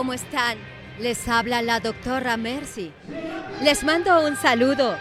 [0.00, 0.56] ¿Cómo están?
[0.98, 2.90] Les habla la doctora Mercy.
[3.60, 4.96] Les mando un saludo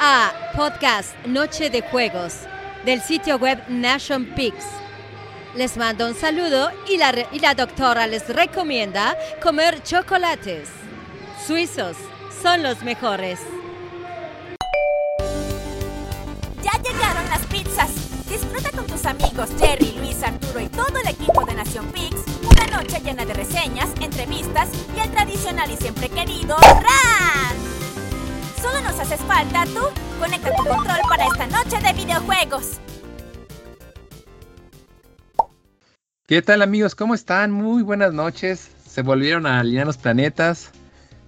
[0.00, 2.38] a podcast Noche de Juegos
[2.84, 4.56] del sitio web Nation Pix.
[5.54, 10.68] Les mando un saludo y la, y la doctora les recomienda comer chocolates.
[11.46, 11.96] Suizos
[12.42, 13.38] son los mejores.
[16.64, 17.92] Ya llegaron las pizzas.
[18.28, 21.52] Disfruta con tus amigos Jerry, Luis, Arturo y todo el equipo de
[21.92, 22.31] Pix una
[22.72, 27.56] noche llena de reseñas, entrevistas y el tradicional y siempre querido RAN.
[28.60, 29.80] Solo nos haces falta tú.
[30.18, 32.80] Conecta tu control para esta noche de videojuegos.
[36.26, 36.94] ¿Qué tal amigos?
[36.94, 37.50] ¿Cómo están?
[37.50, 38.70] Muy buenas noches.
[38.88, 40.70] Se volvieron a alinear los planetas.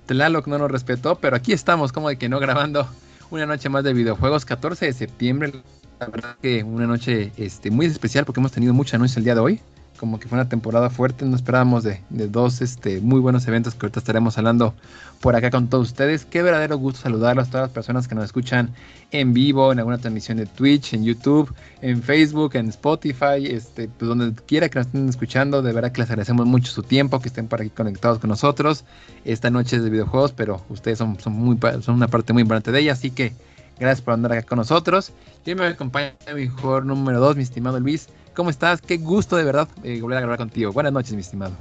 [0.07, 2.89] Tlaloc no nos respetó, pero aquí estamos, como de que no grabando
[3.31, 5.53] una noche más de videojuegos, 14 de septiembre.
[6.01, 9.35] La verdad que una noche este, muy especial porque hemos tenido mucha noche el día
[9.35, 9.61] de hoy
[9.99, 13.87] como que fue una temporada fuerte, no esperábamos de, dos este, muy buenos eventos que
[13.87, 14.75] ahorita estaremos hablando
[15.21, 16.25] por acá con todos ustedes.
[16.25, 18.71] Qué verdadero gusto saludarlos a todas las personas que nos escuchan
[19.11, 24.09] en vivo, en alguna transmisión de Twitch, en YouTube, en Facebook, en Spotify, este, pues
[24.09, 27.29] donde quiera que nos estén escuchando, de verdad que les agradecemos mucho su tiempo, que
[27.29, 28.85] estén por aquí conectados con nosotros.
[29.25, 32.73] Esta noche es de videojuegos, pero ustedes son, son, muy, son una parte muy importante
[32.73, 33.33] de ella, así que
[33.79, 35.13] gracias por andar acá con nosotros.
[35.47, 38.09] Y me acompaña mi mejor número 2, mi estimado Luis.
[38.35, 38.81] ¿Cómo estás?
[38.81, 40.73] Qué gusto de verdad eh, volver a grabar contigo.
[40.73, 41.57] Buenas noches, mi estimado.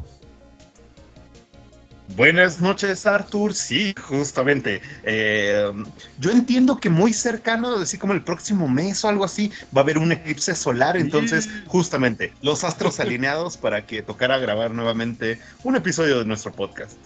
[2.15, 3.53] Buenas noches, Arthur.
[3.53, 4.81] Sí, justamente.
[5.03, 5.71] Eh,
[6.19, 9.83] yo entiendo que muy cercano, así como el próximo mes o algo así, va a
[9.83, 10.97] haber un eclipse solar.
[10.97, 16.97] Entonces, justamente, los astros alineados para que tocara grabar nuevamente un episodio de nuestro podcast.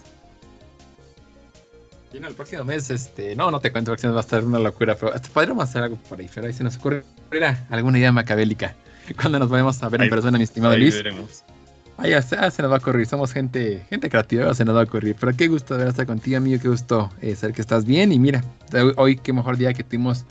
[2.12, 4.44] Y el próximo mes, este, no, no te cuento, el próximo mes va a estar
[4.44, 7.04] una locura, pero podríamos hacer algo por ahí, pero ahí se nos ocurre
[7.70, 8.74] alguna idea macabélica.
[9.20, 10.94] cuando nos vayamos a ver en persona, mi estimado ahí Luis.
[10.94, 11.44] Veremos.
[11.96, 14.84] Ahí ya, se nos va a ocurrir, somos gente, gente creativa, se nos va a
[14.84, 15.16] ocurrir.
[15.18, 18.12] Pero qué gusto de estar contigo, amigo, qué gusto eh, saber que estás bien.
[18.12, 18.44] Y mira,
[18.96, 20.24] hoy qué mejor día que tuvimos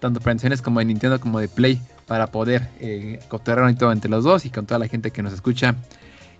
[0.00, 4.24] tanto prevenciones como de Nintendo como de Play para poder eh, y todo entre los
[4.24, 5.76] dos y con toda la gente que nos escucha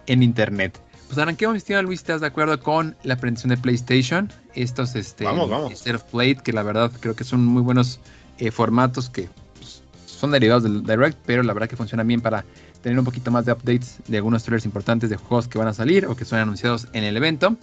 [0.07, 0.79] en internet.
[1.07, 4.33] Pues arranquemos, mi estimado Luis, ¿estás de acuerdo con la presentación de PlayStation?
[4.55, 5.79] Estos, este, vamos, vamos.
[5.79, 8.01] Set of Plate, que la verdad creo que son muy buenos
[8.39, 9.29] eh, formatos que
[10.15, 12.45] son derivados del Direct, pero la verdad que funcionan bien para
[12.83, 15.75] tener un poquito más de updates de algunos trailers importantes de juegos que van a
[15.75, 17.57] salir o que son anunciados en el evento.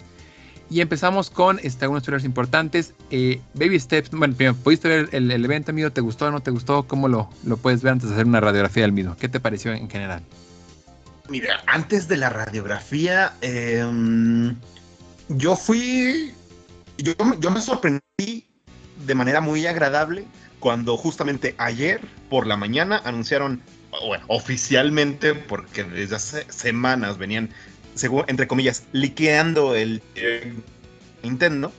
[0.70, 2.94] Y empezamos con este, algunos trailers importantes.
[3.10, 5.90] Eh, Baby Steps, bueno, primero, ¿pudiste ver el, evento, amigo?
[5.90, 6.84] ¿Te gustó o no te gustó?
[6.84, 9.16] ¿Cómo lo, lo puedes ver antes de hacer una radiografía del mismo?
[9.16, 10.22] ¿Qué te pareció en general?
[11.28, 14.56] Mira, antes de la radiografía, em,
[15.28, 16.34] yo fui,
[16.98, 18.46] yo, yo me sorprendí
[19.06, 20.24] de manera muy agradable
[20.62, 22.00] cuando justamente ayer
[22.30, 23.60] por la mañana anunciaron,
[24.06, 27.50] bueno, oficialmente, porque desde hace semanas venían,
[27.96, 30.00] según, entre comillas, liqueando el
[31.24, 31.72] Nintendo,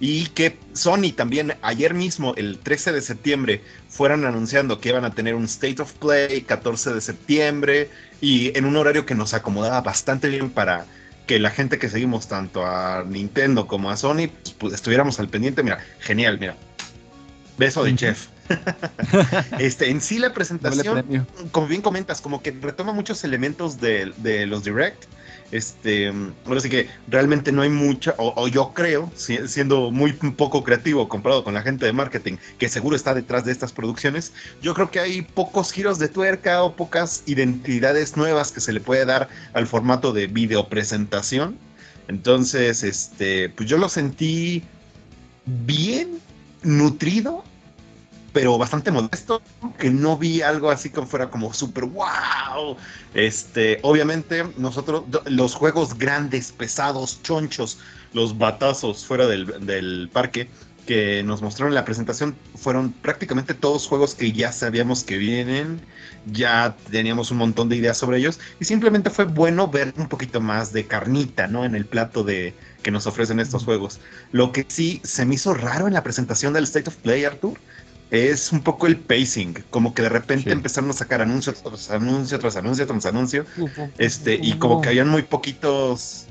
[0.00, 5.14] y que Sony también ayer mismo, el 13 de septiembre, fueron anunciando que iban a
[5.14, 7.90] tener un State of Play 14 de septiembre
[8.22, 10.86] y en un horario que nos acomodaba bastante bien para
[11.26, 15.62] que la gente que seguimos tanto a Nintendo como a Sony pues, estuviéramos al pendiente.
[15.62, 16.56] Mira, genial, mira,
[17.60, 18.28] Beso de chef.
[19.58, 24.64] este, en sí la presentación, como bien comentas, como que retoma muchos elementos de, los
[24.64, 25.04] direct.
[25.52, 26.10] Este,
[26.46, 31.44] ahora sí que realmente no hay mucha, o, yo creo, siendo muy poco creativo comparado
[31.44, 34.32] con la gente de marketing que seguro está detrás de estas producciones,
[34.62, 38.80] yo creo que hay pocos giros de tuerca o pocas identidades nuevas que se le
[38.80, 41.58] puede dar al formato de video presentación.
[42.08, 44.62] Entonces, este, pues yo lo sentí
[45.44, 46.20] bien
[46.62, 47.44] nutrido
[48.32, 49.42] pero bastante modesto,
[49.78, 52.76] que no vi algo así como fuera como súper wow.
[53.14, 57.78] Este, obviamente, nosotros, los juegos grandes, pesados, chonchos,
[58.12, 60.48] los batazos fuera del, del parque
[60.86, 65.80] que nos mostraron en la presentación fueron prácticamente todos juegos que ya sabíamos que vienen,
[66.32, 70.40] ya teníamos un montón de ideas sobre ellos y simplemente fue bueno ver un poquito
[70.40, 71.64] más de carnita, ¿no?
[71.64, 74.00] En el plato de que nos ofrecen estos juegos.
[74.32, 77.58] Lo que sí se me hizo raro en la presentación del State of Play, Arthur,
[78.10, 82.38] es un poco el pacing, como que de repente empezaron a sacar anuncios tras anuncio,
[82.38, 83.46] tras anuncio, tras anuncio,
[83.98, 86.26] este, y como que habían muy poquitos,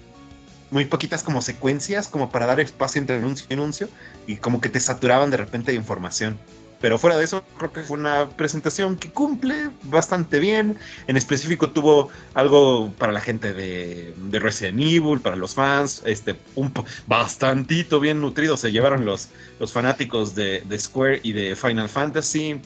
[0.71, 3.89] muy poquitas como secuencias como para dar espacio entre anuncio y anuncio,
[4.27, 6.37] y como que te saturaban de repente de información.
[6.81, 10.77] Pero fuera de eso, creo que fue una presentación que cumple bastante bien.
[11.07, 16.71] En específico tuvo algo para la gente de, Resident Evil, para los fans, este, un
[17.07, 18.55] bastantito bien nutrido.
[18.55, 19.29] Se llevaron los,
[19.59, 22.61] los fanáticos de, Square y de Final Fantasy.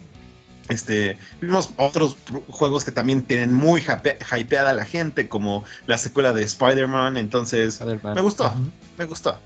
[0.69, 2.16] Este, vimos otros
[2.48, 7.18] juegos que también tienen muy hypeada a la gente, como la secuela de Spider-Man.
[7.18, 8.54] Entonces, me gustó,
[8.98, 9.39] me gustó.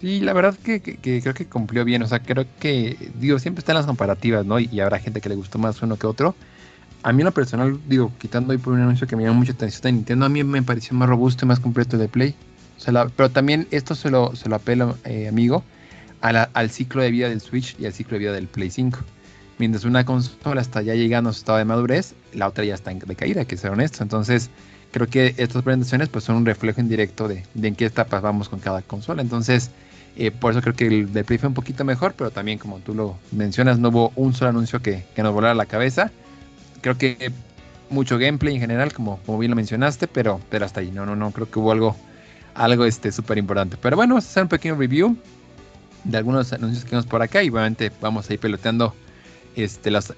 [0.00, 2.02] Sí, la verdad que, creo que cumplió bien.
[2.02, 4.60] O sea, creo que, digo, siempre están las comparativas, ¿no?
[4.60, 6.34] Y, habrá gente que le gustó más uno que otro.
[7.02, 9.52] A mí en lo personal, digo, quitando ahí por un anuncio que me llama mucha
[9.52, 12.34] atención de Nintendo, a mí me pareció más robusto y más completo de Play.
[12.76, 15.62] O sea, pero también esto se lo, se lo apelo, eh, amigo,
[16.20, 18.98] al ciclo de vida del Switch y al ciclo de vida del Play 5.
[19.58, 22.90] Mientras una consola está ya llegando a su estado de madurez, la otra ya está
[22.90, 24.02] en decaída, que ser honesto.
[24.02, 24.50] Entonces,
[24.92, 28.60] creo que estas presentaciones pues son un reflejo indirecto de, en qué etapa vamos con
[28.60, 29.22] cada consola.
[29.22, 29.70] Entonces,
[30.16, 32.78] eh, por eso creo que el de Play fue un poquito mejor, pero también como
[32.78, 36.10] tú lo mencionas, no hubo un solo anuncio que, nos volara la cabeza.
[36.80, 37.32] Creo que
[37.90, 40.90] mucho gameplay en general, como, como bien lo mencionaste, pero, pero hasta ahí.
[40.90, 41.96] No, no, no, creo que hubo algo
[42.54, 43.76] algo este súper importante.
[43.80, 45.16] Pero bueno, vamos a hacer un pequeño review
[46.04, 48.94] de algunos anuncios que vemos por acá y obviamente vamos a ir peloteando
[49.54, 50.14] este, las,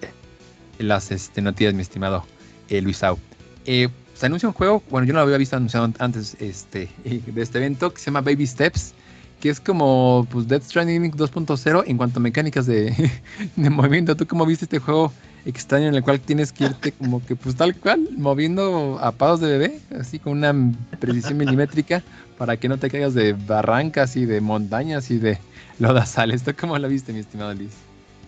[0.79, 2.25] las este, noticias, mi estimado
[2.69, 3.19] eh, Luis Sau.
[3.67, 7.43] Eh, se anuncia un juego, bueno, yo no lo había visto anunciado antes este, de
[7.43, 8.95] este evento, que se llama Baby Steps
[9.41, 12.95] que es como pues Death Stranding 2.0 en cuanto a mecánicas de,
[13.57, 14.17] de, movimiento.
[14.17, 15.13] ¿Tú cómo viste este juego
[15.45, 19.41] extraño en el cual tienes que irte como que pues tal cual, moviendo a pados
[19.41, 20.55] de bebé, así con una
[20.99, 22.03] precisión milimétrica
[22.37, 25.39] para que no te caigas de barrancas y de montañas y de
[25.79, 26.43] lodazales?
[26.43, 27.73] ¿Tú cómo lo viste, mi estimado Liz?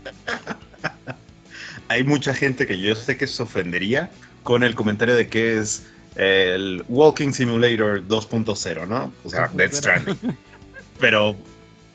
[1.88, 4.10] Hay mucha gente que yo sé que se ofendería
[4.44, 9.12] con el comentario de que es el Walking Simulator 2.0, ¿no?
[9.24, 10.16] O sea, Death Stranding.
[11.00, 11.36] Pero,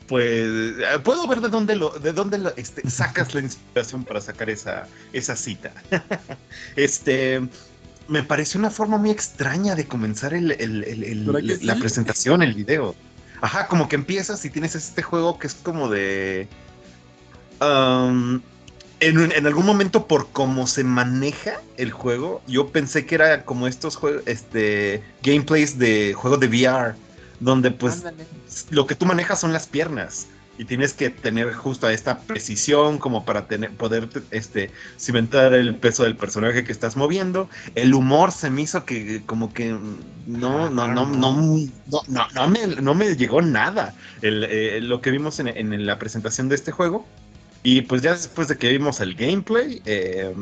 [0.08, 0.74] pues,
[1.04, 5.36] puedo ver de dónde lo, de dónde este, sacas la inspiración para sacar esa, esa
[5.36, 5.72] cita.
[6.76, 7.40] este,
[8.08, 10.48] me pareció una forma muy extraña de comenzar el,
[11.62, 12.94] la presentación, el video.
[13.40, 16.48] Ajá, como que empiezas y tienes este juego que es como de...
[17.60, 18.40] Um,
[19.00, 23.66] en, en, algún momento por cómo se maneja el juego, yo pensé que era como
[23.66, 26.94] estos juegos, este, gameplays de juegos de VR
[27.40, 28.04] donde pues
[28.70, 30.28] lo que tú manejas son las piernas
[30.58, 36.04] y tienes que tener justo esta precisión como para tener, poder este, cimentar el peso
[36.04, 37.48] del personaje que estás moviendo.
[37.74, 39.76] El humor se me hizo que como que
[40.26, 45.38] no, no, no, no, no, no, me, no me llegó nada eh, lo que vimos
[45.40, 47.06] en, la presentación de este juego.
[47.62, 50.32] Y pues ya después de que vimos el gameplay, eh,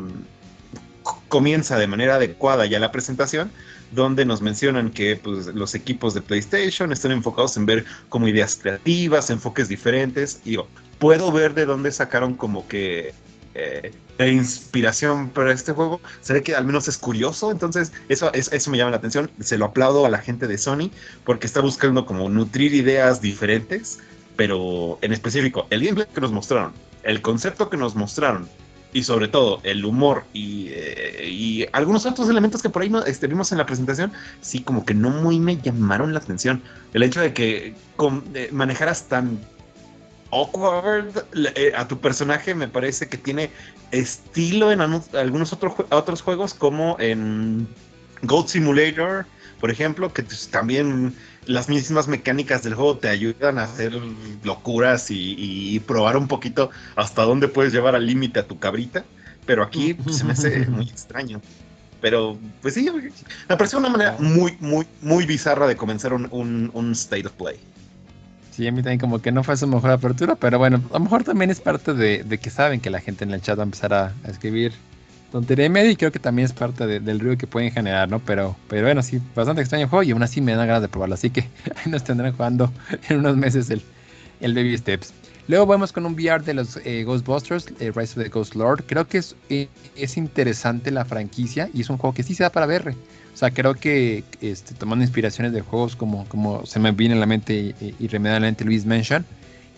[1.29, 3.51] comienza de manera adecuada ya la presentación
[3.95, 8.59] donde nos mencionan que pues, los equipos de PlayStation están enfocados en ver como ideas
[8.61, 10.41] creativas, enfoques diferentes.
[10.45, 10.59] Y
[10.99, 13.15] puedo ver de dónde sacaron como que
[13.55, 16.01] eh, la inspiración para este juego.
[16.21, 19.31] Se ve que al menos es curioso, entonces eso, eso me llama la atención.
[19.41, 20.91] Se lo aplaudo a la gente de Sony
[21.25, 23.99] porque está buscando como nutrir ideas diferentes,
[24.37, 28.49] pero en específico, el gameplay que nos mostraron, el concepto que nos mostraron
[28.95, 33.27] y sobre todo el humor y, eh, algunos otros elementos que por ahí no, este,
[33.27, 36.63] vimos en la presentación, sí, como que no muy me llamaron la atención.
[36.95, 37.75] El hecho de que
[38.35, 39.41] eh, manejaras tan
[40.31, 41.25] awkward
[41.57, 43.51] eh, a tu personaje me parece que tiene
[43.91, 47.67] estilo en algunos otros, juegos como en
[48.23, 49.27] Gold Simulator,
[49.61, 51.15] por ejemplo, que también
[51.47, 53.93] las mismas mecánicas del juego te ayudan a hacer
[54.43, 59.05] locuras y, probar un poquito hasta dónde puedes llevar al límite a tu cabrita.
[59.47, 61.41] Pero aquí pues, se me hace muy extraño.
[62.01, 62.89] Pero, pues sí,
[63.49, 67.59] me pareció una manera muy, muy, muy bizarra de comenzar un, state of play.
[68.51, 71.01] Sí, a mí también como que no fue su mejor apertura, pero bueno, a lo
[71.01, 73.65] mejor también es parte de, que saben que la gente en el chat va a
[73.65, 74.73] empezar a escribir
[75.35, 78.21] tontería media y creo que también es parte del ruido que pueden generar, ¿no?
[78.21, 81.17] Pero, pero bueno, sí, bastante extraño juego y aún así me da ganas de probarlo.
[81.17, 81.41] Así que
[81.75, 82.73] ahí nos tendrán jugando
[83.09, 83.83] en unos meses el,
[84.39, 85.13] el Baby Steps.
[85.49, 88.85] Luego vamos con un VR de los eh, Ghostbusters, eh, Rise of the Ghost Lord.
[88.87, 92.45] Creo que es, eh, es interesante la franquicia y es un juego que sí se
[92.45, 92.95] da para ver.
[93.35, 97.19] O sea, creo que este, tomando inspiraciones de juegos como, como se me viene a
[97.19, 99.27] la mente irremediablemente Luis Mention,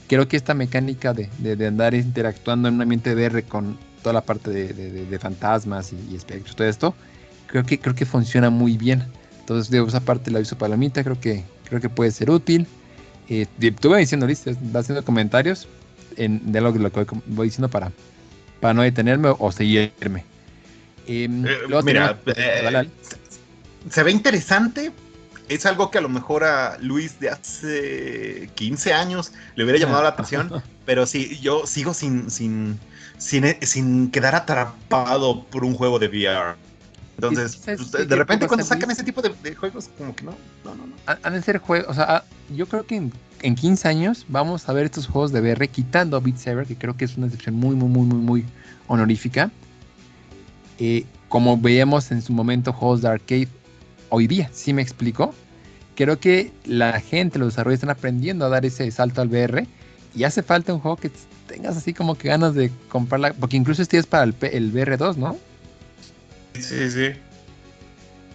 [0.07, 4.15] creo que esta mecánica de, de, de, andar interactuando en un ambiente VR con toda
[4.15, 6.95] la parte de, fantasmas y, espectros, todo esto,
[7.49, 9.03] creo que, creo que funciona muy bien.
[9.41, 12.69] Entonces, de esa parte la aviso palomita, creo que, creo que puede ser útil.
[13.29, 15.67] Eh, estuve diciendo, listo, va haciendo comentarios
[16.17, 17.91] en, de lo, que voy diciendo para,
[18.61, 20.23] para no detenerme o, seguirme.
[21.09, 22.89] Em, eh, mira, eh,
[23.91, 24.93] se ve interesante.
[25.49, 30.05] Es algo que a lo mejor a Luis de hace 15 años le hubiera llamado
[30.05, 32.79] la atención, pero sí, yo sigo sin, sin,
[33.19, 36.57] sin, quedar atrapado por un juego de VR.
[37.17, 40.95] Entonces, pues, de repente cuando sacan ese tipo de, juegos, como que no, no, no.
[41.23, 42.97] Han de ser juegos, o sea, yo creo que
[43.43, 46.77] en, 15 años vamos a ver estos juegos de VR quitando a Beat Saber, que
[46.77, 48.45] creo que es una excepción muy, muy, muy, muy, muy,
[48.89, 49.51] honorífica.
[50.79, 53.49] Eh, como veíamos en su momento juegos de arcade
[54.11, 55.35] hoy día, ¿sí me explico?
[55.95, 59.67] Creo que la gente, los desarrolladores están aprendiendo a dar ese salto al VR
[60.15, 61.11] y hace falta un juego que
[61.47, 65.17] tengas así como que ganas de comprarla, porque incluso este es para el, el VR2,
[65.17, 65.37] ¿no?
[66.55, 67.13] Sí, sí.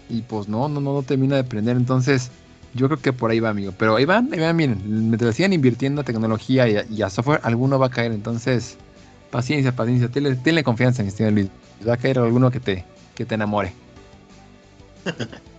[0.10, 2.32] Y pues no, no, no, no termina de prender, entonces
[2.74, 3.74] yo creo que por ahí va, amigo.
[3.78, 7.88] Pero ahí van, ahí van, miren, mientras sigan invirtiendo tecnología y, a software, alguno va
[7.88, 8.78] a caer, entonces
[9.30, 11.48] paciencia, paciencia, tenle, confianza en este Luis.
[11.88, 13.74] Va a caer alguno que te, que te enamore.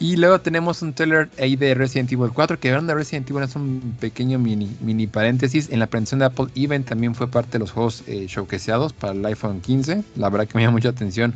[0.00, 3.54] Y luego tenemos un trailer ahí de Resident Evil 4, que de Resident Evil es
[3.54, 5.68] un pequeño mini, mini paréntesis.
[5.70, 9.12] En la presentación de Apple Event también fue parte de los juegos eh, showcaseados para
[9.12, 10.02] el iPhone 15.
[10.16, 11.34] La verdad que me llama mucha atención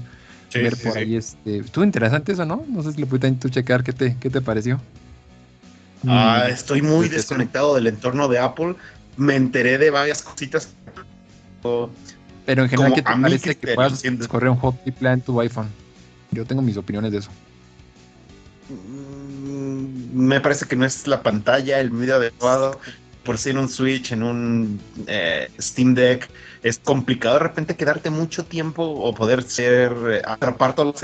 [0.54, 1.16] ver por ahí.
[1.16, 2.64] Este, estuvo interesante eso, ¿no?
[2.66, 4.80] No sé si lo pudiste tú checar, ¿qué te, qué te pareció?
[6.06, 8.76] Ah, estoy muy desconectado del entorno de Apple.
[9.18, 10.72] Me enteré de varias cositas.
[12.46, 15.38] Pero en general, ¿qué te parece que, que puedas correr un juego triple en tu
[15.38, 15.68] iPhone?
[16.30, 17.30] Yo tengo mis opiniones de eso.
[18.68, 22.80] Mm, me parece que no es la pantalla el medio adecuado.
[23.24, 26.28] Por si en un Switch, en un eh, Steam Deck,
[26.62, 31.02] es complicado de repente quedarte mucho tiempo o poder ser eh, atrapar todas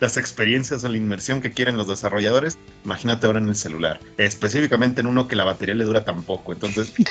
[0.00, 2.58] las experiencias o la inmersión que quieren los desarrolladores.
[2.84, 6.52] Imagínate ahora en el celular, específicamente en uno que la batería le dura tan poco.
[6.52, 6.92] Entonces,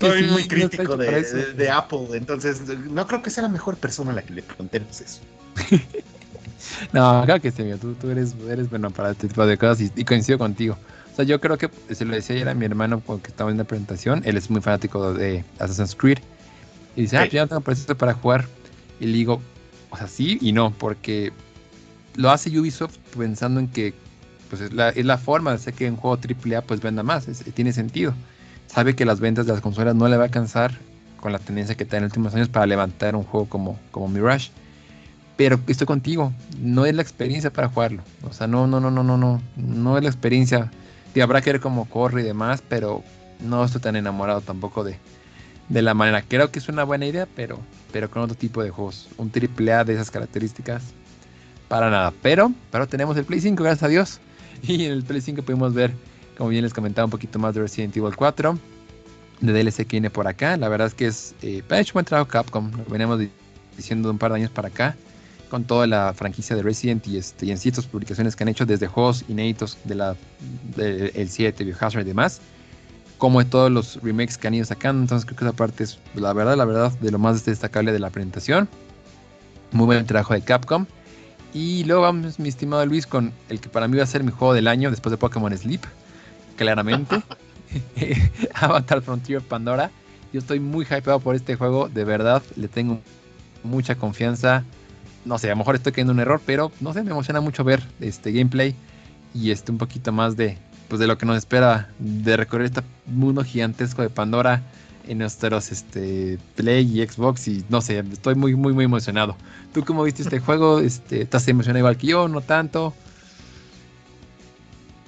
[0.00, 4.22] Soy muy crítico de, Apple, entonces no creo que sea la mejor persona a la
[4.22, 5.20] que le preguntemos eso.
[6.92, 10.04] no, claro que sí, tú, tú eres, eres bueno para este tipo de cosas y,
[10.04, 10.76] coincido contigo.
[11.12, 13.58] O sea, yo creo que se lo decía ayer a mi hermano porque estaba en
[13.58, 16.18] la presentación, él es muy fanático de Assassin's Creed
[16.96, 18.46] y dice, ah, ya no tengo proceso para jugar.
[19.00, 19.40] Y le digo,
[19.90, 21.32] o sea, sí y no, porque
[22.16, 23.94] lo hace Ubisoft pensando en que
[24.50, 27.26] pues es la, es la forma de hacer que un juego AAA pues venda más,
[27.54, 28.14] tiene sentido
[28.66, 30.72] sabe que las ventas de las consolas no le va a alcanzar
[31.20, 34.08] con la tendencia que está en los últimos años para levantar un juego como, como
[34.08, 34.50] Mirage.
[35.36, 38.02] Pero estoy contigo, no es la experiencia para jugarlo.
[38.22, 40.70] O sea, no, no, no, no, no, no, no es la experiencia.
[41.14, 43.02] Y habrá que ver cómo corre y demás, pero
[43.40, 44.98] no estoy tan enamorado tampoco de,
[45.68, 46.22] de la manera.
[46.22, 47.58] Creo que es una buena idea, pero,
[47.92, 49.08] pero con otro tipo de juegos.
[49.16, 50.82] Un triple A de esas características,
[51.68, 52.12] para nada.
[52.22, 54.20] Pero, pero tenemos el Play 5, gracias a Dios.
[54.62, 55.92] Y en el Play 5 pudimos ver
[56.36, 58.58] como bien les comentaba un poquito más de Resident Evil 4.
[59.40, 60.56] De DLC que viene por acá.
[60.56, 61.34] La verdad es que es.
[61.42, 61.62] Eh,
[62.28, 62.70] Capcom.
[62.70, 63.20] Lo venimos
[63.76, 64.96] diciendo de un par de años para acá.
[65.54, 68.66] Con toda la franquicia de Resident y, este, y en ciertas publicaciones que han hecho
[68.66, 70.16] desde juegos inéditos de la,
[70.76, 72.40] el 7, Biohazard y demás.
[73.18, 75.02] Como de todos los remakes que han ido sacando.
[75.02, 78.00] Entonces creo que esa parte es la verdad, la verdad, de lo más destacable de
[78.00, 78.68] la presentación.
[79.70, 80.86] Muy buen trabajo de Capcom.
[81.52, 84.32] Y luego vamos, mi estimado Luis, con el que para mí va a ser mi
[84.32, 85.82] juego del año después de Pokémon Sleep
[86.56, 87.22] claramente.
[88.54, 89.92] Avatar Frontier Pandora.
[90.32, 92.98] Yo estoy muy hypeado por este juego, de verdad, le tengo
[93.62, 94.64] mucha confianza.
[95.24, 97.40] No sé, a lo mejor estoy cayendo en un error, pero no sé, me emociona
[97.40, 98.74] mucho ver este gameplay
[99.34, 102.82] y este un poquito más de pues de lo que nos espera de recorrer este
[103.06, 104.62] mundo gigantesco de Pandora
[105.08, 109.36] en nuestros este Play y Xbox y no sé, estoy muy muy muy emocionado.
[109.72, 110.80] ¿Tú cómo viste este juego?
[110.80, 112.28] Este, ¿Estás emocionado igual que yo?
[112.28, 112.94] ¿No tanto?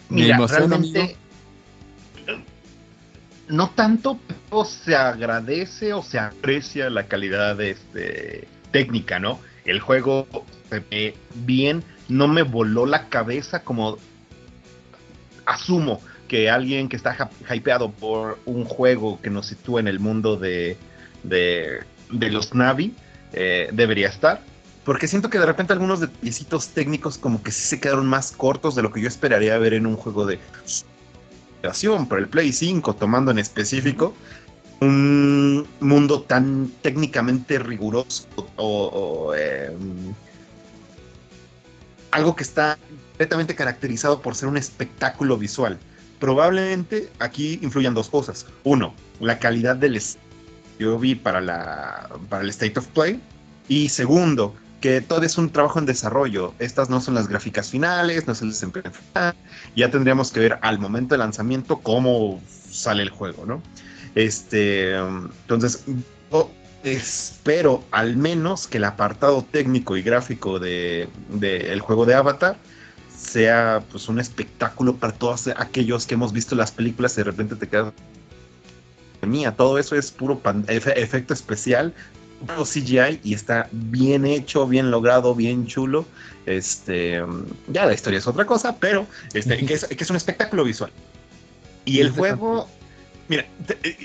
[0.09, 1.17] Mira, realmente,
[3.49, 9.41] no tanto, pero se agradece o se aprecia la calidad este, técnica, ¿no?
[9.67, 10.27] El juego
[10.71, 13.99] se ve bien, no me voló la cabeza como
[15.45, 20.37] asumo que alguien que está hypeado por un juego que nos sitúa en el mundo
[20.37, 20.77] de,
[21.23, 22.95] de, los Navi
[23.33, 24.41] eh, debería estar.
[24.85, 28.77] Porque siento que de repente algunos detallitos técnicos como que sí se quedaron más cortos
[28.77, 30.39] de lo que yo esperaría ver en un juego de
[32.09, 34.15] para el Play 5, tomando en específico
[34.81, 40.15] un mundo tan técnicamente riguroso o, em,
[42.11, 42.79] algo que está
[43.11, 45.79] completamente caracterizado por ser un espectáculo visual.
[46.19, 48.47] Probablemente aquí influyan dos cosas.
[48.65, 50.01] Uno, la calidad del
[50.79, 53.21] yo vi para, la, para el State of Play.
[53.69, 56.55] Y segundo, que todo es un trabajo en desarrollo.
[56.59, 59.35] Estas no son las gráficas finales, no es el desempeño final.
[59.75, 62.41] Ya tendríamos que ver al momento del lanzamiento cómo
[62.71, 63.63] sale el juego, ¿no?
[64.17, 65.85] Este, entonces,
[66.33, 66.51] yo
[66.83, 72.57] espero al menos que el apartado técnico y gráfico del de, el juego de Avatar
[73.17, 77.57] sea pues un espectáculo para todos aquellos que hemos visto las películas y de repente
[77.57, 77.93] te quedas
[79.23, 81.93] mía, todo eso es puro efecto especial
[82.65, 86.05] CGI y está bien hecho, bien logrado, bien chulo.
[86.45, 87.21] Este,
[87.69, 90.91] ya la historia es otra cosa, pero este, que, es, un espectáculo visual.
[91.85, 92.69] Y el juego,
[93.29, 93.47] mira,
[93.83, 93.97] eh,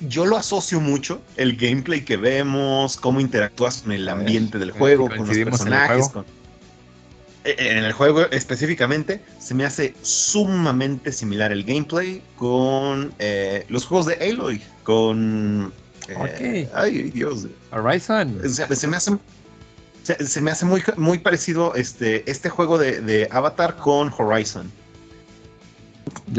[0.00, 5.08] yo lo asocio mucho, el gameplay que vemos, cómo interactúas con el ambiente del juego,
[5.08, 6.10] con los personajes,
[7.46, 13.86] eh, en el juego específicamente se me hace sumamente similar el gameplay con eh, los
[13.86, 15.72] juegos de Aloy, con...
[16.08, 17.46] Eh, ay, Dios.
[17.70, 18.40] Horizon.
[18.48, 19.12] Se, me hace,
[20.02, 24.70] se, me hace muy, muy parecido este, este juego de, Avatar con Horizon.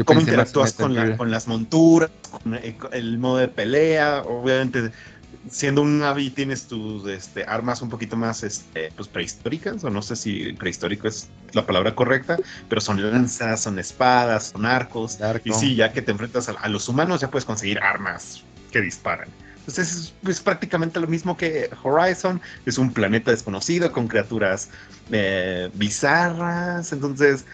[0.04, 2.10] Cómo interactúas con, con, las monturas,
[2.42, 2.54] con
[2.92, 4.90] el modo de pelea, obviamente
[5.50, 10.02] siendo un Navi tienes tus este, armas un poquito más este, pues, prehistóricas, o no
[10.02, 12.36] sé si prehistórico es la palabra correcta,
[12.68, 15.18] pero son lanzas, son espadas, son arcos.
[15.44, 19.28] Y sí, ya que te enfrentas a, los humanos, ya puedes conseguir armas que disparan.
[19.60, 24.70] Entonces es, prácticamente lo mismo que Horizon, es un planeta desconocido con criaturas
[25.10, 27.44] eh, bizarras, entonces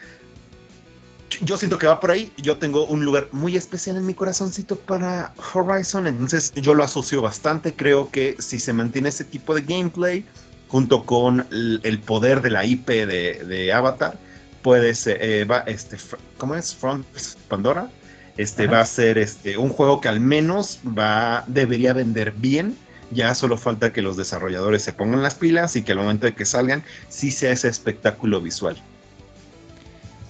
[1.42, 2.32] yo siento que va por ahí.
[2.36, 7.22] Yo tengo un lugar muy especial en mi corazoncito para Horizon, entonces yo lo asocio
[7.22, 7.74] bastante.
[7.74, 10.24] Creo que si se mantiene ese tipo de gameplay,
[10.68, 14.18] junto con el, poder de la IP de, Avatar,
[14.62, 15.96] puede ser, eh, va, este,
[16.38, 16.74] ¿cómo es?
[16.74, 17.06] Front
[17.48, 17.90] Pandora.
[18.36, 22.76] Este va a ser este, un juego que al menos va, debería vender bien.
[23.10, 26.34] Ya solo falta que los desarrolladores se pongan las pilas y que al momento de
[26.34, 28.76] que salgan, sí sea ese espectáculo visual.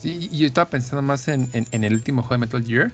[0.05, 2.93] Sí, yo estaba pensando más en, el último juego de Metal Gear,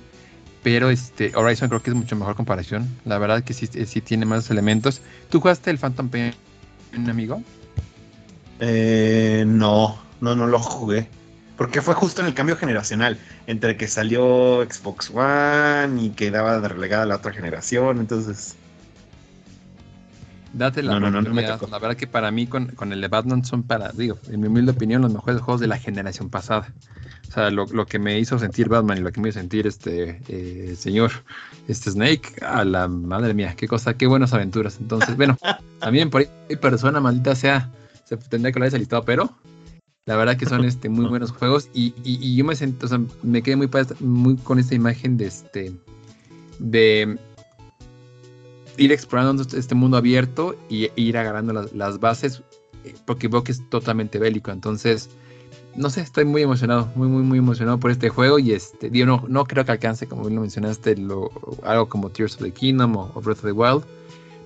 [0.63, 2.87] pero este Horizon creo que es mucho mejor comparación.
[3.03, 5.01] La verdad que sí, sí tiene más elementos.
[5.29, 6.33] ¿Tú jugaste el Phantom Pain,
[7.09, 7.43] amigo?
[8.61, 11.09] Eh, no, no, no lo jugué.
[11.57, 17.05] Porque fue justo en el cambio generacional, entre que salió Xbox One y quedaba relegada
[17.05, 18.55] la otra generación, entonces...
[20.53, 23.89] Date la no, la verdad que para mí con, con, el de Batman son para,
[23.93, 26.73] digo, en mi humilde opinión, los mejores juegos de la generación pasada.
[27.29, 29.65] O sea, lo, lo que me hizo sentir Batman y lo que me hizo sentir
[29.65, 31.11] este eh, señor,
[31.69, 34.77] este Snake, a la madre mía, qué cosa, qué buenas aventuras.
[34.81, 35.37] Entonces, bueno,
[35.79, 37.71] también por ahí persona maldita sea,
[38.03, 39.33] se tendría que lo haya listado, pero
[40.05, 42.99] la verdad que son este muy buenos juegos y, y, yo me siento, o sea,
[43.23, 43.69] me quedé muy,
[44.01, 45.71] muy con esta imagen de este
[46.59, 47.17] de
[48.77, 52.41] ir explorando este mundo abierto y ir agarrando las, bases,
[52.83, 54.51] eh, porque veo es totalmente bélico.
[54.51, 55.09] Entonces,
[55.75, 58.39] no sé, estoy muy emocionado, muy, muy, muy emocionado por este juego.
[58.39, 61.29] Y este, digo, no, no creo que alcance, como bien lo mencionaste, lo,
[61.63, 63.83] algo como Tears of the Kingdom o, Breath of the Wild.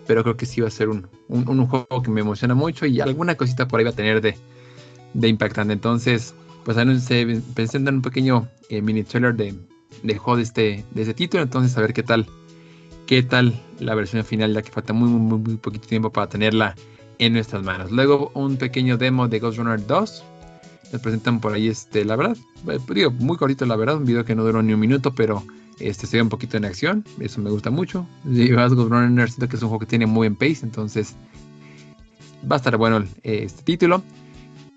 [0.07, 3.01] Pero creo que sí va a ser un, un, juego que me emociona mucho y
[3.01, 4.37] alguna cosita por ahí va a tener de,
[5.15, 5.73] de impactante.
[5.73, 9.55] Entonces, pues en dar un pequeño eh, mini trailer de,
[10.03, 11.41] de juego de este, de este título.
[11.41, 12.27] Entonces, a ver qué tal
[13.05, 16.75] qué tal la versión final, ya que falta muy, poquito tiempo para tenerla
[17.19, 17.91] en nuestras manos.
[17.91, 20.23] Luego un pequeño demo de Ghost Runner 2.
[20.91, 22.37] Nos presentan por ahí, este, la verdad,
[22.67, 25.43] eh, digo, muy cortito la verdad, un video que no duró ni un minuto, pero
[25.79, 28.07] este se ve un poquito en acción, eso me gusta mucho.
[28.23, 31.15] Y Ghost Runner siento que es un juego que tiene muy buen pace, entonces
[32.49, 34.03] va a estar bueno este título.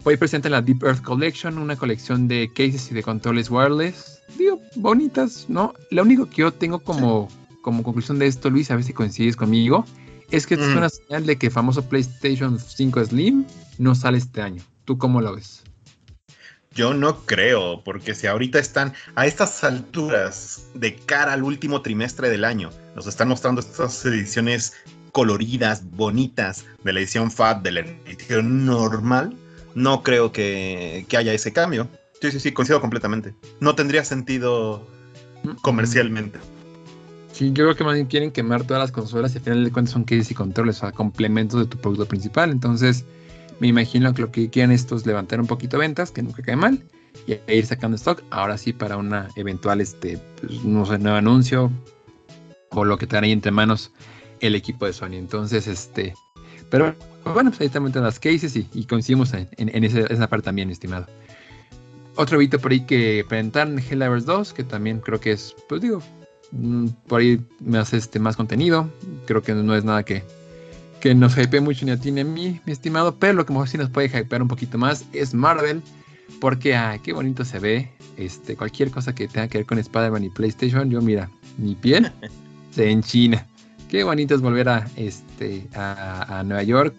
[0.04, 4.60] Hoy presentan la Deep Earth Collection, una colección de cases y de controles wireless, digo,
[4.76, 5.74] bonitas, ¿no?
[5.90, 7.28] Lo único que yo tengo como
[7.68, 9.84] como conclusión de esto, Luis, a ver si coincides conmigo,
[10.30, 10.78] es que es mm.
[10.78, 13.44] una señal de que el famoso PlayStation 5 Slim
[13.76, 14.62] no sale este año.
[14.86, 15.64] ¿Tú cómo lo ves?
[16.74, 22.30] Yo no creo, porque si ahorita están a estas alturas de cara al último trimestre
[22.30, 24.72] del año, nos están mostrando estas ediciones
[25.12, 29.36] coloridas, bonitas, de la edición FAT, de la edición normal,
[29.74, 31.86] no creo que, que haya ese cambio.
[32.22, 33.34] Sí, sí, sí, coincido completamente.
[33.60, 34.88] No tendría sentido
[35.42, 35.56] mm.
[35.60, 36.38] comercialmente.
[37.38, 39.70] Sí, yo creo que más bien quieren quemar todas las consolas y al final de
[39.70, 42.50] cuentas son cases y controles, o sea, complementos de tu producto principal.
[42.50, 43.04] Entonces,
[43.60, 46.56] me imagino que lo que quieren estos es levantar un poquito ventas, que nunca cae
[46.56, 46.82] mal,
[47.28, 48.24] y ir sacando stock.
[48.30, 51.70] Ahora sí, para una eventual, este, pues, no sé, nuevo anuncio
[52.70, 53.92] o lo que te ahí entre manos
[54.40, 55.14] el equipo de Sony.
[55.14, 56.14] Entonces, este,
[56.70, 61.06] pero bueno, pues ahí también las cases y, coincidimos en, esa parte también, estimado.
[62.16, 66.02] Otro video por ahí que presentaron Helldivers 2, que también creo que es, pues digo,
[67.06, 68.90] por ahí me hace este más contenido.
[69.26, 70.22] Creo que no es nada que,
[71.00, 73.16] que nos hype mucho ni a ti ni a mí, mi estimado.
[73.16, 75.82] Pero lo que mejor sí nos puede hypear un poquito más es Marvel.
[76.40, 77.90] Porque, ah, qué bonito se ve.
[78.16, 82.10] Este, cualquier cosa que tenga que ver con Spider-Man y PlayStation, yo mira, mi piel
[82.72, 83.46] se enchina.
[83.88, 86.94] Qué bonito es volver a, este, a, Nueva York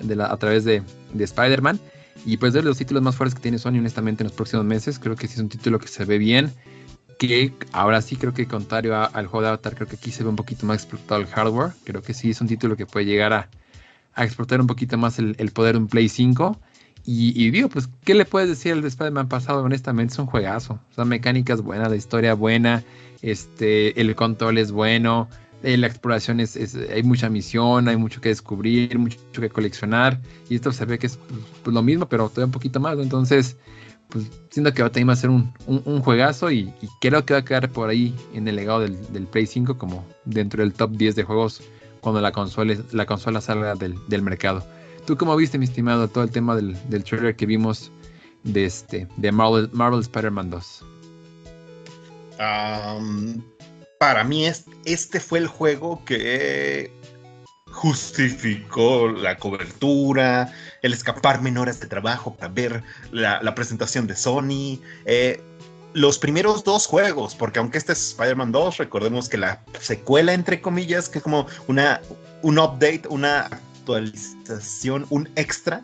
[0.00, 1.78] de a través de, de Spider-Man.
[2.26, 4.98] Y pues de los títulos más fuertes que tiene Sony, honestamente, en los próximos meses.
[4.98, 6.52] Creo que sí es un título que se ve bien
[7.18, 10.30] que ahora sí creo que contrario al juego de Avatar, creo que aquí se ve
[10.30, 11.72] un poquito más explotado el hardware.
[11.84, 13.48] Creo que sí es un título que puede llegar a,
[14.16, 16.58] explotar un poquito más el, poder de un Play 5.
[17.06, 19.62] Y, digo, pues, ¿qué le puedes decir al de Spider-Man pasado?
[19.62, 20.80] Honestamente, es un juegazo.
[20.90, 22.82] O sea, mecánicas buenas, la historia buena,
[23.20, 25.28] este, el control es bueno.
[25.62, 30.18] eh, la exploración es, hay mucha misión, hay mucho que descubrir, mucho que coleccionar.
[30.48, 31.18] Y esto se ve que es
[31.62, 32.98] pues, lo mismo, pero todavía un poquito más.
[32.98, 33.58] Entonces,
[34.14, 37.68] pues siento que va a ser un, un, juegazo y, creo que va a quedar
[37.68, 41.24] por ahí en el legado del, del, Play 5 como dentro del top 10 de
[41.24, 41.60] juegos
[42.00, 44.64] cuando la consola, la consola salga del, del mercado.
[45.04, 47.90] ¿Tú cómo viste, mi estimado, todo el tema del, del trailer que vimos
[48.44, 50.84] de, este, de Marvel, Marvel Spider-Man 2?
[53.98, 54.46] para mí
[54.84, 56.92] este fue el juego que
[57.74, 64.80] justificó la cobertura, el escaparme en horas de trabajo para ver la, presentación de Sony.
[65.06, 65.42] Eh,
[65.92, 70.60] los primeros dos juegos, porque aunque este es Spider-Man 2, recordemos que la secuela, entre
[70.60, 72.00] comillas, que es como una,
[72.42, 75.82] un update, una actualización, un extra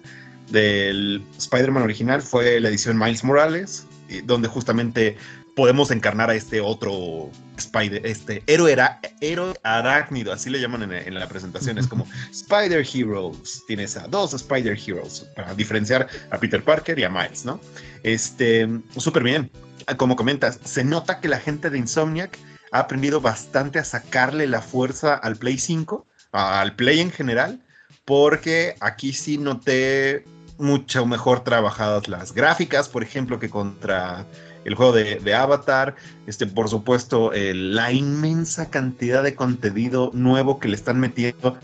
[0.49, 3.85] del Spider-Man original, fue la edición Miles Morales,
[4.25, 5.17] donde justamente
[5.61, 8.75] podemos encarnar a este otro Spider, este héroe,
[9.21, 14.33] héroe arácnido, así le llaman en, la presentación, es como Spider Heroes, tienes a dos
[14.33, 17.61] Spider Heroes para diferenciar a Peter Parker y a Miles, ¿no?
[18.05, 19.51] Este, súper bien,
[19.99, 22.39] como comentas, se nota que la gente de Insomniac
[22.73, 27.61] ha aprendido bastante a sacarle la fuerza al Play 5, al Play en general,
[28.07, 30.25] porque aquí sí noté
[30.57, 34.25] mucho mejor trabajadas las gráficas, por ejemplo, que contra
[34.65, 35.95] el juego de, Avatar,
[36.27, 41.59] este, por supuesto, la inmensa cantidad de contenido nuevo que le están metiendo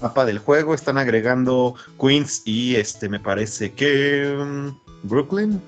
[0.00, 5.60] mapa del juego, están agregando Queens y este me parece que mm, Brooklyn,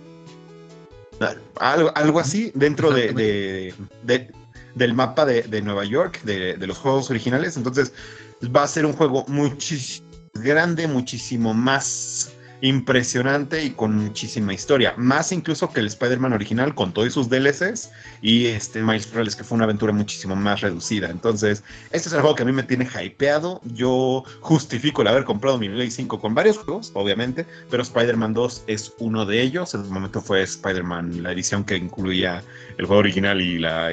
[1.57, 3.75] algo, algo así dentro de,
[4.75, 7.93] del mapa de, Nueva York, de, los juegos originales, entonces
[8.45, 12.32] va a ser un juego muchísimo grande, muchísimo más
[12.63, 14.95] impresionante y con muchísima historia.
[14.97, 17.91] Más incluso que el Spider-Man original con todos sus DLCs
[18.23, 21.11] y este Miles Morales que fue una aventura muchísimo más reducida.
[21.11, 23.61] Entonces, este es el juego que a mí me tiene hypeado.
[23.65, 28.65] Yo justifico el haber comprado mi Play 5 con varios juegos, obviamente, pero Spider-Man 2
[28.69, 29.75] es uno de ellos.
[29.75, 32.45] En el momento fue Spider-Man, la edición que incluía
[32.79, 33.93] el juego original y la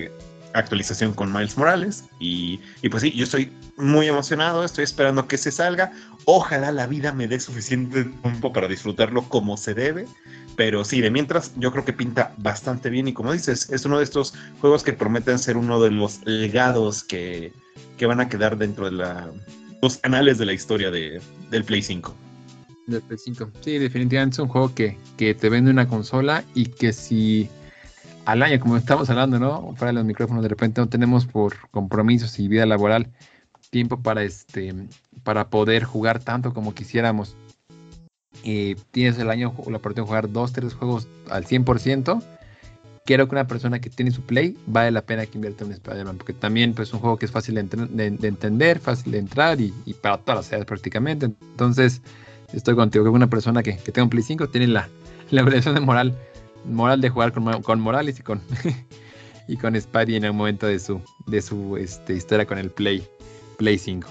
[0.53, 2.05] actualización con Miles Morales.
[2.19, 5.91] Y, y, pues sí, yo estoy muy emocionado, estoy esperando que se salga.
[6.25, 10.05] Ojalá la vida me dé suficiente tiempo para disfrutarlo como se debe.
[10.55, 13.97] Pero sí, de mientras yo creo que pinta bastante bien y como dices, es uno
[13.97, 17.53] de estos juegos que prometen ser uno de los legados que,
[17.97, 19.31] que van a quedar dentro de la,
[19.81, 22.13] los anales de la historia de, del Play 5.
[22.87, 23.51] Del Play 5.
[23.61, 27.49] Sí, definitivamente es un juego que, que te vende una consola y que si
[28.31, 29.73] al año, como estamos hablando, ¿no?
[29.79, 33.07] Para los micrófonos, de repente no tenemos por compromisos y vida laboral
[33.71, 34.73] tiempo para este
[35.23, 37.35] para poder jugar tanto como quisiéramos.
[38.43, 42.21] Y tienes el año la oportunidad de jugar dos, tres juegos al 100%.
[43.03, 46.17] Creo que una persona que tiene su play vale la pena que invierta en Spider-Man,
[46.17, 47.61] porque también pues, es un juego que es fácil de,
[48.27, 51.25] entender, fácil de entrar y, para todas las edades prácticamente.
[51.25, 52.03] Entonces,
[52.53, 53.03] estoy contigo.
[53.03, 54.87] que una persona que, que tenga un Play 5 tiene la,
[55.31, 56.15] la obligación de moral
[56.65, 58.41] moral de jugar con, con Morales y con
[59.47, 63.07] y con Spidey en el momento de su de su este, historia con el Play
[63.57, 64.07] Play 5.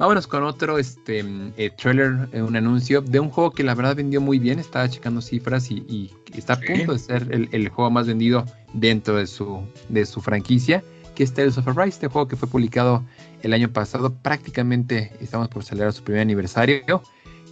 [0.00, 1.22] Vámonos con otro este,
[1.58, 4.58] eh, trailer, eh, un anuncio de un juego que la verdad vendió muy bien.
[4.58, 9.26] Estaba checando cifras y, está a punto de ser el, juego más vendido dentro de
[9.26, 10.82] su, de su franquicia,
[11.14, 13.04] que es Tales of Arise, este juego que fue publicado
[13.42, 14.14] el año pasado.
[14.22, 17.02] Prácticamente estamos por celebrar su primer aniversario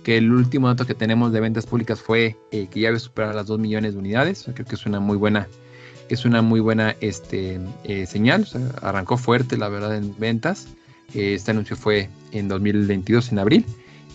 [0.09, 3.35] que el último dato que tenemos de ventas públicas fue eh, que ya había superado
[3.35, 4.49] las 2 millones de unidades.
[4.55, 5.49] Creo que es una muy buena,
[6.09, 8.49] es una muy buena este, eh, señal.
[8.81, 10.68] arrancó fuerte, la verdad, en ventas.
[11.12, 13.66] Eh, este anuncio fue en 2022, en abril.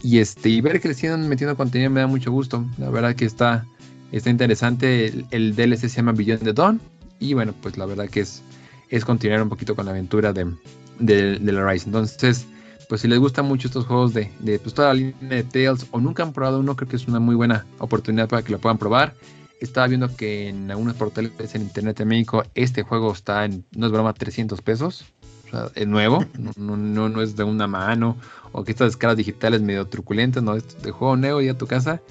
[0.02, 2.66] Y, este, y ver que le siguen metiendo contenido me da mucho gusto.
[2.80, 3.64] La verdad que está,
[4.12, 5.14] está interesante.
[5.30, 6.82] El, DLC se llama Beyond the Dawn.
[7.20, 8.42] Y bueno, pues la verdad que es,
[8.90, 10.52] es continuar un poquito con la aventura de,
[10.98, 11.86] de, de la Rise.
[11.86, 12.48] Entonces,
[12.88, 15.88] pues si les gustan mucho estos juegos de, de pues, toda la línea de Tales
[15.92, 18.60] o nunca han probado uno, creo que es una muy buena oportunidad para que lo
[18.60, 19.14] puedan probar.
[19.60, 23.86] Estaba viendo que en algunos portales en internet de México este juego está en, no
[23.86, 25.06] es broma, 300 pesos.
[25.48, 26.26] O sea, es nuevo,
[26.58, 28.18] no, no, no, es de una mano
[28.52, 31.68] o que estas escalas digitales medio truculentas, no, es de juego nuevo y a tu
[31.68, 32.02] casa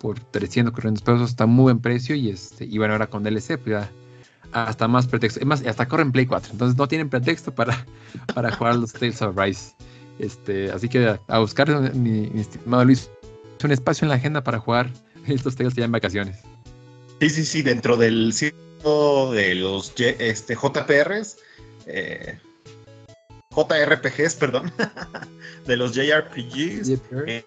[0.00, 3.58] por 300, 400 pesos, está muy buen precio y, este, y bueno, ahora con DLC,
[3.58, 3.90] pues ya
[4.52, 7.86] hasta más pretexto, es más, hasta corren Play 4, entonces no tienen pretexto para,
[8.34, 9.72] para jugar los Tales of Rise.
[10.18, 13.10] Este, así que a, buscar, mi, estimado Luis,
[13.62, 14.90] un espacio en la agenda para jugar
[15.26, 16.38] estos Tales ya en vacaciones.
[17.20, 21.38] Sí, sí, sí, dentro del ciclo de los este, JPRs,
[21.86, 22.38] eh,
[23.56, 24.70] JRPGs, perdón,
[25.66, 27.00] de los JRPGs.
[27.26, 27.44] Eh,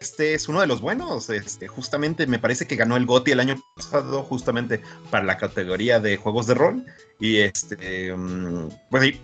[0.00, 1.30] este es uno de los buenos.
[1.30, 6.00] Este, justamente me parece que ganó el GOTY el año pasado, justamente para la categoría
[6.00, 6.84] de juegos de rol.
[7.20, 9.20] Y este, mm, pues sí,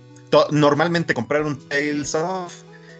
[0.53, 2.55] normalmente comprar un Tales of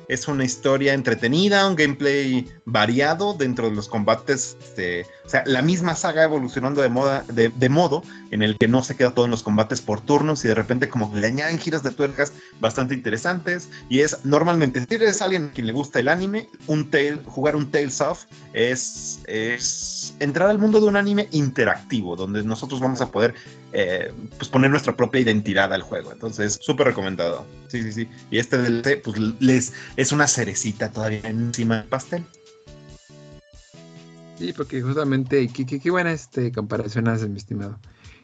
[0.09, 4.57] es una historia entretenida, un gameplay variado dentro de los combates.
[4.61, 8.97] Este, sea, la misma saga evolucionando de, moda, de, modo en el que no se
[8.97, 11.91] queda todo en los combates por turnos y de repente como le añaden giras de
[11.91, 13.69] tuercas bastante interesantes.
[13.89, 17.57] Y es normalmente, si eres alguien a quien le gusta el anime, un tail, jugar
[17.57, 23.01] un Tales of es, es entrar al mundo de un anime interactivo, donde nosotros vamos
[23.01, 23.35] a poder
[23.73, 26.13] eh, pues poner nuestra propia identidad al juego.
[26.13, 27.47] Entonces, súper recomendado.
[27.69, 28.09] Sí, sí, sí.
[28.31, 32.27] Y este DLC, pues les es una cerecita todavía encima del pastel.
[34.43, 37.79] Sí, porque justamente, qué, buena este comparación haces, mi estimado.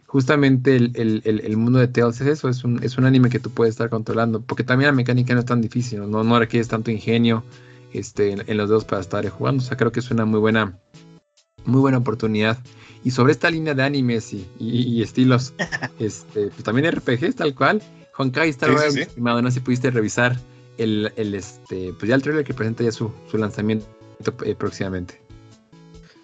[0.07, 3.75] Justamente el, mundo de Tales es eso, es un, es un anime que tú puedes
[3.75, 7.45] estar controlando, porque también la mecánica no es tan difícil, no, no requieres tanto ingenio
[7.93, 9.63] este, en, los dedos para estar jugando.
[9.63, 10.77] O sea, creo que es una muy buena,
[11.65, 12.59] muy buena oportunidad.
[13.05, 15.55] Y sobre esta línea de animes y, estilos,
[16.01, 17.81] este, pues también RPGs, tal cual.
[18.17, 20.37] Honkai Star Rail, estimado, no sé si pudiste revisar
[20.79, 23.87] el, este, pues ya el trailer que presenta ya su, lanzamiento
[24.45, 25.28] eh, próximamente.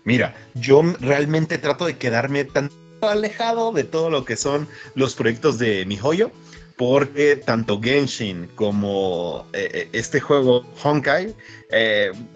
[0.05, 5.59] Mira, yo realmente trato de quedarme tan alejado de todo lo que son los proyectos
[5.59, 6.31] de mi joyo,
[6.77, 11.35] porque tanto Genshin como eh, eh, este juego Honkai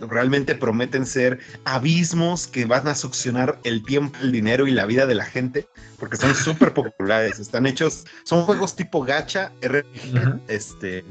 [0.00, 5.06] realmente prometen ser abismos que van a succionar el tiempo, el dinero y la vida
[5.06, 5.66] de la gente,
[5.98, 11.04] porque son súper populares, están hechos, son juegos tipo gacha, RPG, este,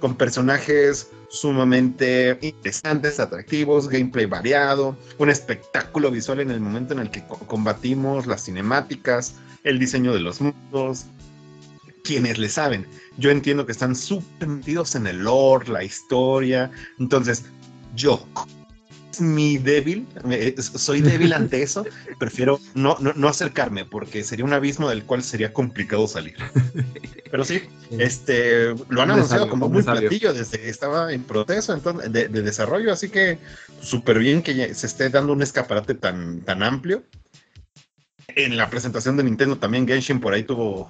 [0.00, 7.10] con personajes sumamente interesantes, atractivos, gameplay variado, un espectáculo visual en el momento en el
[7.10, 11.06] que combatimos, las cinemáticas, el diseño de los mundos.
[12.04, 12.86] Quienes le saben,
[13.18, 16.70] yo entiendo que están súper metidos en el lore, la historia.
[17.00, 17.44] Entonces,
[17.96, 18.24] yo,
[19.20, 20.06] mi débil,
[20.58, 21.84] soy débil ante eso,
[22.18, 26.36] prefiero no, no, acercarme porque sería un abismo del cual sería complicado salir.
[27.30, 32.12] Pero sí, este, lo han anunciado como muy platillo desde que estaba en proceso entonces,
[32.12, 33.38] de, desarrollo, así que
[33.80, 37.02] súper bien que se esté dando un escaparate tan, tan amplio.
[38.28, 40.88] En la presentación de Nintendo también Genshin por ahí tuvo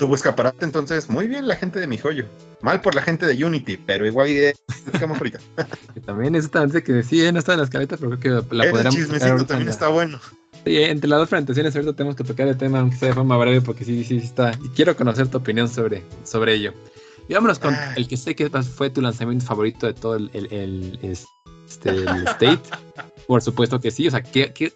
[0.00, 2.24] tuvo escaparate, entonces muy bien la gente de mi joyo.
[2.62, 4.54] Mal por la gente de Unity, pero igual eh,
[4.98, 5.38] ahorita.
[6.06, 8.94] también es esta que sí, no está en la escaleta, pero creo que la podríamos
[8.94, 10.18] chismecito también está bueno.
[10.64, 13.36] Sí, entre las dos presentaciones ahorita tenemos que tocar el tema, aunque sea de forma
[13.36, 14.52] breve, porque sí, sí, sí está.
[14.64, 16.72] Y quiero conocer tu opinión sobre, sobre ello.
[17.28, 17.92] Y vámonos con ah.
[17.94, 22.60] el que sé que fue tu lanzamiento favorito de todo el, el, este, el State.
[23.26, 24.08] Por supuesto que sí.
[24.08, 24.72] O sea, ¿qué, qué,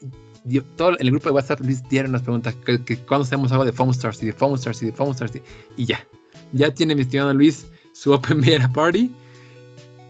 [0.76, 3.90] todo el grupo de WhatsApp Luis dieron las preguntas que, cuando hacemos algo de Foam
[3.90, 5.32] Stars y de Foam Stars y de Foam Stars
[5.76, 6.06] y, ya.
[6.52, 9.10] Ya tiene mi estimado Luis su Open Beta Party.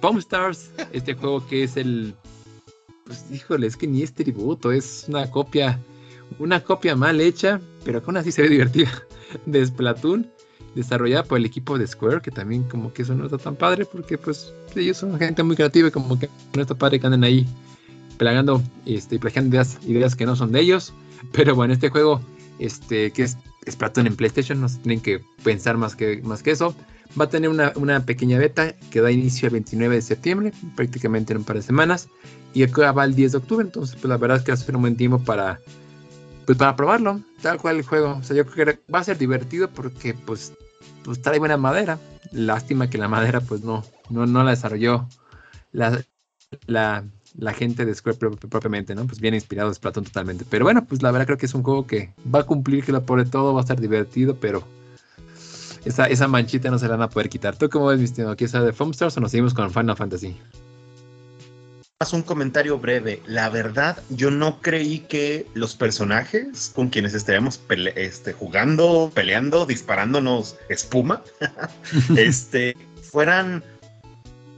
[0.00, 2.14] Foam Stars, este juego que es el
[3.04, 5.78] pues híjole, es que ni es tributo, es una copia,
[6.38, 8.90] una copia mal hecha, pero que aún así se ve divertida,
[9.46, 10.30] de Splatoon,
[10.74, 13.84] desarrollada por el equipo de Square, que también como que eso no está tan padre,
[13.84, 17.24] porque pues ellos son gente muy creativa y como que no está padre que anden
[17.24, 17.46] ahí
[18.16, 20.92] plagando este, plagiando ideas, ideas que no son de ellos.
[21.32, 22.20] Pero bueno, este juego,
[22.58, 26.52] este, que es Splatoon en PlayStation, no se tienen que pensar más que, más que
[26.52, 26.74] eso.
[27.18, 31.38] Va a tener una, pequeña beta que da inicio el 29 de septiembre, prácticamente en
[31.38, 32.08] un par de semanas,
[32.54, 33.64] y acaba el 10 de octubre.
[33.64, 35.60] Entonces, pues la verdad es que va a ser un buen tiempo para,
[36.44, 38.16] pues, para probarlo, tal cual el juego.
[38.16, 40.52] O sea, yo creo que va a ser divertido porque, pues,
[41.04, 42.00] pues trae buena madera.
[42.32, 45.08] Lástima que la madera, pues, no, no, no la desarrolló
[45.74, 46.02] la,
[46.66, 47.04] la,
[47.36, 48.18] la gente de Square
[48.48, 49.06] propiamente, ¿no?
[49.06, 50.44] Pues viene inspirado de Splatoon totalmente.
[50.48, 52.92] Pero bueno, pues la verdad creo que es un juego que va a cumplir que
[52.92, 54.62] lo por todo, va a estar divertido, pero
[55.84, 57.56] esa, esa manchita no se la van a poder quitar.
[57.56, 58.36] ¿Tú cómo ves, mi estimado?
[58.36, 60.36] ¿Quieres de Foam Stars o nos seguimos con Final Fantasy?
[62.12, 63.22] Un comentario breve.
[63.26, 67.60] La verdad, yo no creí que los personajes con quienes estaríamos
[67.96, 71.22] este, jugando, peleando, disparándonos espuma,
[72.16, 72.76] este,
[73.10, 73.64] fueran,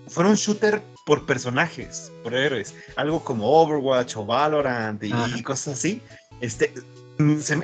[0.08, 6.02] fueran un shooter por personajes, por héroes, algo como Overwatch o Valorant y, cosas así.
[6.40, 6.74] Este,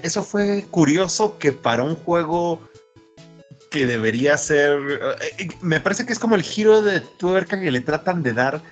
[0.05, 2.61] eso fue curioso que para un juego
[3.73, 4.79] que debería ser,
[5.21, 8.35] eh, eh, me parece que es como el giro de tuerca que le tratan de
[8.35, 8.63] dar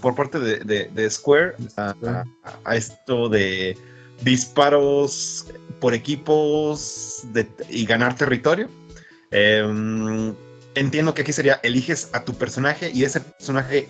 [0.00, 3.76] por parte de, Square a, esto de
[4.22, 5.46] disparos
[5.80, 7.24] por equipos
[7.68, 8.68] y ganar territorio.
[9.32, 10.32] Em,
[10.76, 13.88] entiendo que aquí sería eliges a tu personaje y ese personaje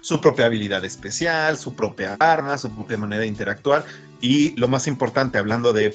[0.00, 3.84] su propia habilidad especial, su propia arma, su propia manera de interactuar
[4.20, 5.94] y lo más importante, hablando de,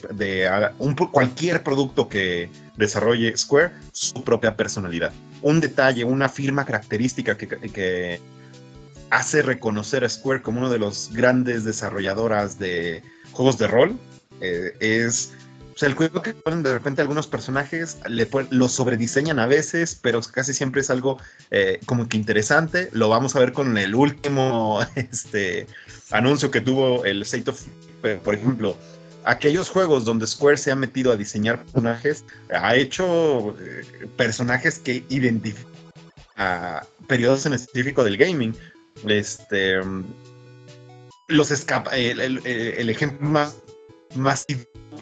[1.12, 5.12] cualquier producto que desarrolle Square, su propia personalidad.
[5.42, 8.20] Un detalle, una firma característica que,
[9.12, 14.00] hace reconocer a Square como uno de los grandes desarrolladoras de juegos de rol
[14.42, 15.32] eh, es
[15.76, 20.00] o sea, el juego que ponen de repente algunos personajes, le lo sobrediseñan a veces,
[20.02, 21.20] pero casi siempre es algo
[21.52, 22.88] eh, como que interesante.
[22.94, 25.68] Lo vamos a ver con el último este,
[26.12, 27.62] anuncio que tuvo el State of,
[28.24, 28.78] por ejemplo,
[29.26, 35.04] aquellos juegos donde Square se ha metido a diseñar personajes, ha hecho eh, personajes que
[35.10, 35.74] identifican
[36.38, 38.56] a periodos en específico del gaming.
[39.06, 39.82] Este,
[41.28, 43.58] los escapa, el, el ejemplo más,
[44.16, 44.46] más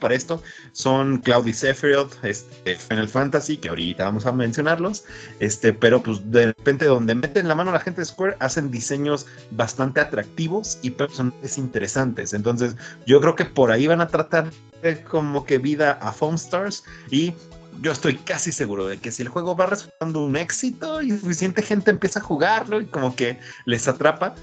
[0.04, 5.06] para esto son Cloudy Sephiroth, este, Final Fantasy, que ahorita vamos a mencionarlos,
[5.40, 9.26] este, pero pues de repente donde meten la mano la gente de Square hacen diseños
[9.52, 12.34] bastante atractivos y personajes interesantes.
[12.34, 12.76] Entonces
[13.08, 14.52] yo creo que por ahí van a tratar
[15.10, 17.34] como que vida a Foam Stars y
[17.82, 21.62] yo estoy casi seguro de que si el juego va resultando un éxito y suficiente
[21.62, 24.36] gente empieza a jugarlo y como que les atrapa,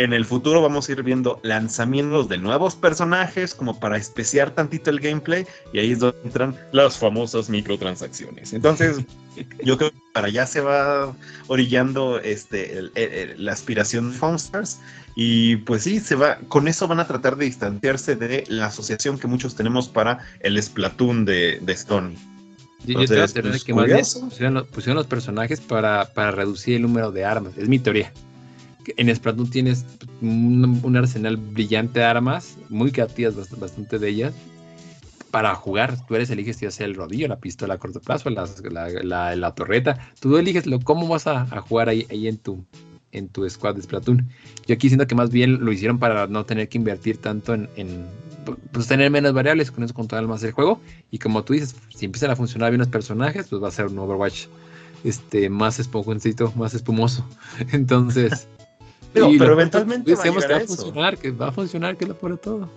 [0.00, 4.88] en el futuro vamos a ir viendo lanzamientos de nuevos personajes como para especiar tantito
[4.88, 8.54] el gameplay y ahí es donde entran las famosas microtransacciones.
[8.54, 8.96] Entonces,
[9.62, 11.14] yo creo que para allá se va
[11.48, 12.82] orillando este,
[13.36, 14.80] la aspiración de Foamstars
[15.16, 19.18] y pues sí, se va, con eso van a tratar de distanciarse de la asociación
[19.18, 22.16] que muchos tenemos para el Splatoon de, de Stone.
[22.86, 27.12] Yo, yo te pues, que más bien pusieron, los personajes para, para reducir el número
[27.12, 28.10] de armas, es mi teoría
[28.96, 29.84] en Splatoon tienes
[30.20, 34.34] un, arsenal brillante de armas, muy creativas, bastante de ellas,
[35.30, 36.06] para jugar.
[36.06, 39.98] Tú eres eliges si sea el rodillo, la pistola a corto plazo, la, la, torreta.
[40.20, 42.64] Tú eliges lo, cómo vas a, jugar ahí, ahí en tu
[43.12, 44.28] en tu squad de Splatoon.
[44.66, 47.68] Yo aquí siento que más bien lo hicieron para no tener que invertir tanto en,
[48.72, 50.80] pues tener menos variables, con eso controlar más el juego.
[51.10, 53.86] Y como tú dices, si empiezan a funcionar bien los personajes, pues va a ser
[53.86, 54.46] un Overwatch
[55.04, 57.26] este, más esponjoncito, más espumoso.
[57.72, 58.48] Entonces,
[59.12, 62.36] pero eventualmente va a, que va a funcionar, que va a funcionar, que lo pone
[62.36, 62.68] todo.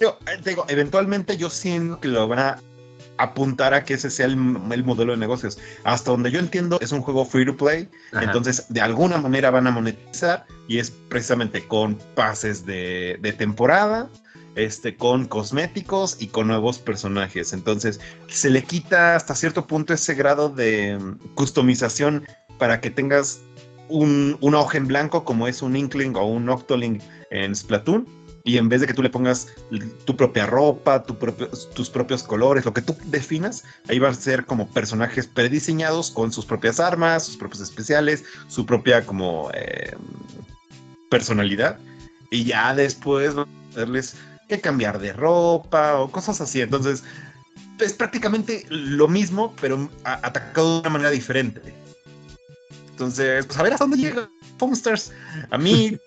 [0.00, 2.60] Yo, eh, digo, eventualmente yo siento que lo van a
[3.18, 5.58] apuntar a que ese sea el, modelo de negocios.
[5.84, 9.66] Hasta donde yo entiendo, es un juego free to play, entonces de alguna manera van
[9.66, 14.10] a monetizar y es precisamente con pases de, de temporada,
[14.54, 17.52] este, con cosméticos y con nuevos personajes.
[17.52, 22.26] Entonces se le quita hasta cierto punto ese grado de mm, customización
[22.58, 23.40] para que tengas
[23.88, 28.06] un, hoja en blanco como es un Inkling o un Octoling en Splatoon.
[28.44, 29.48] Y en vez de que tú le pongas
[30.04, 34.68] tu propia ropa, tus propios colores, lo que tú definas, ahí va a ser como
[34.68, 39.96] personajes prediseñados con sus propias armas, sus propios especiales, su propia como eh,
[41.10, 41.80] personalidad.
[42.30, 44.16] Y ya después van a hacerles
[44.48, 46.60] que cambiar de ropa o cosas así.
[46.60, 47.02] Entonces,
[47.80, 51.74] es prácticamente lo mismo, pero atacado de una manera diferente.
[52.96, 55.12] Entonces, pues a ver hasta dónde llega Foamstars.
[55.50, 55.98] A mí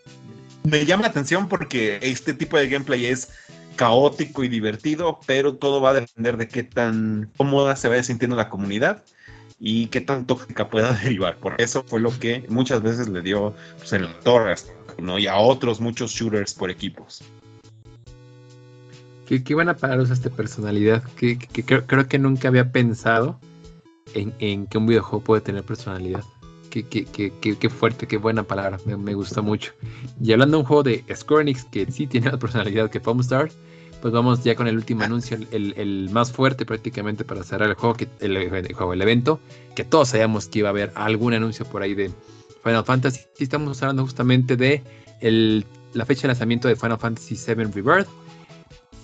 [0.64, 3.30] me llama la atención porque este tipo de gameplay es
[3.76, 8.36] caótico y divertido, pero todo va a depender de qué tan cómoda se vaya sintiendo
[8.36, 9.04] la comunidad
[9.60, 11.38] y qué tan tóxica pueda derivar.
[11.38, 14.56] Por eso fue lo que muchas veces le dio pues, en la torre
[15.00, 15.20] ¿no?
[15.20, 17.22] y a otros muchos shooters por equipos.
[19.28, 21.04] Qué, qué buena para usa esta personalidad.
[21.04, 23.40] Que, creo, que nunca había pensado
[24.16, 26.24] en, en que un videojuego puede tener personalidad.
[26.70, 29.74] Qué, qué, qué, qué, fuerte, qué buena palabra, me, me, gusta mucho.
[30.22, 33.50] Y hablando de un juego de Square Enix que sí tiene la personalidad que Star,
[34.02, 37.76] pues vamos ya con el último anuncio, el, el, más fuerte prácticamente para cerrar el
[37.76, 39.40] juego, que, el, juego, el evento,
[39.76, 42.12] que todos sabíamos que iba a haber algún anuncio por ahí de
[42.64, 43.22] Final Fantasy.
[43.40, 44.84] Estamos hablando justamente de
[45.22, 48.08] el, la fecha de lanzamiento de Final Fantasy VII Rebirth.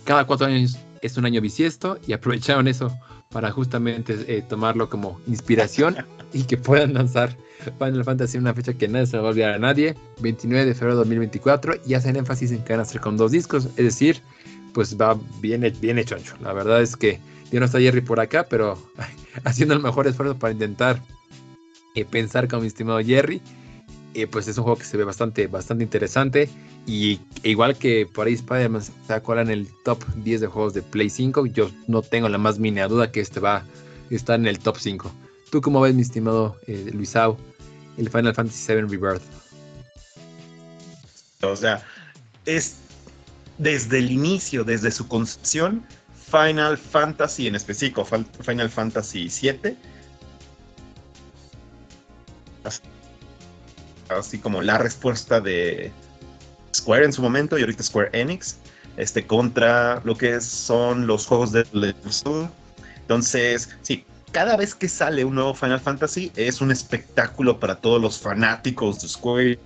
[0.05, 2.95] Cada cuatro años es un año bisiesto y aprovecharon eso
[3.31, 5.97] para justamente eh, tomarlo como inspiración
[6.31, 7.35] y que puedan lanzar
[7.79, 10.95] Final Fantasy una fecha que nadie se va a olvidar a nadie, 29 de febrero
[10.95, 14.21] de 2024, y hacen énfasis en que con dos discos, es decir,
[14.73, 16.35] pues va bien, bien hecho, ancho.
[16.41, 17.19] La verdad es que
[17.51, 18.77] ya no está Jerry por acá, pero
[19.43, 21.01] haciendo el mejor esfuerzo para intentar
[21.95, 23.41] eh, pensar con mi estimado Jerry.
[24.13, 26.49] Eh, pues es un juego que se ve bastante, bastante interesante.
[26.87, 30.81] Y igual que por ahí Spider-Man se acuerda en el top 10 de juegos de
[30.83, 33.65] Play 5, yo no tengo la más mínima duda que este va a
[34.09, 35.11] estar en el top 5.
[35.55, 37.37] ¿Tú cómo ves, mi estimado eh, Luisao,
[37.97, 39.21] el Final Fantasy VII Rebirth?
[41.43, 41.81] O sea,
[42.45, 42.75] es
[43.57, 45.85] desde el inicio, desde su concepción,
[46.29, 49.77] Final Fantasy, en específico Final Fantasy VII,
[54.09, 55.89] así como la respuesta de
[56.75, 58.57] Square en su momento y ahorita Square Enix,
[58.97, 61.65] este, contra lo que son los juegos de
[63.07, 64.05] Entonces, sí,
[64.35, 69.01] cada vez que sale un nuevo Final Fantasy es un espectáculo para todos los fanáticos
[69.01, 69.57] de Square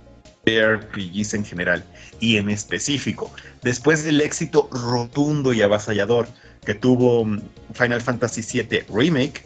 [0.46, 1.84] RPGs en general
[2.20, 3.32] y en específico.
[3.62, 6.28] Después del éxito rotundo y avasallador
[6.64, 7.40] que tuvo mm,
[7.74, 9.44] Final Fantasy VII Remake,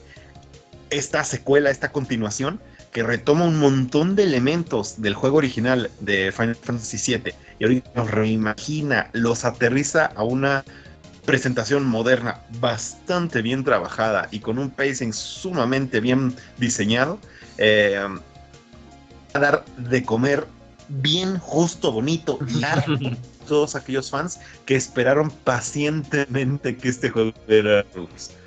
[0.90, 2.60] esta secuela, esta continuación,
[2.92, 7.90] que retoma un montón de elementos del juego original de Final Fantasy VII y ahorita
[7.94, 10.66] los reimagina, los aterriza a una
[11.24, 17.18] presentación moderna bastante bien trabajada y con un pacing sumamente bien diseñado,
[17.58, 17.98] eh,
[19.32, 20.46] a dar de comer
[20.88, 22.96] bien justo, bonito, largo.
[23.46, 27.84] todos aquellos fans que esperaron pacientemente que este juego era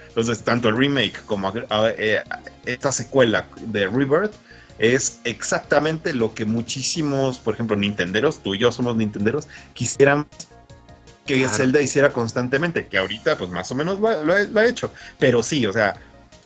[0.07, 1.53] Entonces, tanto el remake como
[1.97, 2.23] eh,
[2.65, 4.33] esta secuela de Rebirth
[4.79, 10.27] es exactamente lo que muchísimos, por ejemplo, nintenderos, tú y yo somos nintenderos, quisieran
[11.27, 15.65] que Zelda hiciera constantemente, que ahorita pues más o menos lo, ha hecho, pero sí,
[15.67, 15.95] o sea,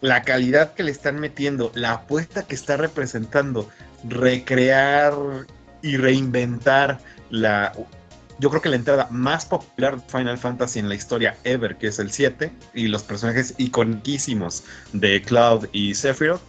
[0.02, 3.70] la calidad que le están metiendo, la apuesta que está representando,
[4.04, 5.14] recrear
[5.82, 7.72] y reinventar la
[8.42, 11.88] yo creo que la entrada más popular de Final Fantasy en la historia ever, que
[11.88, 14.64] es el 7, y los personajes iconiquísimos
[14.94, 16.42] de Cloud y Sephiroth,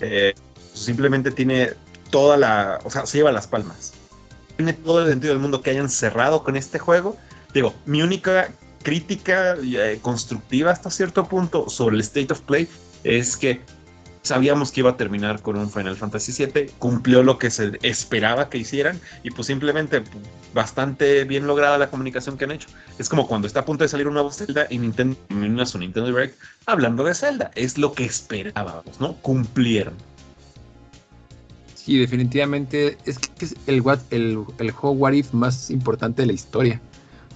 [0.00, 0.34] eh,
[0.74, 1.72] simplemente tiene
[2.10, 3.94] toda la, o sea, se lleva las palmas.
[4.56, 7.16] Tiene todo el sentido del mundo que hayan cerrado con este juego.
[7.54, 8.50] Digo, mi única
[8.82, 12.68] crítica eh, constructiva hasta cierto punto sobre el State of Play
[13.04, 13.60] es que
[14.22, 18.50] sabíamos que iba a terminar con un Final Fantasy VII, cumplió lo que se esperaba
[18.50, 20.02] que hicieran y pues simplemente
[20.54, 22.68] bastante bien lograda la comunicación que han hecho.
[22.98, 25.78] Es como cuando está a punto de salir un nuevo Zelda y Nintendo termina su
[25.78, 29.14] Nintendo Direct hablando de Zelda, es lo que esperábamos, ¿no?
[29.16, 29.94] Cumplieron.
[31.74, 36.80] Sí, definitivamente es que es el, What If más importante de la historia.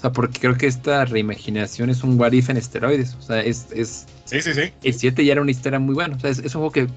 [0.02, 3.14] Sea, porque creo que esta reimaginación es un What If en esteroides.
[3.14, 4.72] O sea, es, es Sí, sí, sí.
[4.82, 6.16] El 7 ya era una historia muy buena.
[6.16, 6.88] O sea, es, un juego que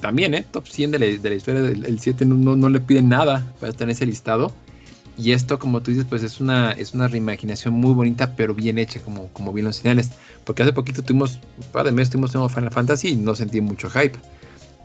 [0.00, 0.46] también, ¿eh?
[0.50, 3.72] Top 100 de la, de la historia del 7 no, no, le pide nada para
[3.72, 4.54] estar en ese listado.
[5.18, 8.78] Y esto, como tú dices, pues es una, es una reimaginación muy bonita, pero bien
[8.78, 10.10] hecha, como, como bien lo señales.
[10.44, 13.60] Porque hace poquito tuvimos, un par de meses tuvimos un Final Fantasy y no sentí
[13.60, 14.18] mucho hype.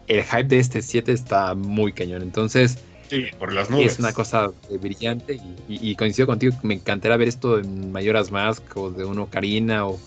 [0.07, 2.21] El hype de este 7 está muy cañón.
[2.21, 2.79] Entonces,
[3.11, 3.93] sí, por las nubes.
[3.93, 5.39] es una cosa eh, brillante.
[5.67, 9.85] Y, coincido contigo, me encantaría ver esto en Mayoras Mask o de uno Karina.
[9.85, 9.99] O...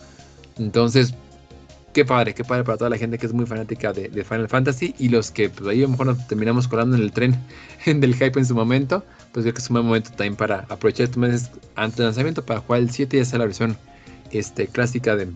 [0.59, 1.15] Entonces,
[1.93, 4.95] qué padre, qué padre para toda la gente que es muy fanática de, Final Fantasy
[4.99, 7.37] y los que pues ahí a lo mejor nos terminamos colando en el tren
[7.87, 11.05] del hype en su momento, pues creo que es un buen momento también para aprovechar
[11.05, 13.77] estos meses antes del lanzamiento para jugar el 7 y hacer la versión
[14.33, 15.29] este, clásica de,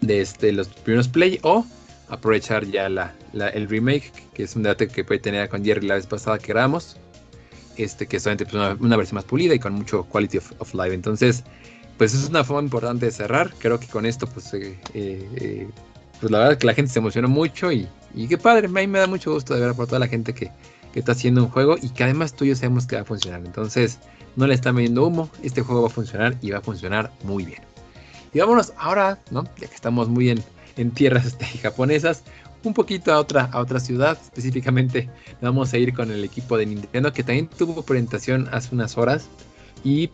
[0.00, 1.64] de este, los primeros play o
[2.08, 5.94] aprovechar ya la, el remake, que es un debate que puede tener con Jerry la
[5.94, 6.96] vez pasada que grabamos,
[7.76, 10.94] este, que solamente pues, una, versión más pulida y con mucho quality of, life.
[10.94, 11.44] Entonces,
[11.98, 13.52] pues es una forma importante de cerrar.
[13.58, 15.68] Creo que con esto, pues, eh, eh,
[16.20, 17.88] pues la verdad es que la gente se emocionó mucho y,
[18.28, 18.66] qué padre.
[18.66, 20.50] A mí me da mucho gusto de ver por toda la gente que,
[20.94, 23.42] está haciendo un juego y que además tú y yo sabemos que va a funcionar.
[23.44, 23.98] Entonces,
[24.36, 25.28] no le están viendo humo.
[25.42, 27.62] Este juego va a funcionar y va a funcionar muy bien.
[28.32, 29.42] Y vámonos ahora, ¿no?
[29.58, 30.44] Ya que estamos muy en,
[30.76, 32.22] en tierras este, japonesas,
[32.64, 34.18] un poquito a otra, a otra ciudad.
[34.22, 35.08] Específicamente,
[35.40, 39.28] vamos a ir con el equipo de Nintendo que también tuvo presentación hace unas horas.
[39.82, 40.10] Y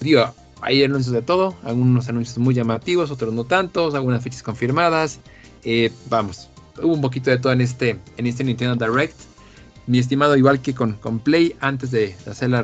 [0.00, 5.20] digo, hay anuncios de todo, algunos anuncios muy llamativos, otros no tantos, algunas fechas confirmadas.
[5.62, 6.48] Eh, vamos,
[6.82, 9.14] hubo un poquito de todo en este, en este Nintendo Direct.
[9.86, 12.62] Mi estimado, igual que con, con Play, antes de hacer la,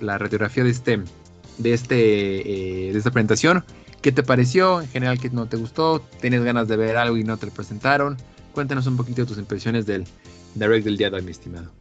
[0.00, 1.00] la, radiografía de, este,
[1.58, 3.64] de, este, eh, de esta presentación,
[4.06, 4.82] ¿qué te pareció?
[4.82, 5.98] En general, ¿qué no te gustó?
[6.20, 8.16] ¿Tienes ganas de ver algo y no te lo presentaron?
[8.52, 10.06] Cuéntanos un poquito de tus impresiones del
[10.54, 11.72] Direct del día de hoy, mi estimado.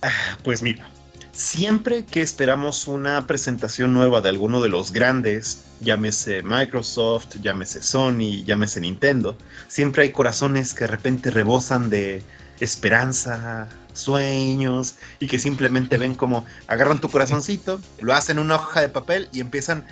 [0.00, 0.88] Ah, pues mira,
[1.32, 8.44] siempre que esperamos una presentación nueva de alguno de los grandes, llámese Microsoft, llámese Sony,
[8.46, 9.36] llámese Nintendo,
[9.66, 12.22] siempre hay corazones que de repente rebosan de
[12.60, 13.68] esperanza,
[13.98, 18.88] sueños y que simplemente ven como agarran tu corazoncito, lo hacen en una hoja de
[18.88, 19.84] papel y empiezan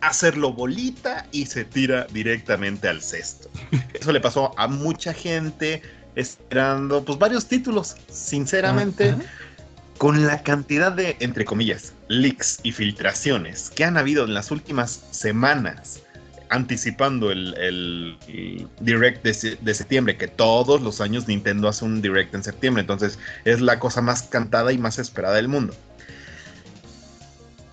[0.00, 3.50] a hacerlo bolita y se tira directamente al cesto.
[3.94, 5.82] Eso le pasó a mucha gente
[6.14, 9.14] esperando pues varios títulos, sinceramente
[9.98, 15.04] con la cantidad de, entre comillas, leaks y filtraciones que han habido en las últimas
[15.10, 16.00] semanas,
[16.48, 18.16] anticipando el,
[18.80, 23.60] direct de, septiembre, que todos los años Nintendo hace un direct en septiembre, entonces es
[23.60, 25.74] la cosa más cantada y más esperada del mundo.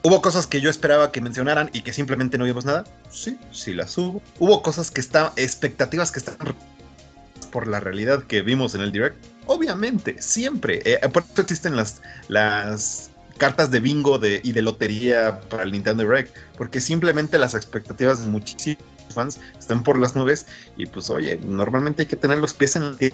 [0.06, 2.84] ¿Hubo cosas que yo esperaba que mencionaran y que simplemente no vimos nada?
[3.10, 4.22] Sí, sí las hubo.
[4.38, 6.36] Hubo cosas que están, expectativas que están
[7.52, 9.16] por la realidad que vimos en el direct
[9.46, 10.82] Obviamente, siempre.
[10.86, 15.72] Eh, por eso existen las, las cartas de bingo de, y de lotería para el
[15.72, 20.46] Nintendo Direct, porque simplemente las expectativas de muchísimos fans están por las nubes
[20.78, 22.98] y pues oye, normalmente hay que tener los pies en el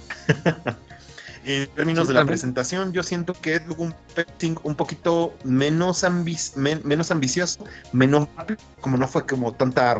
[1.45, 3.95] En términos de la presentación, yo siento que es un
[4.63, 6.05] un poquito menos,
[6.55, 7.63] menos ambicioso,
[7.93, 9.97] menos rápido, como no fue como tanta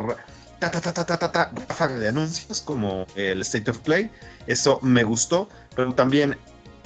[0.59, 4.11] ta, ta, ta, ta, ta, de anuncios como el State of Play.
[4.47, 6.37] Eso me gustó, pero también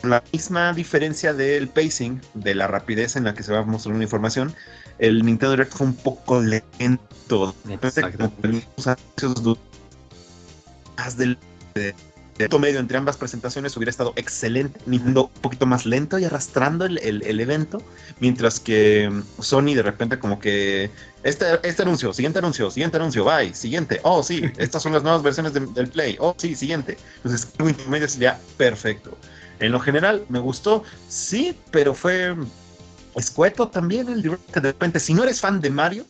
[0.04, 3.96] la misma diferencia del pacing, de la rapidez en la que se va a mostrar
[3.96, 4.54] una información,
[5.00, 7.56] el Nintendo Direct fue un poco lento.
[10.98, 11.38] Más del
[11.74, 11.96] de
[12.60, 16.98] medio entre ambas presentaciones hubiera estado excelente, Nintendo un poquito más lento y arrastrando el,
[17.00, 17.82] el, evento,
[18.20, 20.90] mientras que mm, Sony de repente como que
[21.24, 25.22] este, este anuncio, siguiente anuncio, siguiente anuncio, bye, siguiente, oh sí, estas son las nuevas
[25.22, 26.98] versiones del Play, oh sí, siguiente.
[27.18, 29.18] Entonces, algo intermedio sería perfecto.
[29.60, 32.36] En lo general, me gustó, sí, pero fue
[33.16, 35.00] escueto también el de repente.
[35.00, 36.06] Si no eres fan de Mario,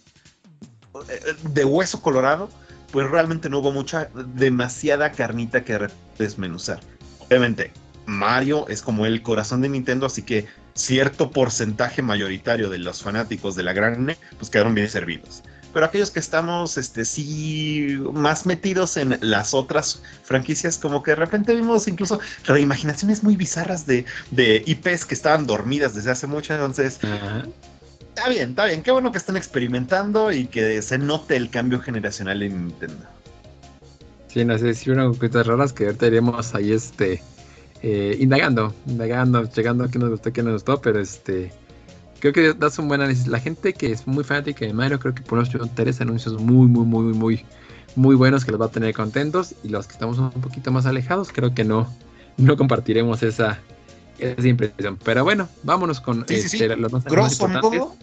[1.09, 2.49] eh, de hueso colorado,
[2.91, 5.87] pues realmente no hubo mucha, demasiada carnita que
[6.17, 6.79] desmenuzar.
[7.19, 7.71] Obviamente,
[8.05, 13.55] Mario es como el corazón de Nintendo, así que cierto porcentaje mayoritario de los fanáticos
[13.55, 15.43] de la gran pues quedaron bien servidos.
[15.73, 21.15] Pero aquellos que estamos, este, sí, más metidos en las otras franquicias, como que de
[21.15, 26.53] repente vimos incluso reimaginaciones muy bizarras de, de IPs que estaban dormidas desde hace mucho,
[26.53, 26.99] entonces
[28.09, 28.83] está bien, está bien.
[28.83, 33.05] Qué bueno que están experimentando y que se note el cambio generacional en Nintendo.
[34.27, 37.21] Sí, no sé si una cositas raras que ahorita iremos ahí este
[37.81, 41.51] eh, indagando, indagando, llegando a qué nos gustó, qué nos gustó, pero este
[42.31, 43.27] creo que das un buen análisis.
[43.27, 46.67] La gente que es muy fanática de Mario, creo que por nosotros tres anuncios muy,
[46.67, 47.45] muy, muy, muy,
[47.97, 49.53] muy buenos que los va a tener contentos.
[49.61, 51.93] Y los que estamos un poquito más alejados, creo que no,
[52.37, 53.59] no compartiremos esa,
[54.19, 54.97] esa impresión.
[55.03, 57.95] Pero bueno, vámonos con este, los más, grosso modo.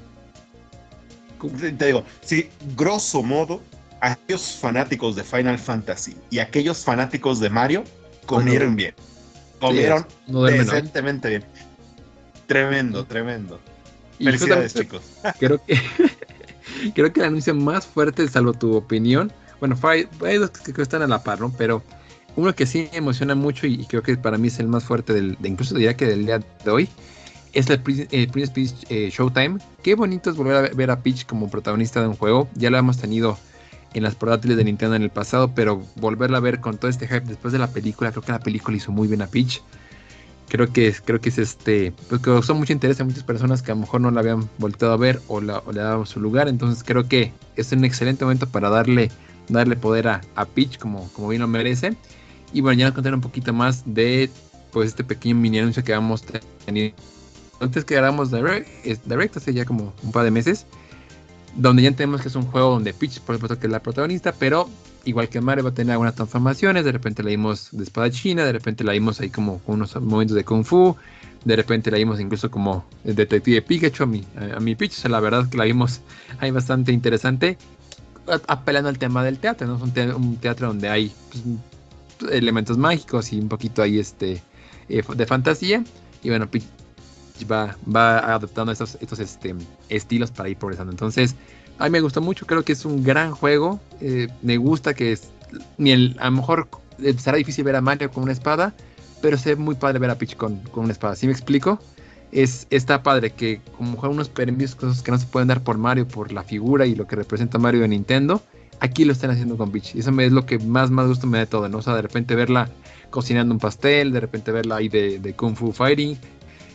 [1.79, 3.63] Te digo, sí, grosso modo,
[4.03, 7.85] aquellos fanáticos de Final Fantasy y aquellos fanáticos de Mario
[8.27, 8.95] comieron bien.
[9.61, 11.45] Comieron decentemente bien.
[12.47, 13.59] Tremendo, tremendo.
[14.23, 15.03] Felicidades, chicos.
[15.39, 15.81] Creo que,
[16.95, 20.09] creo que el anuncio más fuerte, salvo tu opinión, bueno, hay,
[20.39, 21.53] dos que, que están a la par, ¿no?
[21.57, 21.83] Pero
[22.37, 25.13] uno que sí me emociona mucho y, creo que para mí es el más fuerte
[25.13, 26.89] del, de, incluso diría que del día de hoy,
[27.53, 29.59] es el Prince Peach eh, Showtime.
[29.83, 32.49] Qué bonito es volver a ver a Peach como protagonista de un juego.
[32.55, 33.39] Ya lo hemos tenido
[33.93, 37.09] en las portátiles de Nintendo en el pasado, pero volverla a ver con todo este
[37.09, 39.63] hype después de la película, creo que la película hizo muy bien a Peach.
[40.51, 43.75] Creo que, creo que es este, pues causó mucho interés a muchas personas que a
[43.75, 46.49] lo mejor no la habían volteado a ver o, le daban su lugar.
[46.49, 49.11] Entonces creo que es un excelente momento para darle,
[49.49, 51.97] darle poder a, a Peach como, como bien lo merece.
[52.53, 54.29] Y bueno, ya nos contaré un poquito más de
[54.73, 56.01] pues este pequeño mini anuncio que a
[56.67, 56.95] tener
[57.61, 58.69] antes que hagamos Direct,
[59.05, 60.67] Direct hace ya como un par de meses,
[61.57, 64.33] donde ya entendemos que es un juego donde Peach, por supuesto, que es la protagonista,
[64.33, 64.69] pero
[65.05, 68.45] igual que Mario va a tener algunas transformaciones, de repente la vimos de espada china,
[68.45, 70.97] de repente la vimos ahí como con unos momentos de Kung Fu,
[71.45, 74.25] de repente la vimos incluso como el detective Pikachu a mi,
[74.55, 76.01] a, mi Peach, o sea, la verdad que la vimos
[76.39, 77.57] ahí bastante interesante,
[78.47, 79.77] apelando al tema del teatro, ¿no?
[79.77, 81.13] Es un, teatro, donde hay
[82.19, 84.43] pues, elementos mágicos y un poquito ahí este
[84.89, 85.83] eh, de fantasía,
[86.23, 86.65] y bueno, Peach
[87.51, 89.55] va, va adoptando estos, estos este,
[89.89, 90.93] estilos para ir progresando.
[90.93, 91.35] Entonces,
[91.81, 93.81] a mí me gustó mucho, creo que es un gran juego.
[94.01, 95.31] Eh, me gusta que es,
[95.79, 96.69] ni el, a lo mejor
[97.03, 98.75] eh, será difícil ver a Mario con una espada,
[99.23, 101.17] pero se muy padre ver a Peach con, con una espada.
[101.17, 101.81] ¿Sí me explico?
[102.33, 105.79] Es, está padre que como juega unos permisos cosas que no se pueden dar por
[105.79, 108.43] Mario, por la figura y lo que representa Mario en Nintendo,
[108.81, 109.95] aquí lo están haciendo con Peach.
[109.95, 111.79] Y eso me, es lo que más, más gusto me da de todo, ¿no?
[111.79, 112.69] O sea, de repente verla
[113.09, 116.19] cocinando un pastel, de repente verla ahí de, de Kung Fu Fighting,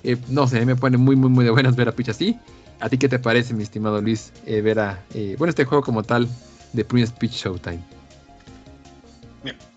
[0.03, 2.37] eh, no sé, me pone muy, muy, muy de buenas ver a Peach así.
[2.79, 5.83] ¿A ti qué te parece, mi estimado Luis, eh, ver a, eh, bueno, este juego
[5.83, 6.27] como tal
[6.73, 7.79] de Prince Peach Showtime?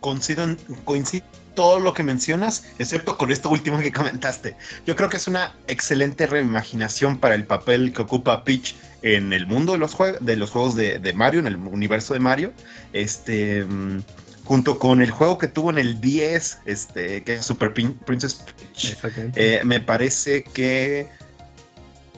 [0.01, 1.24] Coincido, coincido
[1.55, 4.57] todo lo que mencionas, excepto con esto último que comentaste.
[4.86, 9.46] Yo creo que es una excelente reimaginación para el papel que ocupa Peach en el
[9.46, 12.53] mundo de los, de los juegos de, de, Mario, en el universo de Mario.
[12.92, 13.64] Este.
[13.64, 14.03] Mm,
[14.49, 18.96] junto con el juego que tuvo en el 10, este, que es Super Princess Peach,
[19.36, 21.07] eh, me parece que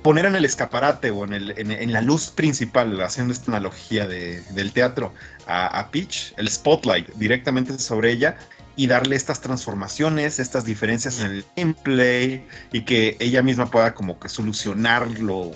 [0.02, 4.40] poner en el escaparate o en, el, en, la luz principal, haciendo esta analogía de,
[4.52, 5.12] del teatro,
[5.46, 8.36] a, Peach, el spotlight directamente sobre ella
[8.76, 14.18] y darle estas transformaciones, estas diferencias en el gameplay y que ella misma pueda como
[14.20, 15.50] que solucionar lo,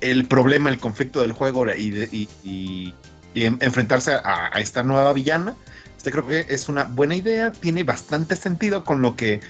[0.00, 2.94] el problema, el conflicto del juego y
[3.34, 5.56] enfrentarse a, esta nueva villana.
[5.96, 9.40] Este creo que es una buena idea, tiene bastante sentido con lo que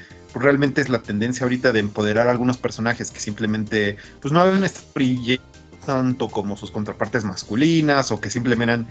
[0.43, 4.65] realmente es la tendencia ahorita de empoderar a algunos personajes que simplemente pues no habían
[4.65, 4.85] estado
[5.87, 8.89] tanto como sus contrapartes masculinas o que simplemente eran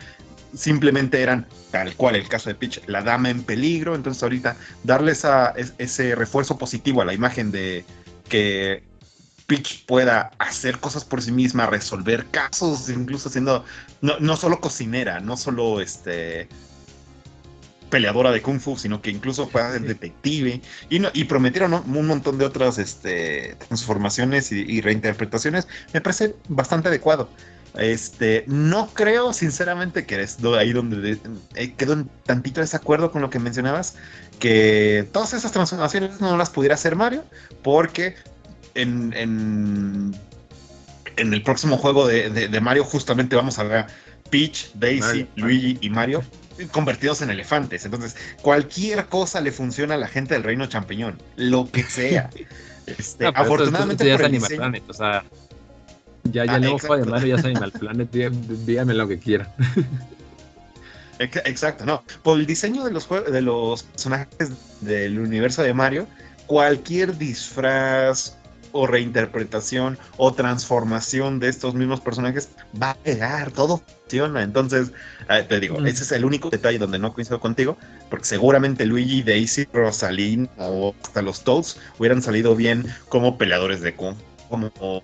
[0.55, 3.95] simplemente eran, tal cual el caso de Peach, la dama en peligro.
[3.95, 7.85] Entonces ahorita darle esa, ese refuerzo positivo a la imagen de
[8.29, 8.83] que
[9.47, 13.65] Peach pueda hacer cosas por sí misma, resolver casos, incluso siendo
[14.01, 16.47] no, no solo cocinera, no solo este
[17.93, 20.61] peleadora de kung fu, sino que incluso pueda ser detective.
[20.89, 25.67] Y, no, y prometieron un montón de otras este, transformaciones y, reinterpretaciones.
[25.93, 27.29] Me parece bastante adecuado.
[27.77, 31.19] Este, no creo sinceramente que es ahí donde
[31.53, 33.95] eh, quedo en tantito desacuerdo con lo que mencionabas,
[34.39, 37.23] que todas esas transformaciones no las pudiera hacer Mario,
[37.61, 38.15] porque
[38.73, 40.15] en, en,
[41.15, 43.85] el próximo juego de, Mario justamente vamos a ver
[44.31, 46.23] Peach, Daisy, Luigi y Mario
[46.71, 47.85] convertidos en elefantes.
[47.85, 52.29] Entonces, cualquier cosa le funciona a la gente del reino champiñón, lo que sea.
[52.85, 55.23] Este, afortunadamente, ya es Animal Planet, o sea,
[56.23, 56.59] ya, ya ah,
[57.05, 59.55] Mario, ya es Animal Planet, dígame lo que quiera.
[61.19, 62.03] Exacto, no.
[62.23, 64.51] Por el diseño de los, de los personajes
[64.81, 66.07] del universo de Mario,
[66.47, 68.35] cualquier disfraz
[68.73, 72.49] o reinterpretación o transformación de estos mismos personajes
[72.79, 74.43] va a pegar, todo funciona.
[74.43, 74.91] Entonces,
[75.29, 77.77] eh, te digo, ese es el único detalle donde no coincido contigo,
[78.09, 83.95] porque seguramente Luigi, Daisy, Rosaline o hasta los Toads hubieran salido bien como peleadores de
[83.95, 84.15] Kung,
[84.49, 85.03] como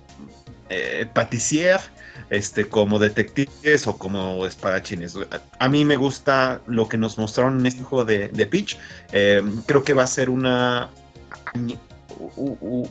[0.70, 1.80] eh, patissier,
[2.30, 5.16] este, como detectives o como espadachines.
[5.60, 8.78] A mí me gusta lo que nos mostraron en este juego de, Peach.
[9.12, 10.90] Eh, creo que va a ser una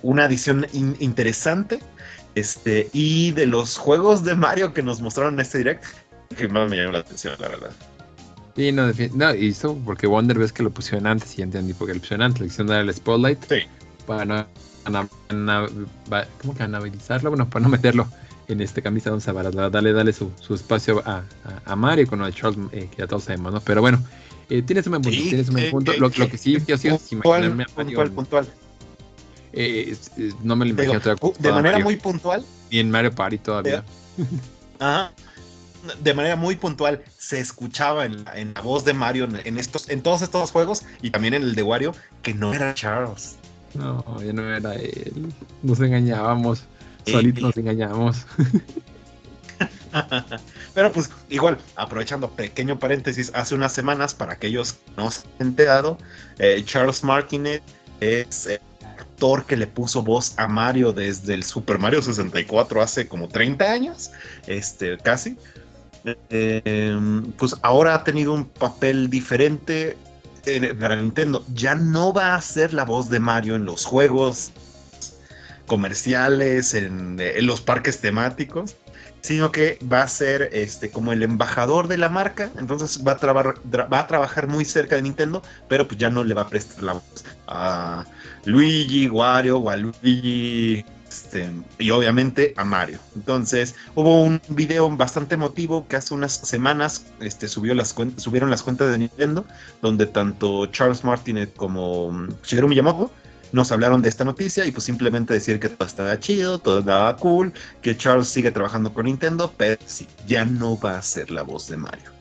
[0.03, 1.81] una adición interesante.
[2.35, 5.85] Este, y de los juegos de Mario que nos mostraron en este direct,
[6.37, 7.71] que más me llamó la atención, la verdad.
[8.55, 11.95] Sí, no, no, y eso porque Wonder ves que lo pusieron antes y entendí porque
[11.95, 13.39] lo pusieron antes, le hicieron dar el spotlight.
[13.49, 13.63] Sí.
[14.07, 14.47] Para no,
[16.41, 17.31] ¿cómo que anabilizarlo?
[17.31, 18.09] Bueno, para no meterlo
[18.49, 21.23] en este camisa once varas, dale, dale su, su espacio a,
[21.67, 23.61] a, Mario con el Charles, eh, que ya todos sabemos, ¿no?
[23.61, 24.03] Pero bueno,
[24.49, 25.93] eh, tienes un buen punto, tienes un buen punto.
[25.95, 28.49] lo, lo, que sí, yo sí, imaginarme a Puntual, puntual.
[29.61, 29.97] Eh,
[30.45, 31.01] no me lo imagino
[31.41, 32.45] De manera muy puntual.
[32.71, 33.83] Y en Mario Party todavía.
[36.01, 40.23] De manera muy puntual se escuchaba en, la voz de Mario en, estos, en todos
[40.23, 41.93] estos juegos y también en el de Wario
[42.23, 43.35] que no era Charles.
[43.75, 45.33] No, ya no era él.
[45.63, 46.63] Nos engañábamos.
[47.05, 48.27] Solitos nos engañábamos.
[50.75, 55.49] Pero pues igual, aprovechando pequeño paréntesis, hace unas semanas, para aquellos que no se han
[55.49, 55.99] enterado,
[56.39, 57.63] eh, Charles Martinet
[58.01, 58.61] es eh,
[59.47, 64.11] que le puso voz a Mario desde el Super Mario 64 hace como 30 años,
[64.47, 65.37] este, casi.
[66.31, 69.97] Em, pues ahora ha tenido un papel diferente
[70.79, 71.45] para Nintendo.
[71.53, 74.53] Ya no va a ser la voz de Mario en los juegos
[75.67, 78.77] comerciales, en, los parques temáticos,
[79.21, 82.51] sino que va a ser este, como el embajador de la marca.
[82.57, 86.35] Entonces va a, va a trabajar muy cerca de Nintendo, pero pues ya no le
[86.35, 88.07] va a prestar la voz a
[88.49, 92.99] Luigi, Wario, Waluigi, este, y obviamente a Mario.
[93.15, 98.99] Entonces, hubo un video bastante emotivo que hace unas semanas este, subieron las cuentas de
[98.99, 99.45] Nintendo,
[99.83, 103.11] donde tanto Charles Martinet como mm, Shigeru Miyamoto
[103.53, 107.17] nos hablaron de esta noticia y pues simplemente decir que todo estaba chido, todo estaba
[107.17, 111.43] cool, que Charles sigue trabajando con Nintendo, pero sí, ya no va a ser la
[111.43, 112.18] voz de Mario.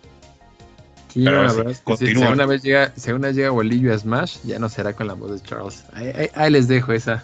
[1.97, 5.07] Sí, si, una vez llega, si una llega Bolillo a Smash, ya no será con
[5.07, 5.84] la voz de Charles.
[5.93, 7.24] Ahí, les dejo esa,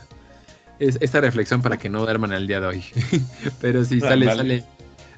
[0.80, 2.84] esta reflexión para que no duerman el día de hoy.
[3.62, 4.64] Pero sí, sale, sale,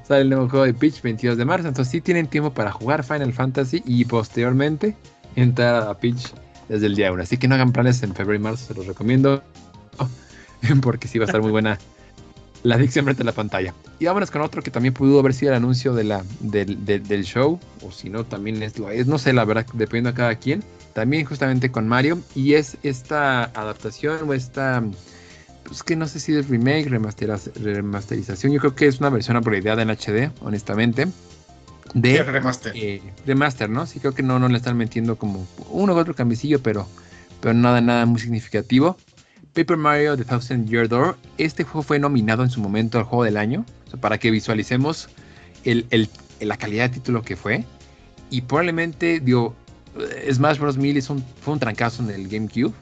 [0.05, 1.69] sale el nuevo juego de Peach 22 de marzo.
[1.69, 4.97] Entonces sí tienen tiempo para jugar Final Fantasy y posteriormente
[5.37, 6.33] entrar a Peach
[6.67, 7.23] desde el día 1.
[7.23, 9.41] Así que no hagan planes en febrero y marzo, se los recomiendo.
[10.81, 11.79] Porque sí va a estar muy buena
[12.65, 13.75] la adicción frente a la pantalla.
[13.99, 17.59] Y vámonos con otro que también pudo haber sido el anuncio de la, del show,
[17.83, 20.63] o si no, también es es, no sé, la verdad, dependiendo de cada quien.
[20.93, 24.83] También justamente con Mario, y es esta adaptación o esta,
[25.63, 29.83] pues que no sé si es remake, remasterización, yo creo que es una versión upgradeada
[29.83, 31.07] en HD, honestamente.
[31.93, 32.73] De remaster.
[32.75, 33.85] Eh, remaster, ¿no?
[33.85, 36.87] Sí, creo que no, no le están metiendo como uno u otro cambicillo, pero,
[37.41, 38.97] pero nada, nada muy significativo.
[39.55, 41.15] Paper Mario The Thousand Year Door.
[41.37, 43.65] Este juego fue nominado en su momento al juego del año.
[44.01, 45.07] para que visualicemos
[46.41, 47.63] la calidad de título que fue.
[48.29, 49.55] Y probablemente, digo,
[50.29, 50.77] Smash Bros.
[50.77, 52.73] Melee un, fue un trancazo en el GameCube.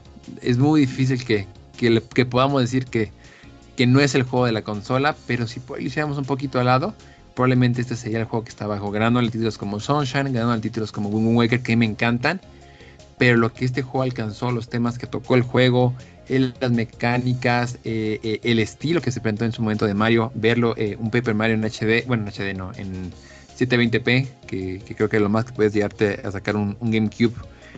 [0.42, 1.46] Es muy difícil que,
[1.76, 3.12] que, podamos decir que,
[3.76, 5.14] que, no es el juego de la consola.
[5.28, 6.92] Pero si hiciéramos un poquito al lado,
[7.36, 8.90] probablemente este sería el juego que está abajo.
[8.90, 12.40] Ganando títulos como Sunshine, ganando títulos como Wind Waker, que me encantan.
[13.16, 15.94] Pero lo que este juego alcanzó, los temas que tocó el juego,
[16.28, 20.74] las mecánicas, eh, eh, el estilo que se presentó en su momento de Mario, verlo,
[20.76, 23.12] eh, un Paper Mario en HD, bueno, en HD no, en,
[23.56, 27.34] 720p, que, creo que lo más que puedes llegarte a sacar un, GameCube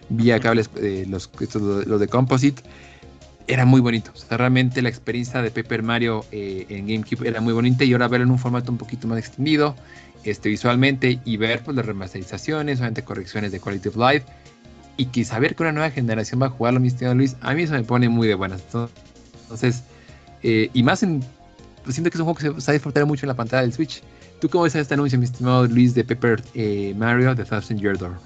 [0.09, 1.30] vía cables, eh, los,
[1.86, 2.62] los de Composite,
[3.47, 4.11] era muy bonito.
[4.14, 8.09] O sea, realmente la experiencia de Paper Mario en GameCube era muy bonita y ahora
[8.09, 9.76] verlo en un formato un poquito más extendido,
[10.24, 14.24] este, visualmente y ver pues, las remasterizaciones, obviamente correcciones de Quality of Life
[14.97, 17.62] y que saber que una nueva generación va a jugarlo, mi estimado Luis, a mí
[17.62, 18.62] eso me pone muy de buenas.
[19.42, 19.82] Entonces,
[20.42, 21.20] eh, y más en,
[21.84, 23.62] pues, siento que es un juego que se va a disfrutar mucho en la pantalla
[23.62, 24.03] del Switch.
[24.40, 27.97] ¿Tú cómo ves este anuncio, mi estimado Luis, de Paper eh, Mario The Thousand Year
[27.97, 28.18] Door?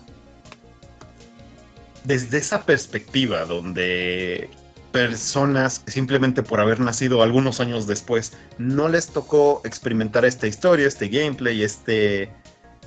[2.05, 4.51] Desde esa perspectiva, donde
[4.93, 11.09] personas simplemente por haber nacido algunos años después no les tocó experimentar esta historia, este
[11.09, 12.33] gameplay, este,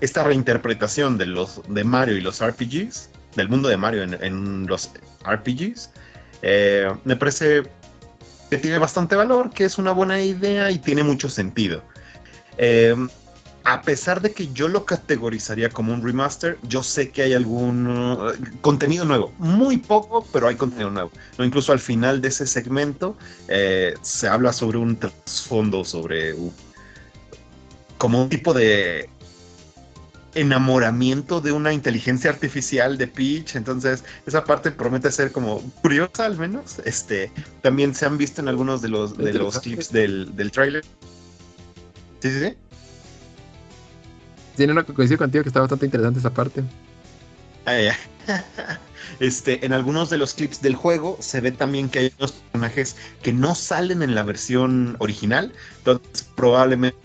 [0.01, 4.91] esta reinterpretación de, los, de Mario y los RPGs, del mundo de Mario en, los
[5.25, 5.89] RPGs,
[6.41, 7.63] eh, me parece
[8.49, 11.84] que tiene bastante valor, que es una buena idea y tiene mucho sentido.
[12.57, 12.95] Eh,
[13.65, 18.34] a pesar de que yo lo categorizaría como un remaster, yo sé que hay algún
[18.61, 19.34] contenido nuevo.
[19.38, 21.11] Muy poco, pero hay contenido nuevo.
[21.39, 23.17] incluso al final de ese segmento
[23.47, 26.36] eh, se habla sobre un trasfondo, sobre
[27.97, 29.09] como un tipo de
[30.36, 33.55] enamoramiento de una inteligencia artificial de Peach.
[33.55, 36.79] Entonces, esa parte promete ser como curiosa al menos.
[36.86, 37.31] Este,
[37.61, 40.84] también se han visto en algunos de los, de los clips del, del tráiler.
[42.19, 42.57] Sí, sí, sí.
[44.55, 46.63] Tiene una coincido contigo que está bastante interesante esa parte.
[47.65, 47.77] Ah,
[49.19, 52.95] este, en algunos de los clips del juego se ve también que hay unos personajes
[53.21, 56.97] que no salen en la versión original, entonces probablemente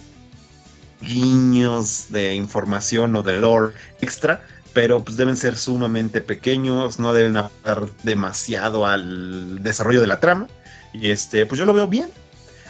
[1.00, 4.42] guiños de información o de lore extra,
[4.72, 10.46] pero pues deben ser sumamente pequeños, no deben aportar demasiado al desarrollo de la trama.
[10.92, 12.10] Y este, pues yo lo veo bien.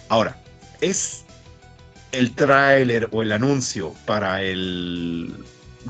[0.09, 0.37] Ahora,
[0.81, 1.25] es
[2.13, 5.35] el tráiler o el anuncio para el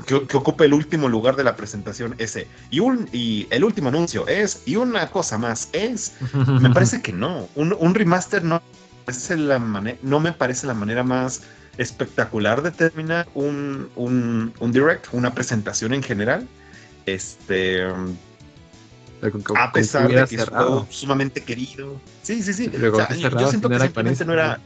[0.05, 4.27] que, ocupe el último lugar de la presentación ese y un y el último anuncio
[4.27, 8.61] es y una cosa más es me parece que no un, remaster no
[9.07, 9.59] es la
[10.01, 11.41] no me parece la manera más
[11.79, 16.47] espectacular de terminar un, un, un direct una presentación en general
[17.05, 17.83] este
[19.55, 20.45] a pesar de que es
[20.89, 24.59] sumamente querido sí sí sí yo siento que simplemente no era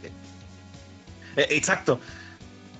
[1.35, 1.99] eh, exacto.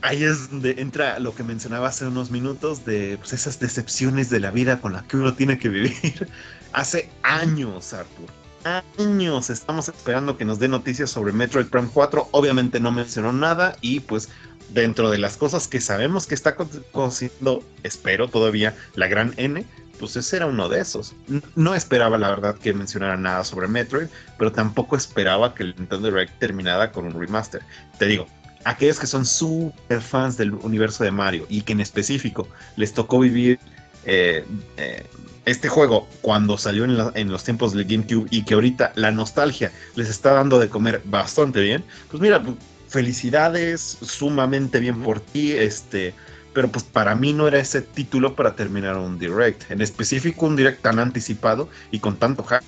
[0.02, 4.40] Ahí es donde entra lo que mencionaba hace unos minutos de pues, esas decepciones de
[4.40, 6.28] la vida con las que uno tiene que vivir.
[6.74, 8.43] hace años, Arthur.
[8.64, 12.30] Años estamos esperando que nos dé noticias sobre Metroid Prime 4.
[12.32, 14.30] Obviamente no mencionó nada y pues
[14.70, 19.66] dentro de las cosas que sabemos que está cociendo, espero todavía, la gran N,
[19.99, 21.14] pues ese era uno de esos.
[21.55, 24.07] No esperaba, la verdad, que mencionara nada sobre Metroid,
[24.38, 27.61] pero tampoco esperaba que el Nintendo Direct terminara con un remaster.
[27.99, 28.28] Te digo,
[28.64, 32.47] aquellos que son super fans del universo de Mario y que en específico
[32.78, 33.59] les tocó vivir
[34.05, 34.45] eh,
[34.78, 35.05] eh,
[35.46, 40.10] este juego cuando salió en, los tiempos del GameCube y que ahorita la nostalgia les
[40.10, 42.41] está dando de comer bastante bien, pues mira,
[42.88, 46.14] felicidades, sumamente bien por ti, este,
[46.54, 50.56] pero pues para mí no era ese título para terminar un direct, en específico un
[50.56, 52.64] direct tan anticipado y con tanto hype.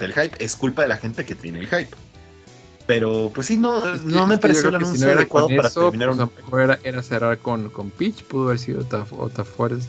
[0.00, 1.96] El hype es culpa de la gente que tiene el hype.
[2.86, 6.60] Pero pues sí, no, no me pareció el anuncio adecuado para terminar pues, un.
[6.60, 8.86] Era, era cerrar con, con Peach, pudo haber sido
[9.18, 9.86] otra fuerte.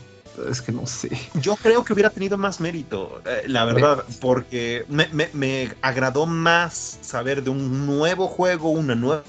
[0.50, 1.10] Es que no sé.
[1.34, 6.26] Yo creo que hubiera tenido más mérito, eh, la verdad, porque me, me, me, agradó
[6.26, 9.24] más saber de un nuevo juego, una nueva,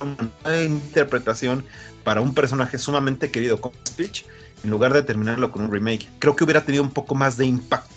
[0.00, 1.64] una nueva interpretación
[2.04, 4.24] para un personaje sumamente querido como Peach,
[4.62, 6.08] en lugar de terminarlo con un remake.
[6.18, 7.94] Creo que hubiera tenido un poco más de impacto.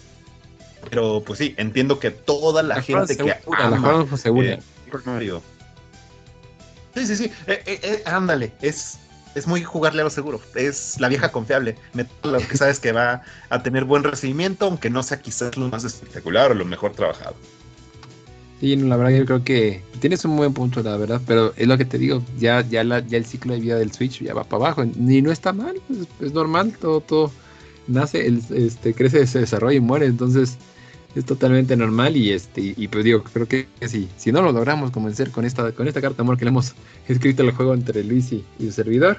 [0.90, 4.12] Pero pues sí, entiendo que toda la, gente que ama, la
[6.96, 7.32] Sí, sí, sí.
[7.48, 8.99] Eh, eh, eh, ándale, es,
[9.36, 10.42] es muy jugarle a lo seguro.
[10.56, 11.76] Es la vieja confiable.
[12.24, 15.84] Lo que sabes que va a tener buen recibimiento, aunque no sea quizás lo más
[15.84, 17.36] espectacular o lo mejor trabajado.
[18.60, 21.78] Sí, la verdad yo creo que tienes un buen punto, la verdad, pero es lo
[21.78, 24.66] que te digo, ya, ya, ya el ciclo de vida del Switch ya va para
[24.66, 25.80] abajo, ni no está mal,
[26.20, 27.32] es, normal, todo, todo
[27.88, 30.58] nace, el, este, crece, se desarrolla y muere, entonces
[31.16, 34.92] es totalmente normal y este y pues digo creo que si si no lo logramos
[34.92, 36.74] convencer con esta con esta carta amor que le hemos
[37.08, 39.18] escrito al juego entre Luis y, su servidor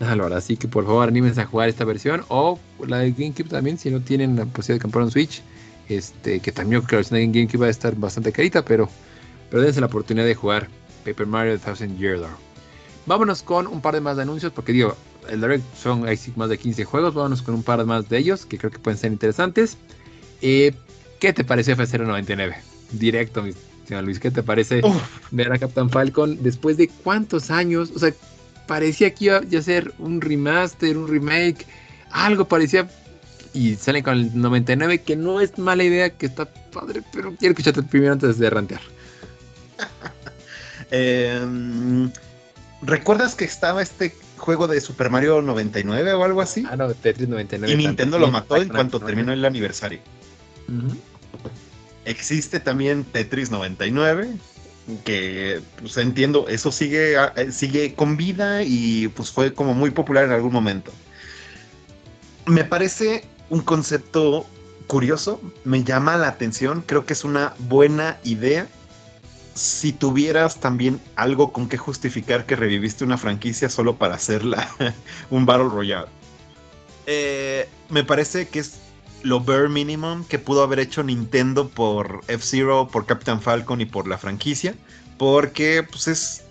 [0.00, 3.78] ahora así que por favor anímense a jugar esta versión o la de GameCube también
[3.78, 5.42] si no tienen la posibilidad de comprar un Switch
[5.88, 8.88] este que también creo que la versión de GameCube va a estar bastante carita pero
[9.50, 10.68] pero dense la oportunidad de jugar
[11.04, 12.36] Paper Mario Thousand Year Door
[13.06, 14.96] vámonos con un par de más de anuncios porque digo
[15.28, 18.46] el Direct son hay más de 15 juegos vámonos con un par más de ellos
[18.46, 19.76] que creo que pueden ser interesantes.
[20.40, 20.72] Eh,
[21.18, 22.56] ¿Qué te parece F099?
[22.92, 23.52] Directo, mi
[23.86, 24.82] señor Luis, ¿qué te parece
[25.30, 27.90] ver a Captain Falcon después de cuántos años?
[27.94, 28.12] O sea,
[28.66, 31.66] parecía que iba a ser un remaster, un remake,
[32.10, 32.88] algo parecía.
[33.52, 37.52] Y salen con el 99, que no es mala idea, que está padre, pero quiero
[37.52, 38.80] escucharte primero antes de rantear.
[40.90, 42.10] Em,
[42.80, 46.64] ¿Recuerdas que estaba este juego de Super Mario 99 o algo así?
[46.70, 47.70] Ah, no, Tetris 99.
[47.70, 50.00] Y Nintendo lo mató en cuanto terminó el aniversario.
[52.04, 54.28] Existe también Tetris 99,
[55.04, 60.24] que pues entiendo, eso sigue, eh, sigue con vida y pues fue como muy popular
[60.24, 60.90] en algún momento.
[62.46, 64.46] Me parece un concepto
[64.86, 68.66] curioso, me llama la atención, creo que es una buena idea.
[69.54, 74.70] Si tuvieras también algo con que justificar que reviviste una franquicia solo para hacerla
[75.30, 76.08] un Battle Royale.
[77.06, 78.78] Eh, me parece que es
[79.22, 84.06] lo bare minimum que pudo haber hecho Nintendo por F-Zero, por Captain Falcon y por
[84.06, 84.74] la franquicia.
[85.16, 86.44] Porque, pues es.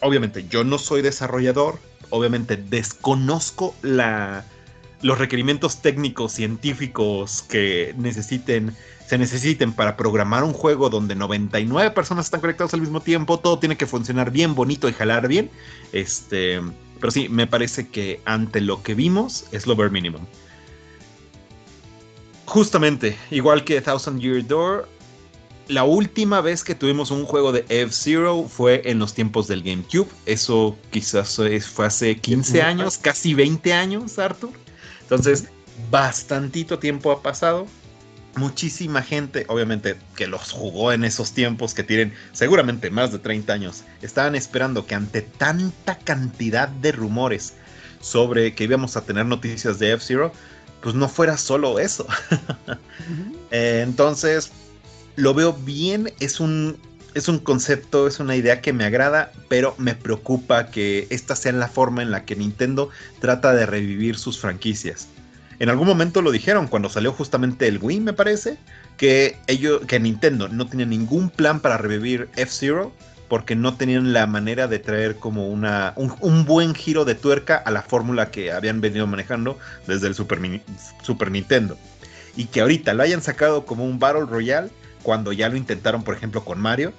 [0.00, 1.78] obviamente, yo no soy desarrollador.
[2.10, 4.44] Obviamente, desconozco la,
[5.02, 8.76] los requerimientos técnicos, científicos que necesiten,
[9.06, 13.38] se necesiten para programar un juego donde 99 personas están conectados al mismo tiempo.
[13.40, 15.50] Todo tiene que funcionar bien, bonito y jalar bien.
[15.92, 16.60] Este.
[17.00, 20.22] Pero sí, me parece que ante lo que vimos es lo bare minimum.
[22.46, 24.88] Justamente, igual que Thousand Year Door,
[25.68, 30.08] la última vez que tuvimos un juego de F-Zero fue en los tiempos del GameCube.
[30.26, 31.40] Eso quizás
[31.72, 34.50] fue hace 15 años, casi 20 años, Arthur.
[35.02, 35.48] Entonces,
[35.90, 37.66] bastantito tiempo ha pasado.
[38.36, 43.52] Muchísima gente, obviamente, que los jugó en esos tiempos, que tienen seguramente más de 30
[43.52, 47.54] años, estaban esperando que ante tanta cantidad de rumores
[48.00, 50.32] sobre que íbamos a tener noticias de F-Zero,
[50.86, 52.06] pues no fuera solo eso.
[53.52, 54.50] Eh, entonces,
[55.14, 56.76] lo veo bien, es un,
[57.14, 61.52] es un concepto, es una idea que me agrada, pero me preocupa que esta sea
[61.52, 65.06] la forma en la que Nintendo trata de revivir sus franquicias.
[65.60, 68.58] En algún momento lo dijeron cuando salió justamente el Wii, me parece,
[68.96, 72.92] que ellos, que Nintendo no tenía ningún plan para revivir F-Zero
[73.28, 77.70] porque no tenían la manera de traer como una, un, buen giro de tuerca a
[77.70, 80.40] la fórmula que habían venido manejando desde el Super,
[81.30, 81.76] Nintendo.
[82.36, 84.70] Y que ahorita lo hayan sacado como un Battle Royale,
[85.02, 86.92] cuando ya lo intentaron, por ejemplo, con Mario,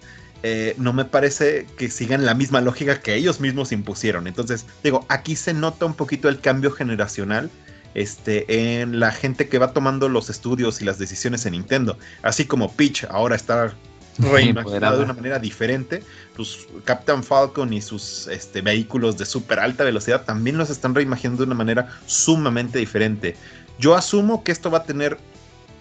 [0.43, 4.27] eh, no me parece que sigan la misma lógica que ellos mismos impusieron.
[4.27, 7.49] Entonces, digo, aquí se nota un poquito el cambio generacional
[7.95, 11.97] este, en la gente que va tomando los estudios y las decisiones en Nintendo.
[12.21, 13.73] Así como Peach ahora está
[14.17, 16.03] reimaginado de una manera diferente.
[16.35, 21.43] Pues Captain Falcon y sus este, vehículos de súper alta velocidad también los están reimaginando
[21.43, 23.35] de una manera sumamente diferente.
[23.79, 25.17] Yo asumo que esto va a tener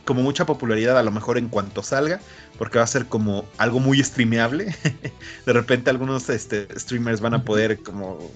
[0.05, 2.21] como mucha popularidad a lo mejor en cuanto salga,
[2.59, 4.75] porque va a ser como algo muy streameable.
[5.47, 8.31] de repente algunos este, streamers van a poder como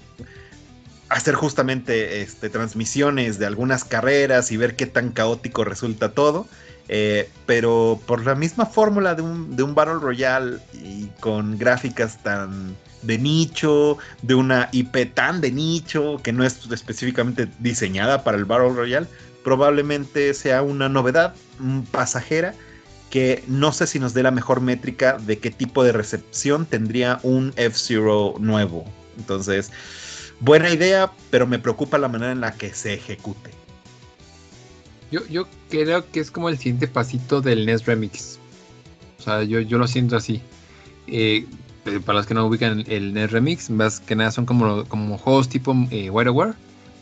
[1.09, 6.47] hacer justamente este, transmisiones de algunas carreras y ver qué tan caótico resulta todo.
[6.87, 12.21] Eh, pero por la misma fórmula de un, de un Battle Royale y con gráficas
[12.21, 18.37] tan de nicho, de una IP tan de nicho que no es específicamente diseñada para
[18.37, 19.07] el Battle Royale,
[19.43, 21.33] probablemente sea una novedad
[21.91, 22.53] pasajera
[23.09, 27.19] que no sé si nos dé la mejor métrica de qué tipo de recepción tendría
[27.23, 28.85] un F-Zero nuevo.
[29.17, 29.71] Entonces,
[30.39, 33.60] buena idea, pero me preocupa la manera en la que se ejecute.
[35.11, 38.39] Yo, creo que es como el siguiente pasito del NES Remix.
[39.19, 40.41] O sea, yo, yo lo siento así.
[41.07, 41.45] Eh,
[42.05, 45.49] para los que no ubican el NES Remix, más que nada son como, como juegos
[45.49, 46.53] tipo eh, WarioWare,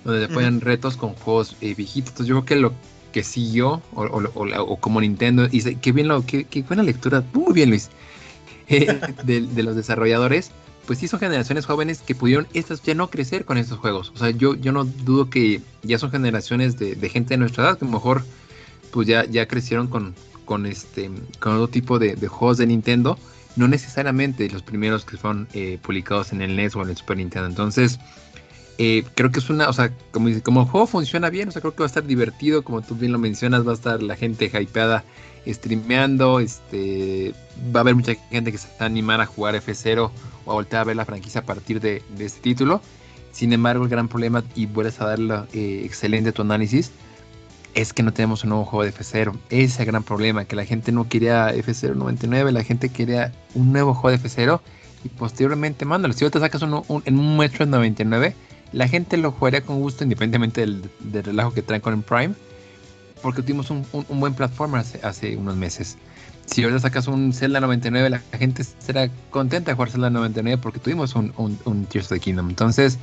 [0.03, 2.09] donde se ponen retos con juegos eh, viejitos.
[2.09, 2.73] Entonces yo creo que lo
[3.11, 7.69] que siguió, o, o, como Nintendo, y qué bien lo, qué, buena lectura, muy bien
[7.69, 7.89] Luis,
[8.69, 10.51] eh, de, de, los desarrolladores,
[10.89, 14.11] pues sí son generaciones jóvenes que pudieron estas ya no crecer con estos juegos.
[14.15, 17.77] O sea, yo, yo no dudo que ya son generaciones de, gente de nuestra edad
[17.77, 18.25] que a lo mejor
[18.89, 20.15] pues ya, ya crecieron con,
[20.45, 23.19] con este con otro tipo de, juegos de Nintendo.
[23.55, 27.17] No necesariamente los primeros que fueron eh, publicados en el NES o en el Super
[27.17, 27.47] Nintendo.
[27.47, 27.99] Entonces,
[28.79, 31.61] eh, creo que es una, o sea, como, como el juego funciona bien, o sea,
[31.61, 34.15] creo que va a estar divertido, como tú bien lo mencionas, va a estar la
[34.15, 35.03] gente hypeada
[35.45, 37.33] streameando, este,
[37.75, 40.55] va a haber mucha gente que se va a animar a jugar F0 o a
[40.55, 42.81] voltear a ver la franquicia a partir de, este título.
[43.31, 46.91] Sin embargo, el gran problema, y vuelves a darle eh, excelente tu análisis,
[47.75, 49.37] es que no tenemos un nuevo juego de F0.
[49.49, 53.31] Ese es el gran problema, que la gente no quería F0 99, la gente quería
[53.53, 54.59] un nuevo juego de F0
[55.03, 56.13] y posteriormente mándalo.
[56.13, 58.35] Si te sacas uno en un Metro 99,
[58.71, 62.33] la gente lo jugaría con gusto independientemente del, relajo que traen con el Prime
[63.21, 65.97] porque tuvimos un, buen platformer hace, unos meses.
[66.51, 70.79] Si ahora sacas un Zelda 99, la gente será contenta de jugar Zelda 99 porque
[70.79, 72.49] tuvimos un, un, Tears of the Kingdom.
[72.49, 72.97] Entonces,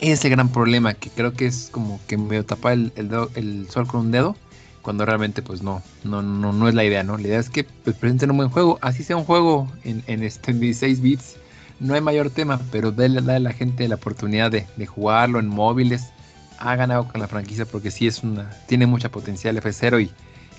[0.00, 3.86] es el gran problema, que creo que es como que me tapa el, el, sol
[3.86, 4.36] con un dedo,
[4.82, 7.16] cuando realmente pues no, no, no, no es la idea, ¿no?
[7.16, 10.22] La idea es que pues, presenten un buen juego, así sea un juego en, en
[10.22, 11.36] este 16 bits,
[11.80, 15.48] no hay mayor tema, pero déle, a la gente la oportunidad de, de, jugarlo en
[15.48, 16.10] móviles,
[16.58, 20.10] hagan algo con la franquicia porque sí es una, tiene mucha potencial F0 y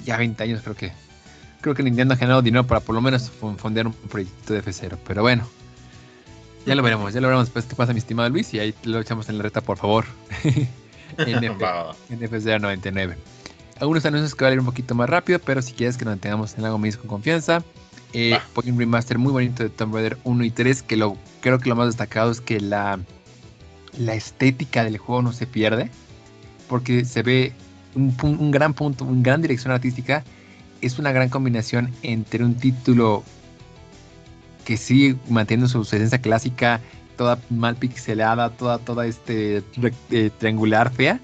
[0.04, 1.05] ya 20 años creo que
[1.66, 5.00] creo que Nintendo ha generado dinero para por lo menos fondear un proyecto de F0.
[5.08, 5.48] Pero bueno,
[6.64, 9.00] ya lo veremos, ya lo veremos después qué pasa, mi estimado Luis, y ahí lo
[9.00, 10.06] echamos en la reta, por favor.
[11.18, 13.18] en, F0 99.
[13.80, 16.12] Algunos anuncios que van a ir un poquito más rápido, pero si quieres que nos
[16.12, 17.64] mantengamos en algo más con confianza.
[18.14, 21.68] Eh, un remaster muy bonito de Tomb Raider 1 y 3, que lo, creo que
[21.68, 23.00] lo más destacado es que la,
[23.98, 25.90] la estética del juego no se pierde,
[26.70, 27.54] porque se ve
[27.96, 30.24] un, un gran punto, una gran dirección artística
[30.86, 33.24] es una gran combinación entre un título
[34.66, 36.82] que sigue manteniendo su esencia clásica,
[37.18, 39.64] toda mal pixelada, toda, toda este
[40.12, 41.20] eh, triangular fea,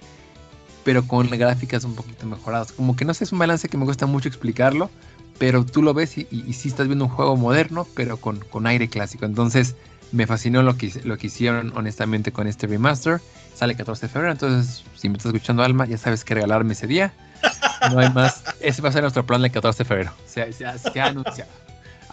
[0.84, 2.72] pero con gráficas un poquito mejoradas.
[2.72, 4.90] Como que no sé, es un balance que me gusta mucho explicarlo,
[5.38, 8.68] pero tú lo ves y, y, sí estás viendo un juego moderno, pero con, con
[8.68, 9.26] aire clásico.
[9.26, 9.76] Entonces
[10.12, 13.22] me fascinó lo que, lo que hicieron honestamente con este remaster.
[13.56, 16.74] Sale el 14 de febrero, entonces si me estás escuchando Alma, ya sabes qué regalarme
[16.74, 17.14] ese día.
[17.92, 18.44] No hay más.
[18.60, 20.12] Ese va a ser nuestro plan el 14 de febrero.
[20.26, 21.48] Se, se, se anuncia.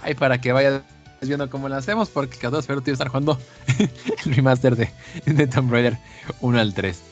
[0.02, 0.82] Ay, para que vayas
[1.20, 3.38] viendo cómo lo hacemos, porque el 14 de febrero tiene que estar jugando
[4.26, 4.90] el remaster de,
[5.26, 5.98] de Tomb Raider
[6.40, 7.02] 1 al 3.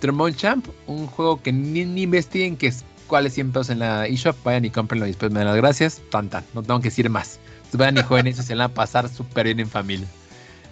[0.00, 4.06] Trombone Champ, un juego que ni, ni investiguen que es cuáles 100 pesos en la
[4.06, 6.00] eShop, vayan y cómprenlo y después me dan las gracias.
[6.10, 7.38] Tan tan, no tengo que decir más.
[7.72, 10.08] Vayan y jueguen eso, se van a pasar súper bien en familia.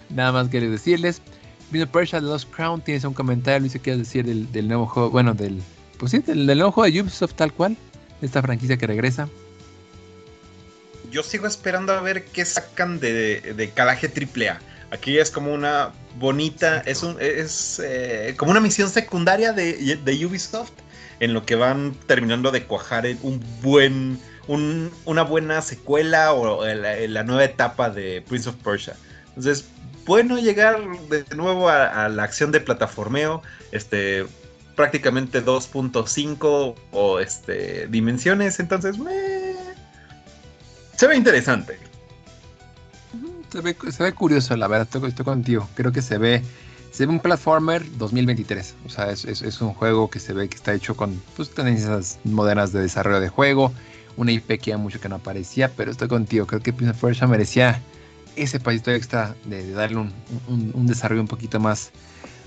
[0.09, 1.21] Nada más quiero decirles.
[1.71, 5.11] Vino Persia The Lost Crown, tienes un comentario, Luis, ¿qué quieres decir del nuevo juego?
[5.11, 5.61] Bueno, del
[5.99, 7.77] pues sí, del, del ojo de Ubisoft tal cual,
[8.21, 9.29] esta franquicia que regresa.
[11.11, 14.59] Yo sigo esperando a ver qué sacan de, de Calaje AAA.
[14.91, 20.25] Aquí es como una bonita, es, un, es eh, como una misión secundaria de, de,
[20.25, 20.71] Ubisoft
[21.19, 26.95] en lo que van terminando de cuajar un buen, un, una buena secuela o la,
[26.95, 28.95] la, nueva etapa de Prince of Persia.
[29.29, 29.65] Entonces,
[30.05, 30.79] bueno llegar
[31.09, 34.25] de nuevo a, a la acción de plataformeo, este,
[34.79, 38.95] prácticamente 2.5 o este dimensiones, entonces
[40.95, 41.77] se ve interesante.
[43.51, 45.67] Se ve, se ve, curioso, la verdad, estoy, estoy, contigo.
[45.75, 46.41] Creo que se ve,
[46.91, 48.75] se ve un platformer 2023.
[48.85, 52.17] O sea, es, es, un juego que se ve que está hecho con pues, tendencias
[52.23, 53.73] modernas de desarrollo de juego.
[54.15, 56.47] Una IP que ya mucho que no aparecía, pero estoy contigo.
[56.47, 57.81] Creo que Prince of merecía
[58.37, 60.13] ese pasito extra de, darle un,
[60.47, 61.91] un desarrollo un poquito más,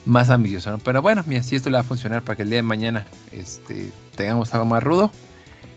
[0.05, 0.71] más ambicioso.
[0.71, 0.79] ¿no?
[0.79, 3.07] Pero bueno, mira, si esto le va a funcionar para que el día de mañana
[3.31, 5.11] este, tengamos algo más rudo,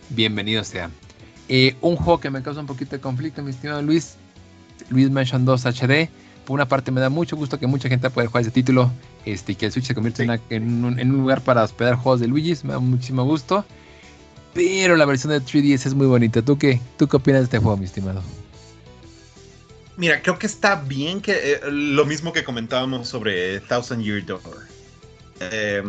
[0.09, 0.89] bienvenido sea.
[1.47, 4.15] Eh, un juego que me causa un poquito de conflicto, mi estimado Luis,
[4.89, 6.09] Luis Mansion 2 HD.
[6.45, 8.91] Por una parte me da mucho gusto que mucha gente pueda jugar ese título
[9.25, 10.41] este, y que el Switch se convierta sí.
[10.49, 13.65] en, un, en, un, lugar para hospedar juegos de Luigi, me da muchísimo gusto.
[14.53, 16.41] Pero la versión de 3DS es muy bonita.
[16.41, 18.21] ¿Tú qué, ¿Tú qué opinas de este juego, mi estimado?
[19.97, 24.67] Mira, creo que está bien que eh, lo mismo que comentábamos sobre Thousand Year Door.
[25.39, 25.83] Eh,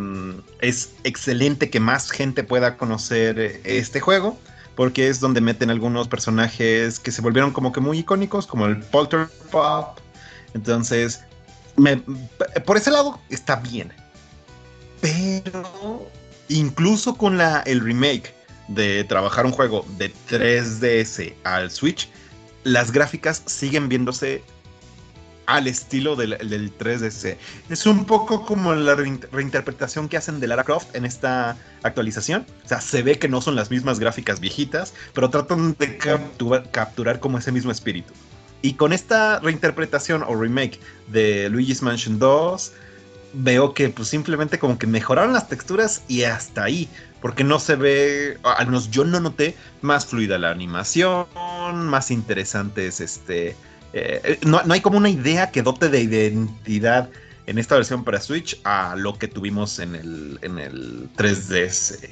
[0.61, 4.39] es excelente que más gente pueda conocer eh, este juego,
[4.75, 8.77] porque es donde meten algunos personajes que se volvieron como que muy icónicos, como el
[8.77, 9.99] Polter Pop.
[10.53, 11.21] Entonces,
[12.65, 13.91] por ese lado está bien.
[15.01, 16.09] Pero
[16.47, 18.33] incluso con la, el remake
[18.69, 22.09] de trabajar un juego de 3DS al Switch,
[22.67, 24.43] las gráficas siguen viéndose
[25.45, 27.37] al estilo del, del, 3DS.
[27.69, 32.45] Es un poco como la reinterpretación que hacen de Lara Croft en esta actualización.
[32.65, 36.69] O sea, se ve que no son las mismas gráficas viejitas, pero tratan de capturar,
[36.71, 38.13] capturar como ese mismo espíritu.
[38.61, 42.73] Y con esta reinterpretación o remake de Luigi's Mansion 2,
[43.31, 46.89] veo que pues simplemente como que mejoraron las texturas y hasta ahí.
[47.27, 51.27] Porque no se ve, al menos yo no noté más fluida la animación,
[51.73, 53.53] más interesantes, este...
[53.91, 57.09] Eh, no, no, hay como una idea que dote de identidad
[57.45, 62.07] en esta versión para Switch a lo que tuvimos en el, en el 3DS.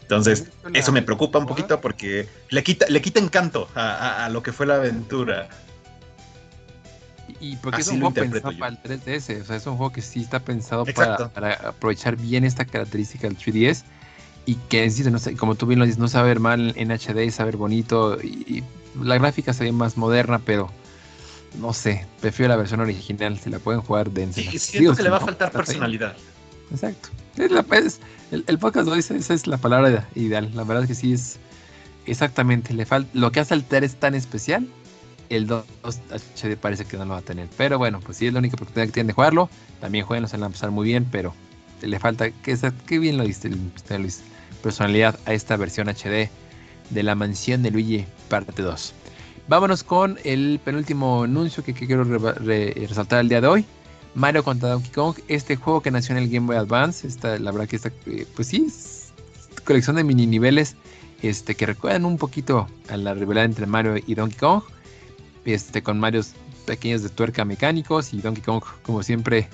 [0.00, 4.28] Entonces, eso me preocupa un poquito porque le quita, le quita encanto a, a, a
[4.30, 5.50] lo que fue la aventura.
[7.38, 8.58] Y porque Así es un juego pensado yo.
[8.58, 12.16] para el 3DS, o sea, es un juego que sí está pensado para, para, aprovechar
[12.16, 13.84] bien esta característica del 3DS
[14.46, 17.56] y que, no sé, como tú bien lo dices, no saber mal en HD, saber
[17.56, 18.64] bonito y, y
[19.02, 20.70] la gráfica se ve más moderna, pero
[21.60, 24.40] no sé, prefiero la versión original, si la pueden jugar densa.
[24.40, 26.14] Sí, siento Digo, que le va no, a faltar personalidad.
[26.70, 27.08] Exacto.
[27.36, 30.50] Es la, es, el, el, podcast lo dice, esa es la palabra ideal.
[30.54, 31.38] La verdad es que sí es
[32.06, 34.66] exactamente, le falta, lo que hace al TER es tan especial
[35.30, 35.64] el 2
[36.36, 37.48] HD parece que no lo va a tener.
[37.56, 39.48] Pero bueno, pues si es la única oportunidad que tienen de jugarlo.
[39.80, 41.34] También jueguenlo, se van a pasar muy bien, pero
[41.82, 44.22] le falta, que, que bien lo diste, Luis,
[44.64, 46.30] personalidad a esta versión HD
[46.90, 48.94] de la mansión de Luigi parte 2.
[49.46, 53.64] Vámonos con el penúltimo anuncio que, quiero resaltar el día de hoy.
[54.14, 57.50] Mario contra Donkey Kong, este juego que nació en el Game Boy Advance, esta, la
[57.50, 58.72] verdad que esta, eh, pues sí,
[59.64, 60.76] colección de mini niveles
[61.20, 64.62] este, que recuerdan un poquito a la rivalidad entre Mario y Donkey Kong,
[65.44, 66.32] este, con Marios
[66.64, 69.48] pequeños de tuerca mecánicos y Donkey Kong, como siempre,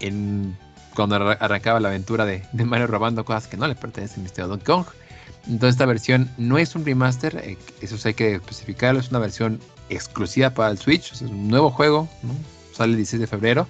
[0.00, 0.56] en,
[0.96, 4.86] cuando arrancaba la aventura de, Mario robando cosas que no le pertenecen a Donkey Kong.
[5.46, 9.60] Entonces esta versión no es un remaster, eh, eso hay que especificarlo, es una versión
[9.90, 12.08] exclusiva para el Switch, es un nuevo juego,
[12.72, 13.68] sale el 16 de febrero,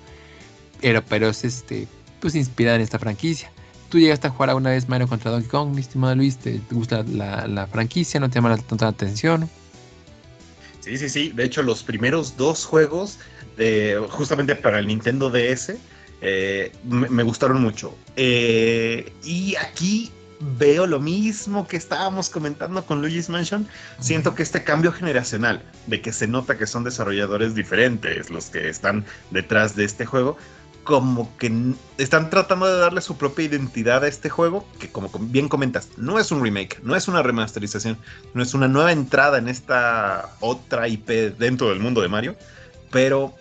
[0.81, 1.87] pero, pero es este,
[2.21, 3.51] pues inspirada en esta franquicia.
[3.91, 7.03] Tú llegaste a jugar alguna vez Mario contra Donkey Kong, mi estimado Luis, ¿te, gusta
[7.03, 8.21] la, franquicia?
[8.21, 9.51] ¿No te llama tanta atención?
[10.81, 13.19] Sí, sí, sí, de hecho los primeros dos juegos,
[14.09, 15.75] justamente para el Nintendo DS,
[16.21, 17.97] eh, me, gustaron mucho.
[18.17, 20.11] Eh, y aquí
[20.59, 23.67] veo lo mismo que estábamos comentando con Luigi's Mansion.
[24.01, 28.69] Siento que este cambio generacional, de que se nota que son desarrolladores diferentes los que
[28.69, 30.37] están detrás de este juego,
[30.85, 31.53] como que
[31.99, 36.19] están tratando de darle su propia identidad a este juego, que como bien comentas, no
[36.21, 37.99] es un remake, no es una remasterización,
[38.35, 41.09] no es una nueva entrada en esta otra IP
[41.39, 42.37] dentro del mundo de Mario,
[42.93, 43.35] pero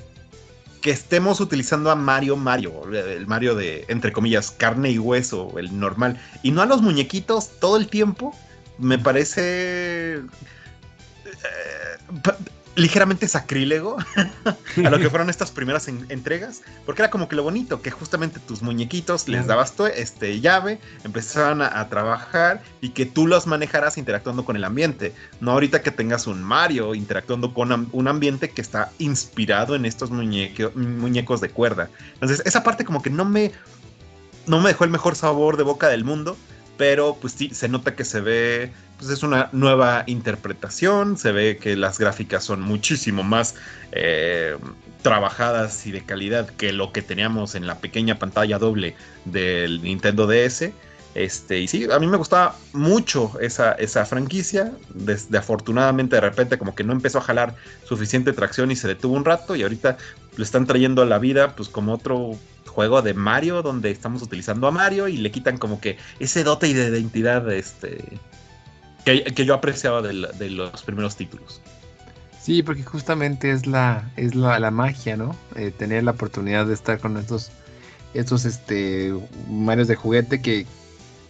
[0.85, 5.79] que estemos utilizando a Mario Mario, el Mario de, entre comillas, carne y hueso, el
[5.79, 8.37] normal, y no a los muñequitos todo el tiempo,
[8.77, 10.17] me parece...
[10.17, 10.21] Eh,
[12.75, 13.97] ligeramente sacrílego
[14.85, 18.39] a lo que fueron estas primeras entregas, porque era como que lo bonito, que justamente
[18.39, 23.97] tus muñequitos les dabas tu, este, llave, empezaban a, trabajar y que tú los manejaras
[23.97, 28.61] interactuando con el ambiente, no ahorita que tengas un Mario interactuando con un ambiente que
[28.61, 31.89] está inspirado en estos muñecos de cuerda.
[32.15, 33.51] Entonces esa parte como que no me,
[34.47, 36.35] no me dejó el mejor sabor de boca del mundo,
[36.77, 41.57] pero pues sí, se nota que se ve pues es una nueva interpretación, se ve
[41.57, 43.55] que las gráficas son muchísimo más
[43.91, 44.57] eh,
[45.01, 50.27] trabajadas y de calidad que lo que teníamos en la pequeña pantalla doble del Nintendo
[50.27, 50.71] DS.
[51.13, 54.73] Este, y sí, a mí me gustaba mucho esa, esa franquicia.
[54.93, 59.15] Desde afortunadamente de repente como que no empezó a jalar suficiente tracción y se detuvo
[59.15, 59.97] un rato y ahorita
[60.35, 62.37] lo están trayendo a la vida pues como otro
[62.67, 66.67] juego de Mario donde estamos utilizando a Mario y le quitan como que ese dote
[66.67, 68.19] y de identidad este,
[69.05, 70.13] que, yo apreciaba de,
[70.49, 71.61] los primeros títulos.
[72.41, 75.35] Sí, porque justamente es la, es la, magia, ¿no?
[75.55, 77.51] Eh, tener la oportunidad de estar con estos,
[78.13, 79.13] estos este,
[79.49, 80.65] Marios de juguete que,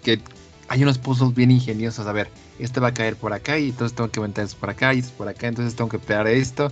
[0.03, 0.19] que
[0.67, 2.07] hay unos puzzles bien ingeniosos.
[2.07, 4.93] A ver, este va a caer por acá y entonces tengo que aventar por acá
[4.93, 6.71] y por acá, entonces tengo que pegar esto.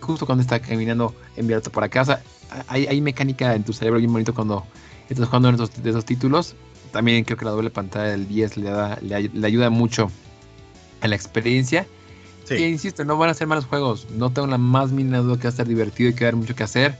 [0.00, 2.02] Justo cuando está caminando, enviarte por acá.
[2.02, 2.22] O sea,
[2.68, 4.64] hay, hay mecánica en tu cerebro bien bonito cuando
[5.08, 6.54] estás jugando en de esos títulos
[6.94, 10.12] también creo que la doble pantalla del 10 le, da, le, ayuda mucho
[11.00, 11.88] a la experiencia.
[12.44, 12.54] Sí.
[12.54, 14.06] insisto, no van a ser malos juegos.
[14.16, 16.28] No tengo la más mínima duda que va a estar divertido y que va a
[16.28, 16.96] haber mucho que hacer.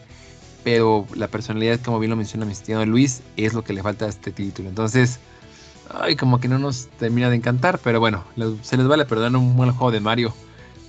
[0.64, 4.06] Pero la personalidad, como bien lo menciona mi estimado Luis, es lo que le falta
[4.06, 4.68] a este título.
[4.68, 5.20] Entonces,
[5.90, 7.78] ay, como que no nos termina de encantar.
[7.78, 8.24] Pero bueno,
[8.62, 10.34] se les vale perdonar un buen juego de Mario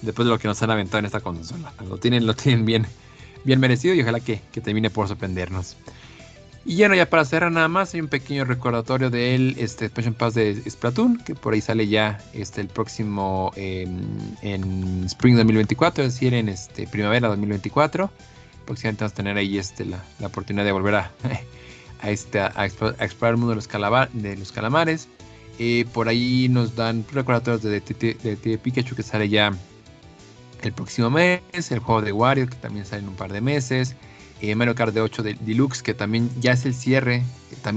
[0.02, 1.72] después de lo que nos han aventado en esta consola.
[1.88, 2.88] Lo tienen, lo tienen bien,
[3.44, 5.78] bien merecido y ojalá que, que termine por sorprendernos.
[6.68, 10.16] Y ya no, ya para cerrar nada más, hay un pequeño recordatorio del este, Expansion
[10.16, 16.14] Pass de Splatoon, que por ahí sale ya este, el próximo en Spring 2024, es
[16.16, 18.10] decir, en este, primavera 2024.
[18.66, 21.12] Próximamente vamos a tener ahí este, la, oportunidad de volver a,
[22.02, 23.70] a, este, a, explorar el mundo de los,
[24.14, 25.08] de los calamares.
[25.60, 29.54] Eh, por ahí nos dan recordatorios de, de, Pikachu que sale ya
[30.64, 33.96] el próximo mes, el juego de Wario que también sale en un par de meses.
[34.42, 37.24] Eh, Mario Kart de 8 de Deluxe, que también ya es el cierre,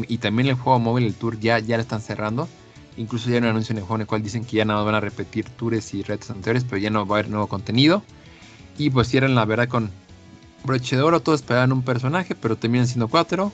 [0.08, 2.48] y también el juego móvil, el tour, ya, ya lo están cerrando.
[2.96, 4.84] Incluso ya hay un anuncio en el juego en el cual dicen que ya no
[4.84, 8.02] van a repetir tours y retos anteriores, pero ya no va a haber nuevo contenido.
[8.76, 9.90] Y pues cierran la verdad con
[10.64, 13.52] broche de oro, todos esperaban un personaje, pero terminan siendo cuatro.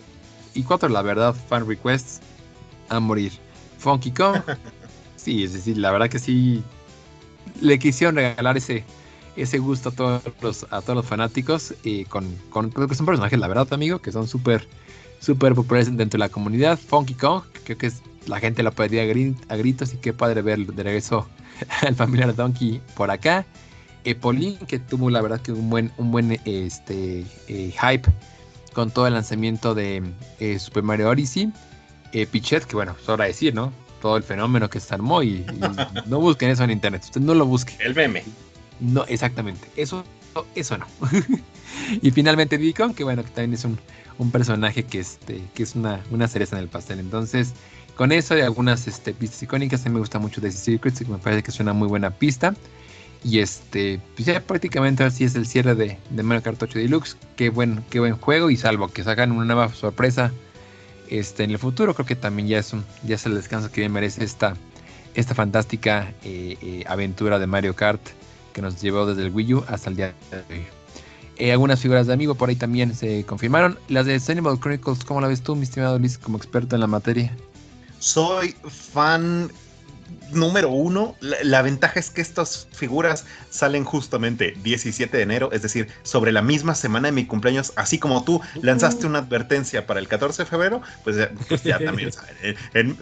[0.54, 2.20] Y cuatro, la verdad, fan requests
[2.88, 3.32] a morir.
[3.78, 4.40] Funky Kong,
[5.16, 6.62] sí, es decir, la verdad que sí,
[7.60, 8.84] le quisieron regalar ese
[9.36, 13.38] ese gusto a todos los, a todos los fanáticos y con, con, que son personajes,
[13.38, 14.66] la verdad, amigo, que son súper,
[15.20, 16.78] súper populares dentro de la comunidad.
[16.78, 17.92] Funky Kong, creo que
[18.26, 21.28] la gente lo pedía a, gritos y qué padre ver de regreso
[21.82, 23.44] al familiar Donkey por acá.
[24.04, 28.10] Epolin, que tuvo la verdad que un buen, un buen este, eh, hype
[28.74, 30.02] con todo el lanzamiento de
[30.40, 31.50] eh, Super Mario Odyssey.
[32.12, 33.72] Eh, Pichet, que bueno, sobra decir, ¿no?
[34.02, 35.60] Todo el fenómeno que se armó y, y
[36.06, 37.76] no busquen eso en internet, usted no lo busque.
[37.80, 38.22] El meme
[38.84, 39.68] No, exactamente.
[39.76, 40.04] Eso,
[40.54, 40.86] eso no.
[42.02, 43.78] y finalmente Kong, que bueno, que también es un,
[44.18, 46.98] un personaje que, este, que es una, una cereza en el pastel.
[46.98, 47.54] Entonces,
[47.96, 51.04] con eso y algunas este, pistas icónicas, a mí me gusta mucho The Secrets, y
[51.06, 52.54] me parece que es una muy buena pista.
[53.22, 57.16] Y este, pues ya prácticamente así es el cierre de, de Mario Kart 8 Deluxe.
[57.36, 58.50] Qué buen, qué buen juego.
[58.50, 60.30] Y salvo que sacan una nueva sorpresa
[61.08, 63.80] este, en el futuro, creo que también ya es, un, ya es el descanso que
[63.80, 64.54] bien merece esta,
[65.14, 68.00] esta fantástica eh, eh, aventura de Mario Kart
[68.54, 70.66] que nos llevó desde el Wii U hasta el día de hoy.
[71.36, 73.78] Eh, algunas figuras de amigo por ahí también se confirmaron.
[73.88, 76.86] Las de Animal Chronicles, ¿cómo la ves tú, mi estimado Luis, como experto en la
[76.86, 77.36] materia?
[77.98, 79.50] Soy fan
[80.32, 81.16] número uno.
[81.20, 86.42] La, ventaja es que estas figuras salen justamente 17 de enero, es decir, sobre la
[86.42, 90.46] misma semana de mi cumpleaños, así como tú lanzaste una advertencia para el 14 de
[90.46, 92.56] febrero, pues ya, pues también salen.
[92.74, 92.96] En,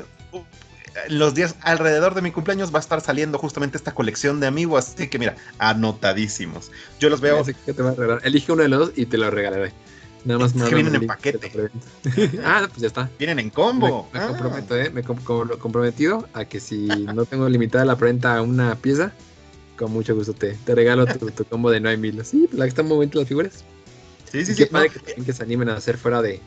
[1.09, 4.95] los días alrededor de mi cumpleaños va a estar saliendo justamente esta colección de amigos,
[4.95, 6.71] así que mira, anotadísimos.
[7.01, 7.45] Yo los veo.
[8.23, 9.73] Elige uno de los dos y te lo regalaré.
[10.25, 11.71] Nada más es que vienen en paquete.
[12.45, 13.11] ah, pues ya está.
[13.19, 14.09] Vienen en combo.
[14.13, 14.29] Me, ah.
[14.29, 14.91] comprometo, ¿eh?
[14.91, 19.13] Me comprometido a que si no tengo limitada la prenda a una pieza,
[19.77, 22.25] con mucho gusto te, te regalo tu, combo de 9 mil.
[22.25, 23.65] Sí, la que están muy bonitas las figuras.
[24.33, 24.65] Sí, sí, sí.
[24.65, 26.41] Padre que, se animen a hacer fuera de.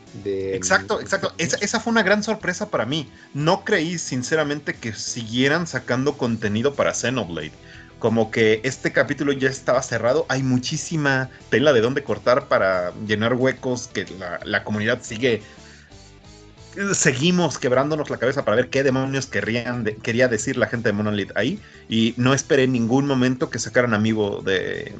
[0.56, 1.32] exacto, exacto.
[1.38, 3.08] Esa, esa, fue una gran sorpresa para mí.
[3.32, 7.52] No creí, sinceramente, que siguieran sacando contenido para Xenoblade.
[8.00, 10.26] Como que este capítulo ya estaba cerrado.
[10.28, 14.04] Hay muchísima tela de dónde cortar para llenar huecos que
[14.44, 15.42] la, comunidad sigue.
[16.92, 21.30] Seguimos quebrándonos la cabeza para ver qué demonios querrían quería decir la gente de Monolith
[21.36, 21.60] ahí.
[21.88, 24.92] Y no esperé en ningún momento que sacaran amigo de,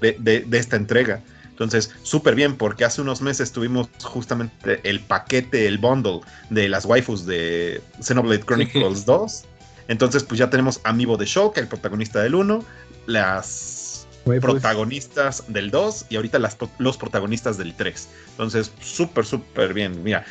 [0.00, 1.20] de esta entrega.
[1.56, 6.20] Entonces, súper bien, porque hace unos meses tuvimos justamente el paquete, el bundle
[6.50, 9.44] de las waifus de Xenoblade Chronicles 2.
[9.88, 12.62] Entonces, pues ya tenemos Amiibo de Shulk, el protagonista del 1,
[13.06, 14.06] las
[14.42, 18.06] protagonistas del 2 y ahorita las, los protagonistas del 3.
[18.32, 20.04] Entonces, súper, súper bien.
[20.04, 20.26] Mira,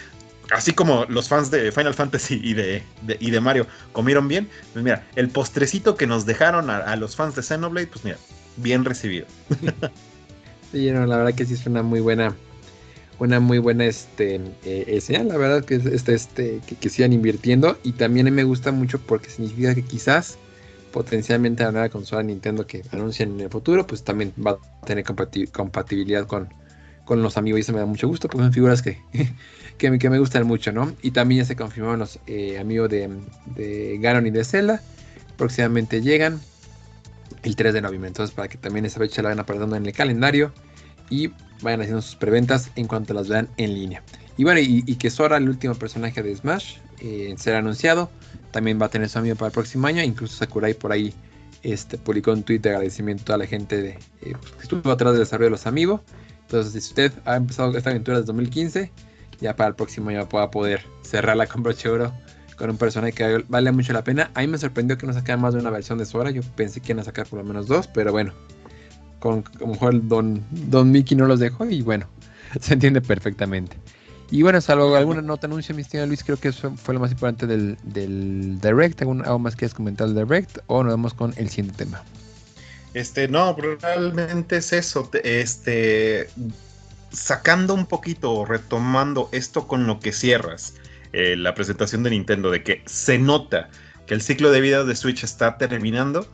[0.52, 2.84] así como los fans de Final Fantasy y de,
[3.20, 7.16] y de Mario comieron bien, pues mira, el postrecito que nos dejaron a, a los
[7.16, 8.18] fans de Xenoblade, pues mira,
[8.58, 9.26] bien recibido.
[10.76, 12.36] Sí, la verdad que sí es una muy buena,
[13.18, 17.78] una muy buena este, eh, señal, la verdad que, este, este, que, sigan invirtiendo.
[17.84, 20.38] Y también me gusta mucho porque significa que quizás
[20.92, 25.06] potencialmente la nueva consola Nintendo que anuncian en el futuro, pues también va a tener
[25.06, 26.50] compatibilidad con,
[27.06, 27.60] con los amigos.
[27.60, 29.00] Y eso me da mucho gusto porque son figuras que,
[29.78, 30.94] que, me gustan mucho, ¿no?
[31.02, 33.10] Y también ya se confirmaron los eh, amigos de,
[33.56, 34.82] de Ganon y de Zelda,
[35.38, 36.42] próximamente llegan
[37.44, 38.10] el 3 de noviembre.
[38.10, 40.52] Entonces, para que también esa fecha la vayan apartando en el calendario
[41.10, 44.04] y vayan haciendo sus preventas en cuanto las vean en línea.
[44.38, 48.10] Y bueno, y, que Sora, el último personaje de Smash, eh, será anunciado.
[48.52, 50.04] También va a tener su amigo para el próximo año.
[50.04, 51.14] Incluso Sakurai por ahí
[51.64, 55.48] este, publicó un tweet de agradecimiento a la gente eh, que estuvo atrás del desarrollo
[55.48, 56.02] de los amigos.
[56.42, 58.92] Entonces, si usted ha empezado esta aventura desde 2015,
[59.40, 62.14] ya para el próximo año va a poder cerrarla con broche oro
[62.56, 64.32] con un personaje que vale mucho la pena.
[64.34, 66.32] A mí me sorprendió que no sacaran más de una versión de Sora.
[66.32, 68.34] Yo pensé que iban a sacar por lo menos dos, pero bueno,
[69.26, 72.08] con, lo mejor Don, Don Mickey no los dejó y bueno,
[72.62, 73.76] se entiende perfectamente.
[74.30, 77.12] Y bueno, salvo alguna nota anuncio, mi estimado Luis, creo que eso fue lo más
[77.12, 79.02] importante del, del Direct.
[79.02, 80.60] ¿Algo más quieres comentar del Direct?
[80.68, 82.04] O nos vamos con el siguiente tema.
[82.94, 85.10] Este, no, realmente es eso.
[85.24, 86.30] Este,
[87.12, 90.76] sacando un poquito, retomando esto con lo que cierras.
[91.14, 93.70] Eh, la presentación de Nintendo, de que se nota
[94.06, 96.28] que el ciclo de vida de Switch está terminando.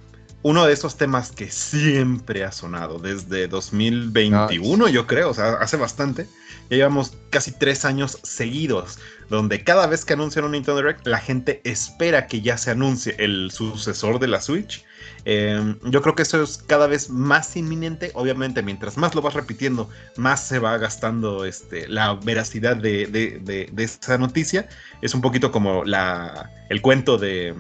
[0.44, 5.78] Uno de esos temas que siempre ha sonado desde 2021, yo creo, o sea, hace
[5.78, 6.28] bastante.
[6.70, 8.98] Ya llevamos casi tres años seguidos,
[9.30, 13.16] donde cada vez que anuncian un Nintendo Direct, la gente espera que ya se anuncie
[13.20, 14.84] el sucesor de la Switch.
[15.26, 18.12] Em, yo creo que eso es cada vez más inminente.
[18.14, 24.18] Obviamente, mientras más lo vas repitiendo, más se va gastando este, la veracidad de, esa
[24.18, 24.68] noticia.
[25.02, 27.56] Es un poquito como el cuento de,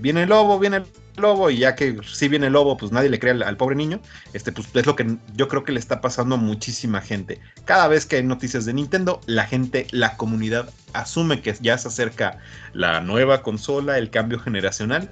[0.00, 0.86] viene el lobo, viene el
[1.16, 4.00] lobo, y ya que si viene el lobo, pues nadie le cree al, pobre niño.
[4.32, 7.40] Este, pues es lo que yo creo que le está pasando a muchísima gente.
[7.64, 11.88] Cada vez que hay noticias de Nintendo, la gente, la comunidad asume que ya se
[11.88, 12.38] acerca
[12.72, 15.10] la nueva consola, el cambio generacional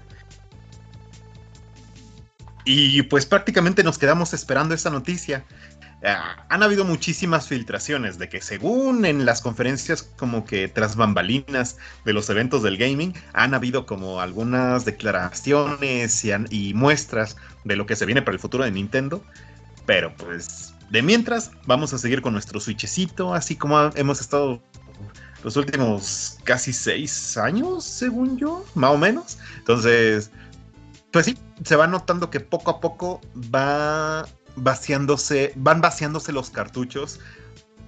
[2.70, 5.42] y pues prácticamente nos quedamos esperando esa noticia.
[6.04, 11.78] Ah, han habido muchísimas filtraciones de que según en las conferencias como que tras bambalinas
[12.04, 17.96] de los eventos del gaming, han habido como algunas declaraciones y, muestras de lo que
[17.96, 19.24] se viene para el futuro de Nintendo.
[19.86, 24.62] Pero pues de mientras vamos a seguir con nuestro switchecito, así como hemos estado
[25.42, 29.38] los últimos casi seis años, según yo, más o menos.
[29.56, 30.30] Entonces,
[31.18, 33.20] pues sí, se va notando que poco a poco
[33.52, 34.24] va
[34.54, 37.18] vaciándose, van vaciándose los cartuchos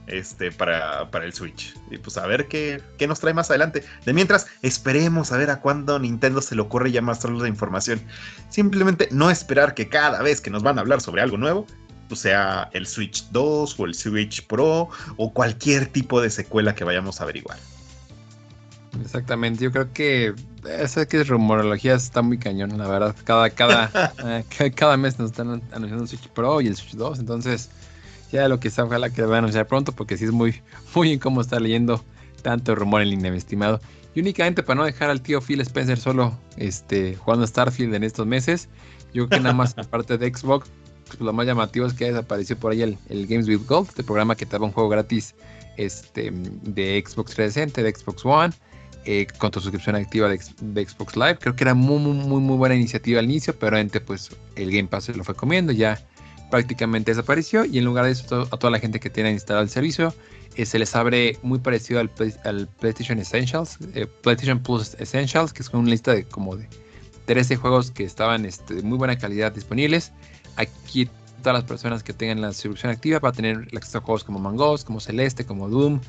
[0.09, 1.77] este, para, el Switch.
[1.93, 3.85] Y pues a ver qué, qué, nos trae más adelante.
[4.05, 8.03] De mientras, esperemos a ver a cuándo Nintendo se le ocurre ya mostrarnos la información.
[8.49, 11.69] Simplemente no esperar que cada vez que nos van a hablar sobre algo nuevo,
[12.09, 14.89] pues sea el Switch 2 o el Switch Pro
[15.19, 17.59] o cualquier tipo de secuela que vayamos a averiguar.
[19.01, 20.35] Exactamente, yo creo que
[20.69, 23.15] esa que es rumorología está muy cañón, la verdad.
[23.25, 24.13] Cada, cada,
[24.59, 27.71] eh, cada mes nos están anunciando el Switch Pro y el Switch 2, entonces
[28.33, 30.61] ya lo que está, ojalá que lo van a anunciar pronto, porque sí es muy,
[30.95, 32.05] muy incómodo estar leyendo
[32.43, 33.81] tanto rumor en línea, mi estimado.
[34.15, 38.27] Y únicamente para no dejar al tío Phil Spencer solo este, jugando Starfield en estos
[38.27, 38.69] meses,
[39.13, 40.69] yo creo que nada más aparte de Xbox,
[41.07, 44.35] pues lo más llamativo es que desapareció por ahí el, Games with Gold, el programa
[44.35, 45.35] que te daba un juego gratis
[45.77, 48.55] este, de Xbox 360, de Xbox One.
[49.07, 51.39] Eh, con tu suscripción activa de, Xbox Live.
[51.41, 54.89] Creo que era muy, muy, muy, buena iniciativa al inicio, pero antes pues el Game
[54.89, 55.99] Pass lo fue comiendo, ya
[56.51, 59.71] prácticamente desapareció y en lugar de eso a toda la gente que tiene instalado el
[59.71, 60.13] servicio
[60.57, 65.71] eh, se les abre muy parecido al, PlayStation Essentials, eh, PlayStation Plus Essentials, que es
[65.71, 66.69] una lista de como de
[67.25, 70.13] 13 juegos que estaban este, de muy buena calidad disponibles.
[70.57, 71.09] Aquí
[71.43, 74.85] todas las personas que tengan la suscripción activa para tener acceso a juegos como Mangos,
[74.85, 76.01] como Celeste, como Doom,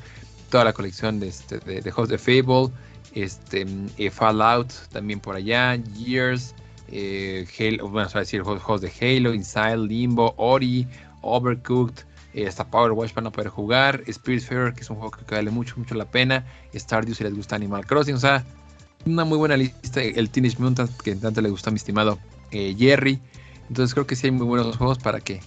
[0.52, 2.70] toda la colección de, este, de, de Fable,
[3.14, 3.66] este,
[3.96, 6.54] eh, Fallout también por allá, Years,
[6.88, 10.86] eh, Halo, bueno, a decir juegos de Halo, Inside, Limbo, Ori,
[11.22, 12.04] Overcooked,
[12.34, 15.50] eh, hasta Power Watch para no poder jugar, Spiritfarer, que es un juego que vale
[15.50, 18.44] mucho, mucho la pena, Stardew si les gusta Animal Crossing, o sea,
[19.06, 22.18] una muy buena lista, el Teenage Mutant que tanto le gusta a mi estimado
[22.50, 23.18] eh, Jerry,
[23.68, 25.40] entonces creo que sí hay muy buenos juegos para que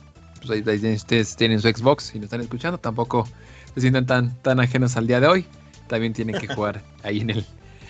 [0.48, 3.27] pues ustedes tienen su Xbox y no están escuchando, tampoco
[3.76, 5.45] se sientan tan, tan ajenos al día de hoy,
[5.88, 7.45] también tienen que jugar ahí en el,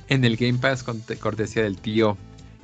[0.10, 2.18] en el Game Pass con cortesía del tío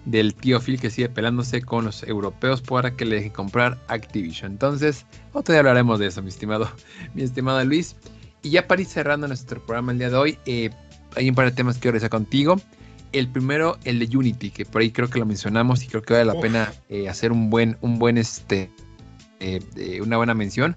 [0.06, 4.54] del tío Phil que sigue pelándose con los europeos para que le deje comprar Activision.
[4.54, 6.72] Entonces, otro día hablaremos de eso, mi estimado,
[7.14, 7.96] mi estimado Luis.
[8.44, 10.72] Y ya para ir cerrando nuestro programa el día de hoy, eh,
[11.16, 12.60] hay un par de temas que quiero contigo.
[13.12, 16.14] El primero, el de Unity, que por ahí creo que lo mencionamos y creo que
[16.14, 18.72] vale la pena eh, hacer un buen, un buen este,
[19.40, 20.76] eh, una buena mención.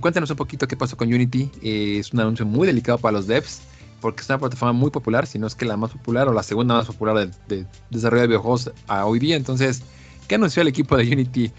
[0.00, 1.50] Cuéntanos un poquito qué pasó con Unity.
[1.62, 3.62] es un anuncio muy delicado para los devs
[4.02, 6.42] porque es una plataforma muy popular, si no es que la más popular o la
[6.42, 9.36] segunda más popular de, desarrollo de videojuegos a hoy día.
[9.36, 9.82] Entonces,
[10.26, 11.50] ¿qué anunció el equipo de Unity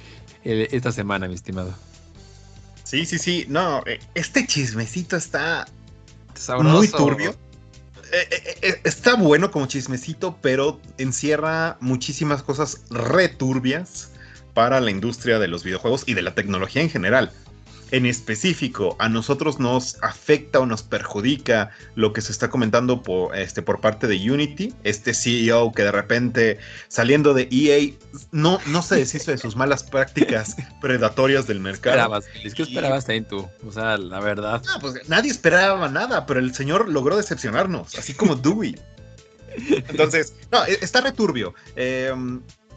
[0.43, 1.73] eh, esta semana, mi estimado?
[2.83, 3.45] Sí, sí, sí.
[3.47, 5.65] No, eh, este chismecito está
[6.59, 7.33] muy turbio.
[8.11, 14.11] Eh, está bueno como chismecito, pero encierra muchísimas cosas returbias
[14.53, 17.31] para la industria de los videojuegos y de la tecnología en general
[17.94, 23.38] en específico a nosotros nos afecta o nos perjudica lo que se está comentando por,
[23.38, 26.57] este, por parte de Unity, este CEO que de repente
[26.88, 27.94] saliendo de EA
[28.32, 32.20] no, no se deshizo de sus malas prácticas predatorias del mercado.
[32.41, 33.48] ¿Qué esperabas ahí tú?
[33.64, 34.64] O sea, la verdad.
[34.82, 38.76] pues nadie esperaba nada, pero el señor logró decepcionarnos, así como Dewey.
[39.70, 41.53] Entonces, no, e, está returbio.
[41.76, 42.11] Eh,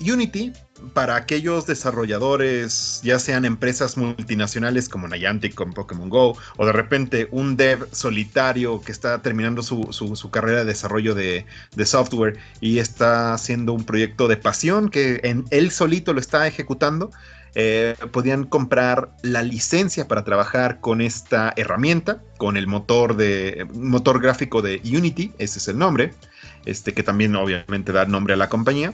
[0.01, 0.53] Unity,
[0.93, 7.29] para aquellos desarrolladores, ya sean empresas multinacionales como Niantic con Pokémon Go, o de repente
[7.31, 11.47] un dev solitario que está terminando su, carrera de desarrollo de,
[11.85, 17.11] software y está haciendo un proyecto de pasión que en, él solito lo está ejecutando,
[17.55, 24.21] eh, podían comprar la licencia para trabajar con esta herramienta, con el motor, de, motor
[24.21, 26.13] gráfico de Unity, ese es el nombre,
[26.67, 28.93] este, que también obviamente da nombre a la compañía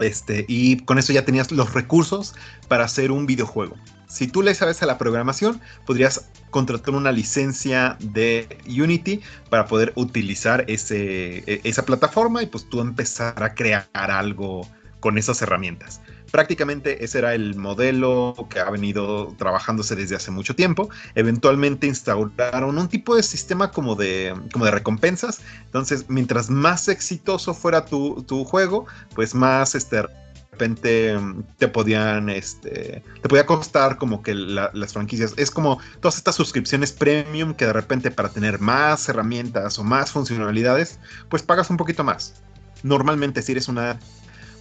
[0.00, 2.34] este, y con eso ya tenías los recursos
[2.68, 3.76] para hacer un videojuego.
[4.08, 9.20] Si tú le sabes a la programación, podrías contratar una licencia de Unity
[9.50, 14.66] para poder utilizar ese, e, esa plataforma y pues tú empezar a crear algo
[15.00, 16.00] con esas herramientas.
[16.36, 20.90] Prácticamente ese era el modelo que ha venido trabajándose desde hace mucho tiempo.
[21.14, 25.40] Eventualmente instauraron un tipo de sistema como de, como de recompensas.
[25.64, 28.84] Entonces, mientras más exitoso fuera tu, juego,
[29.14, 30.02] pues más este,
[30.50, 31.16] repente
[31.56, 35.32] te podían, este, te podía costar como que las franquicias.
[35.38, 40.12] Es como todas estas suscripciones premium que de repente para tener más herramientas o más
[40.12, 41.00] funcionalidades,
[41.30, 42.42] pues pagas un poquito más.
[42.82, 43.98] Normalmente si eres una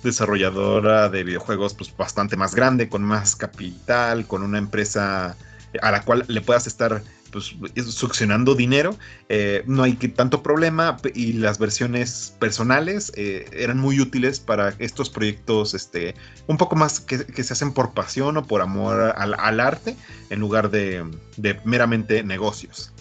[0.06, 5.36] desarrolladora de videojuegos pues bastante más grande, con más capital, con una empresa
[5.82, 7.03] a la cual le puedas estar
[7.36, 7.53] pues,
[7.90, 8.95] succionando dinero,
[9.27, 15.10] eh, no hay tanto problema y las versiones personales eh, eran muy útiles para estos
[15.10, 16.15] proyectos este,
[16.48, 19.98] un poco más que, se hacen por pasión o por amor al, arte
[20.30, 21.03] en lugar de,
[21.36, 22.94] de meramente negocios.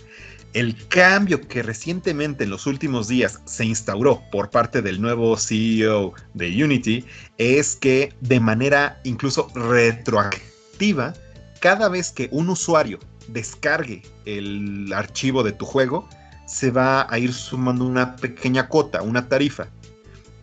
[0.55, 6.15] El cambio que recientemente en los últimos días se instauró por parte del nuevo CEO
[6.35, 7.05] de Unity
[7.39, 11.13] es que de manera incluso retroactiva,
[11.59, 16.09] cada vez que un usuario descargue el archivo de tu juego,
[16.47, 19.67] se va a ir sumando una pequeña cuota, una tarifa.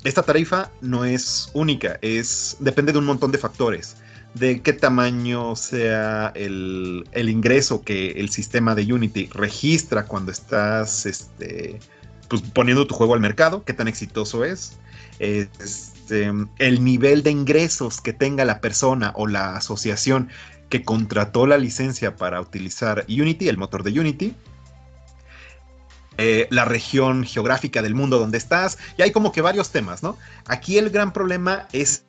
[0.03, 3.95] Esta tarifa no es única, es depende de un montón de factores
[4.34, 11.80] de qué tamaño sea el, ingreso que el sistema de Unity registra cuando estás este,
[12.30, 14.78] pues, poniendo tu juego al mercado, qué tan exitoso es,
[15.20, 20.30] este, el nivel de ingresos que tenga la persona o la asociación
[20.70, 24.34] que contrató la licencia para utilizar Unity, el motor de Unity,
[26.18, 30.18] eh, la región geográfica del mundo donde estás, y hay como que varios temas, ¿no?
[30.45, 32.06] Aquí el gran problema es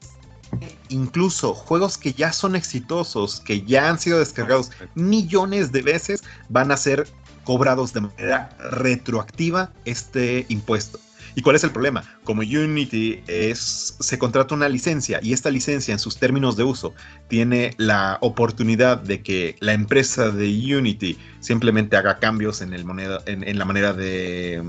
[0.93, 6.71] incluso juegos que ya son exitosos, que ya han sido descargados millones de veces, van
[6.71, 7.09] a ser
[7.45, 11.01] cobrados de manera retroactiva este impuesto.
[11.35, 12.05] ¿Y cuál es el problema?
[12.25, 16.93] Como Unity es, se contrata una licencia y esta licencia en sus términos de uso
[17.29, 23.23] tiene la oportunidad de que la empresa de Unity simplemente haga cambios en, el moneda,
[23.27, 24.63] en la manera de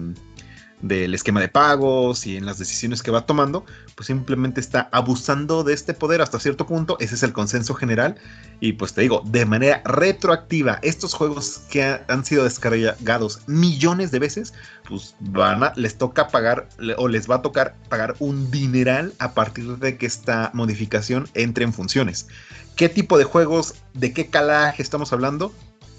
[0.83, 3.65] del esquema de pagos y en las decisiones que va tomando,
[3.95, 8.15] pues simplemente está abusando de este poder hasta cierto punto, ese es el consenso general,
[8.59, 14.19] y pues te digo, de manera retroactiva, estos juegos que han sido descargados millones de
[14.19, 14.53] veces,
[14.87, 19.33] pues van a, les toca pagar o les va a tocar pagar un dineral a
[19.33, 22.27] partir de que esta modificación entre en funciones.
[22.75, 25.53] ¿Qué tipo de juegos, de qué calaje estamos hablando?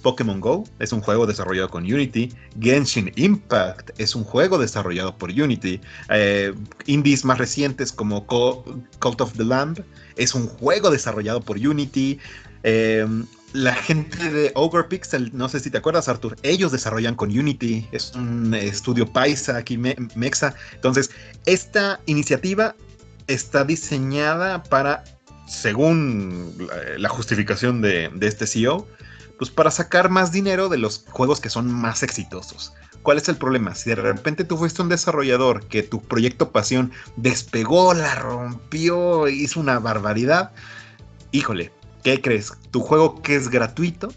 [0.05, 2.33] Pokémon Go es un juego desarrollado con Unity.
[2.61, 5.81] Genshin Impact es un juego desarrollado por Unity.
[6.11, 6.55] Eh,
[6.87, 9.83] indies más recientes como Cult of the Lamb
[10.17, 12.21] es un juego desarrollado por Unity.
[12.63, 13.07] Eh,
[13.55, 18.13] la gente de Overpixel, no sé si te acuerdas, Arthur, ellos desarrollan con Unity, es
[18.15, 20.55] un estudio paisa aquí, Mexa.
[20.75, 21.11] Entonces,
[21.47, 22.75] esta iniciativa
[23.29, 25.05] está diseñada para,
[25.47, 26.69] según
[26.99, 28.89] la, justificación de, de, este CEO,
[29.39, 32.73] pues para sacar más dinero de los juegos que son más exitosos.
[33.03, 33.75] ¿Cuál es el problema?
[33.75, 39.61] Si de repente tú fuiste un desarrollador que tu proyecto pasión despegó, la rompió, hizo
[39.61, 40.53] una barbaridad,
[41.31, 41.71] híjole,
[42.03, 42.53] ¿qué crees?
[42.71, 44.09] Tu juego que es gratuito,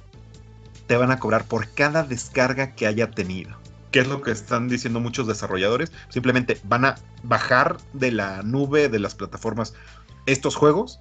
[0.88, 3.58] te van a cobrar por cada descarga que haya tenido.
[3.92, 5.92] ¿Qué es lo que están diciendo muchos desarrolladores?
[6.10, 9.74] Simplemente van a bajar de la nube de las plataformas
[10.28, 11.00] estos juegos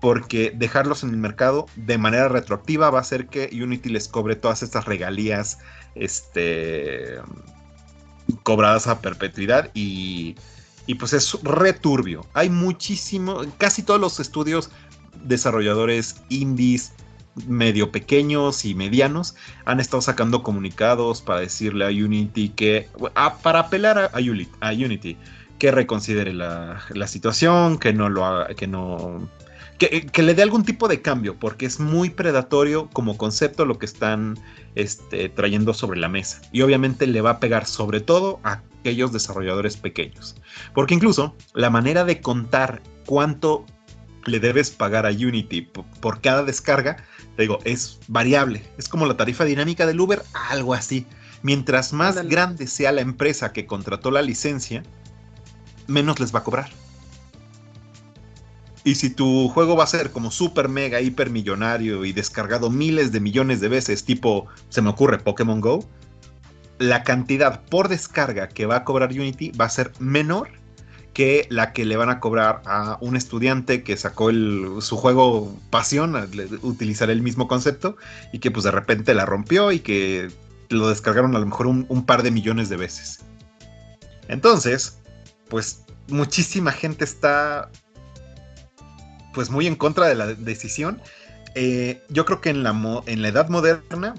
[0.00, 4.36] porque dejarlos en el mercado de manera retroactiva va a hacer que Unity les cobre
[4.36, 5.58] todas estas regalías
[5.94, 7.16] este,
[8.42, 10.36] cobradas a perpetuidad y,
[10.86, 12.26] y pues es returbio.
[12.34, 14.70] Hay muchísimo, casi todos los estudios
[15.24, 16.92] desarrolladores indies
[17.46, 19.34] medio pequeños y medianos
[19.66, 22.88] han estado sacando comunicados para decirle a Unity que,
[23.42, 24.18] para apelar a,
[24.70, 25.16] Unity,
[25.58, 29.28] que reconsidere la, la, situación, que no lo haga, que no
[29.78, 33.86] que, le dé algún tipo de cambio, porque es muy predatorio como concepto lo que
[33.86, 34.38] están
[34.74, 36.40] este, trayendo sobre la mesa.
[36.52, 40.36] Y obviamente le va a pegar sobre todo a aquellos desarrolladores pequeños.
[40.74, 43.66] Porque incluso la manera de contar cuánto
[44.24, 45.62] le debes pagar a Unity
[46.00, 46.96] por, cada descarga,
[47.36, 48.62] te digo, es variable.
[48.78, 51.06] Es como la tarifa dinámica del Uber, algo así.
[51.42, 54.82] Mientras más grande sea la empresa que contrató la licencia,
[55.86, 56.70] menos les va a cobrar.
[58.86, 63.10] Y si tu juego va a ser como super mega hiper millonario y descargado miles
[63.10, 65.84] de millones de veces, tipo, se me ocurre Pokémon Go,
[66.78, 70.50] la cantidad por descarga que va a cobrar Unity va a ser menor
[71.14, 76.14] que la que le van a cobrar a un estudiante que sacó su juego pasión,
[76.62, 77.96] utilizar el mismo concepto,
[78.32, 80.30] y que pues de repente la rompió y que
[80.68, 83.24] lo descargaron a lo mejor un par de millones de veces.
[84.28, 85.00] Entonces,
[85.48, 87.68] pues muchísima gente está
[89.36, 90.98] pues muy en contra de la decisión.
[91.54, 92.70] Eh, yo creo que en la,
[93.04, 94.14] en la edad moderna,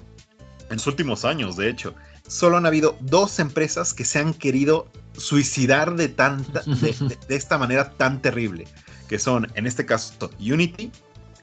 [0.70, 1.92] en los últimos años de hecho,
[2.28, 4.86] solo han habido dos empresas que se han querido
[5.16, 8.68] suicidar de, tanta, de, esta manera tan terrible,
[9.08, 10.92] que son en este caso Unity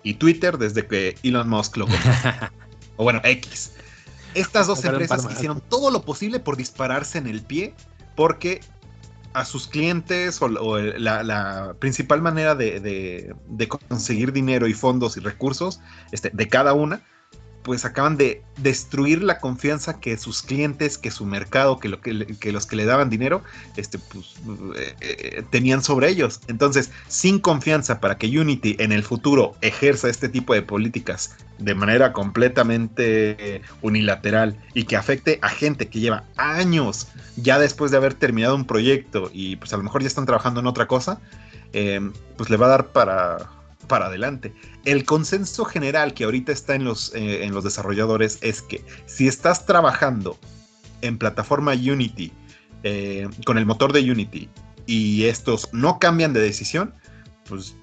[0.03, 1.85] y Twitter desde que Elon Musk lo
[2.95, 3.73] o bueno, X.
[4.35, 7.73] Estas dos empresas hicieron todo lo posible por dispararse en el pie
[8.15, 8.61] porque
[9.35, 13.35] a sus clientes o, la, principal manera de,
[13.89, 15.81] conseguir dinero y fondos y recursos
[16.11, 17.03] este, de cada una
[17.65, 22.13] pues acaban de destruir la confianza que sus clientes, que su mercado, que, lo que,
[22.13, 23.41] los que le daban dinero,
[23.75, 24.35] este, pues,
[24.77, 26.41] eh, eh, tenían sobre ellos.
[26.47, 31.73] Entonces, sin confianza para que Unity en el futuro ejerza este tipo de políticas de
[31.73, 38.13] manera completamente unilateral y que afecte a gente que lleva años ya después de haber
[38.13, 41.19] terminado un proyecto y pues a lo mejor ya están trabajando en otra cosa,
[41.73, 43.54] eh, pues le va a dar para
[43.87, 44.53] para adelante.
[44.85, 49.27] El consenso general que ahorita está en los, eh, en los desarrolladores es que si
[49.27, 50.37] estás trabajando
[51.01, 52.31] en plataforma Unity,
[52.83, 54.49] eh, con el motor de Unity,
[54.85, 56.93] y estos no cambian de decisión,
[57.47, 57.75] pues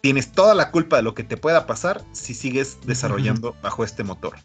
[0.00, 4.04] tienes toda la culpa de lo que te pueda pasar si sigues desarrollando bajo este
[4.04, 4.36] motor.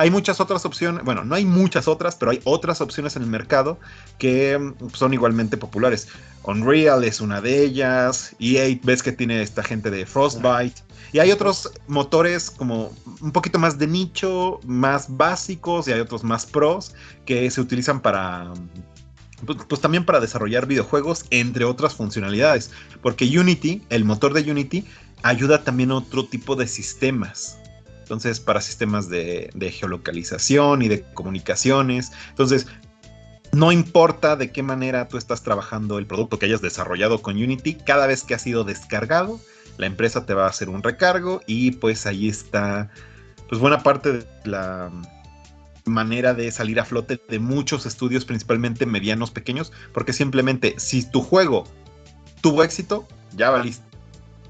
[0.00, 3.28] Hay muchas otras opciones, bueno, no hay muchas otras, pero hay otras opciones en el
[3.28, 3.78] mercado
[4.16, 6.08] que mm, son igualmente populares.
[6.42, 10.80] Unreal es una de ellas, EA ves que tiene esta gente de Frostbite,
[11.12, 16.24] y hay otros motores como un poquito más de nicho, más básicos, y hay otros
[16.24, 16.94] más pros
[17.26, 18.54] que se utilizan para
[19.44, 22.70] pues, pues, también para desarrollar videojuegos, entre otras funcionalidades.
[23.02, 24.86] Porque Unity, el motor de Unity,
[25.22, 27.59] ayuda también a otro tipo de sistemas.
[28.10, 32.10] Entonces, para sistemas de, geolocalización y de comunicaciones.
[32.30, 32.66] Entonces,
[33.52, 37.74] no importa de qué manera tú estás trabajando el producto que hayas desarrollado con Unity,
[37.74, 39.38] cada vez que ha sido descargado,
[39.76, 42.90] la empresa te va a hacer un recargo y pues ahí está
[43.48, 44.90] pues buena parte de la
[45.84, 51.22] manera de salir a flote de muchos estudios, principalmente medianos, pequeños, porque simplemente si tu
[51.22, 51.62] juego
[52.40, 53.06] tuvo éxito,
[53.36, 53.84] ya valiste.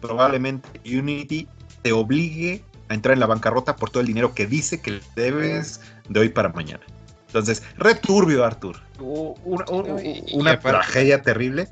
[0.01, 1.47] Probablemente Unity
[1.82, 5.80] te obligue a entrar en la bancarrota por todo el dinero que dice que debes
[6.08, 6.84] de hoy para mañana.
[7.28, 8.82] Entonces, returbio, Arthur.
[8.98, 11.68] una tragedia terrible.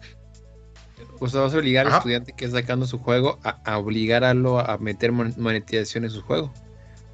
[1.18, 5.10] Pues vas a obligar al estudiante que está sacando su juego a, obligarlo a meter
[5.10, 6.52] monetización en su juego.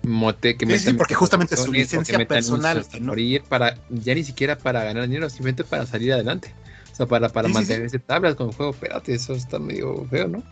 [0.02, 2.86] Mote, que sí, porque justamente su licencia personal.
[3.00, 3.14] ¿no?
[3.48, 6.54] para, ya ni siquiera para ganar dinero, simplemente para salir adelante.
[6.92, 8.72] O sea, para, para mantenerse tablas con el juego.
[8.72, 10.42] Espérate, eso está medio feo, ¿no?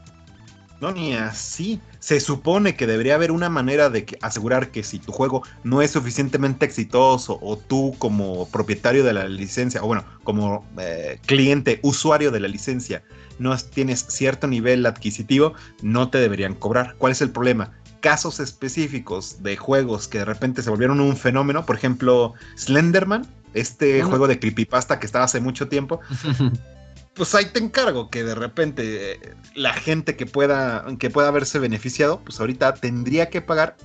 [0.83, 1.81] No, ni así.
[2.01, 5.93] Se supone que debería haber una manera de asegurar que si tu juego no es
[5.93, 12.33] suficientemente exitoso o tú como propietario de la licencia, o bueno, como eh, cliente, usuario
[12.33, 13.05] de la licencia,
[13.39, 16.97] no tienes cierto nivel adquisitivo, no te deberían cobrar.
[16.99, 17.71] ¿Cuál es el problema?
[18.01, 24.03] Casos específicos de juegos que de repente se volvieron un fenómeno, por ejemplo, Slenderman, este
[24.03, 26.01] juego de creepypasta que estaba hace mucho tiempo,
[27.15, 31.59] pues ahí te encargo que de repente eh, la gente que pueda, que pueda haberse
[31.59, 33.77] beneficiado, pues ahorita tendría que pagar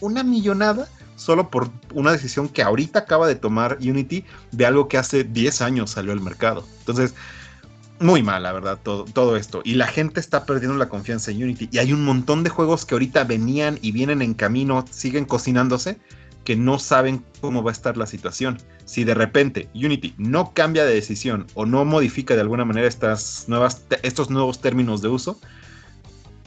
[0.00, 4.98] una millonada solo por una decisión que ahorita acaba de tomar Unity de algo que
[4.98, 6.64] hace 10 años salió al mercado.
[6.80, 7.14] Entonces,
[8.00, 9.60] muy mal, la verdad, todo, todo, esto.
[9.64, 11.68] Y la gente está perdiendo la confianza en Unity.
[11.72, 15.98] Y hay un montón de juegos que ahorita venían y vienen en camino, siguen cocinándose,
[16.48, 18.56] que no saben cómo va a estar la situación
[18.86, 23.44] si de repente Unity no cambia de decisión o no modifica de alguna manera estas
[23.48, 25.38] nuevas, estos nuevos términos de uso,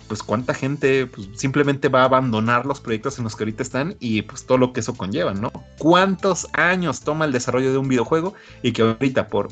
[0.07, 3.95] pues cuánta gente pues, simplemente va a abandonar los proyectos en los que ahorita están
[3.99, 5.51] y pues todo lo que eso conlleva, ¿no?
[5.77, 8.33] ¿Cuántos años toma el desarrollo de un videojuego
[8.63, 9.49] y que ahorita por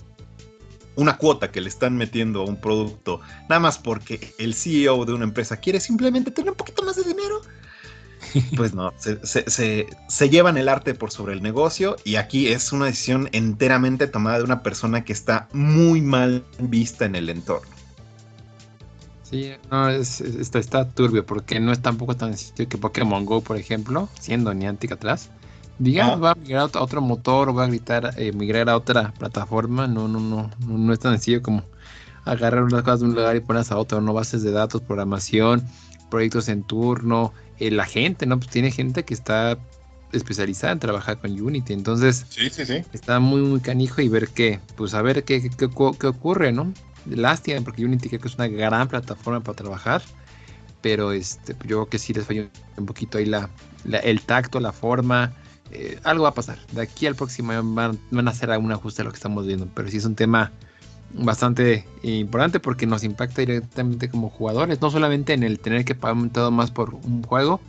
[0.95, 5.13] una cuota que le están metiendo a un producto, nada más porque el CEO de
[5.13, 7.39] una empresa quiere simplemente tener un poquito más de dinero,
[8.55, 13.29] pues no, se, llevan el arte por sobre el negocio y aquí es una decisión
[13.31, 17.69] enteramente tomada de una persona que está muy mal vista en el entorno.
[19.23, 23.57] Sí, no, es, está, turbio porque no es tampoco tan sencillo que Pokémon Go, por
[23.57, 25.29] ejemplo, siendo Niantic atrás,
[25.77, 29.13] diga, va a migrar a otro motor o va a gritar, eh, migrar a otra
[29.17, 29.87] plataforma.
[29.87, 31.63] No, no, no, no, es tan sencillo como
[32.25, 35.63] agarrar unas cosas de un lugar y ponerlas a otro, no bases de datos, programación,
[36.09, 38.37] proyectos en turno, eh, la gente, ¿no?
[38.37, 39.57] Pues tiene gente que está
[40.11, 42.83] especializada en trabajar con Unity, entonces sí, sí, sí.
[42.93, 46.73] está muy, muy canijo y ver qué, pues a ver qué, qué, ocurre, ¿no?
[47.05, 50.01] Lástima, porque Unity creo que es una gran plataforma para trabajar,
[50.81, 53.49] pero este, yo creo que sí les falló un poquito ahí la,
[54.03, 55.33] el tacto, la forma,
[55.71, 56.57] eh, algo va a pasar.
[56.71, 59.67] De aquí al próximo van, van a hacer algún ajuste a lo que estamos viendo,
[59.75, 60.51] pero sí es un tema
[61.13, 66.29] bastante importante porque nos impacta directamente como jugadores, no solamente en el tener que pagar
[66.29, 67.59] todo más por un juego,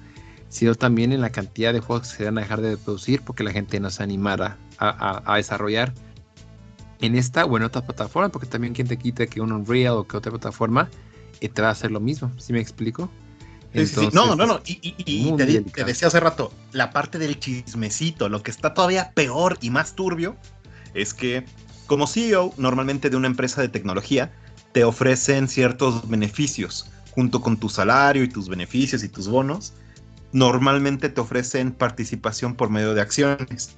[0.49, 3.45] sino también en la cantidad de juegos que se van a dejar de producir porque
[3.45, 5.93] la gente no se animara a, desarrollar
[7.01, 10.07] en esta o en otra plataforma, porque también quien te quita que un Unreal o
[10.07, 10.91] que otra plataforma
[11.41, 13.11] eh, te va a hacer lo mismo, ¿sí me explico?
[14.13, 18.51] no, no, no, y, te, te decía hace rato, la parte del chismecito, lo que
[18.51, 20.37] está todavía peor y más turbio
[20.93, 21.45] es que
[21.91, 24.31] como CEO normalmente de una empresa de tecnología,
[24.71, 29.73] te ofrecen ciertos beneficios junto con tu salario y tus beneficios y tus bonos.
[30.31, 33.75] normalmente te ofrecen participación por medio de acciones.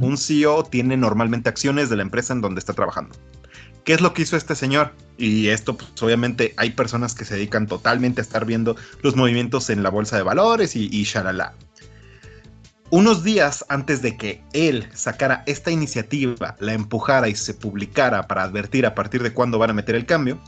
[0.00, 3.14] Un CEO tiene normalmente acciones de la empresa en donde está trabajando.
[3.84, 4.92] ¿Qué es lo que hizo este señor?
[5.16, 9.70] Y esto, pues obviamente hay personas que se dedican totalmente a estar viendo los movimientos
[9.70, 11.54] en la bolsa de valores y, y shalala.
[12.92, 18.42] Unos días antes de que él sacara esta iniciativa, la empujara y se publicara para
[18.42, 20.38] advertir a partir de cuándo van a meter el cambio,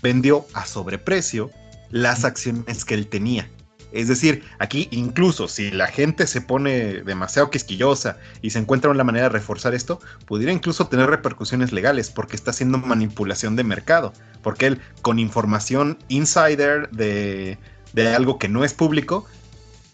[0.00, 1.50] vendió a sobreprecio
[1.90, 3.50] las acciones que él tenía.
[3.90, 9.02] Es decir, aquí incluso si la gente se pone demasiado quisquillosa y se encuentra una
[9.02, 14.12] manera de reforzar esto, pudiera incluso tener repercusiones legales porque está haciendo manipulación de mercado.
[14.40, 17.58] Porque él con información insider de,
[17.92, 19.26] de algo que no es público,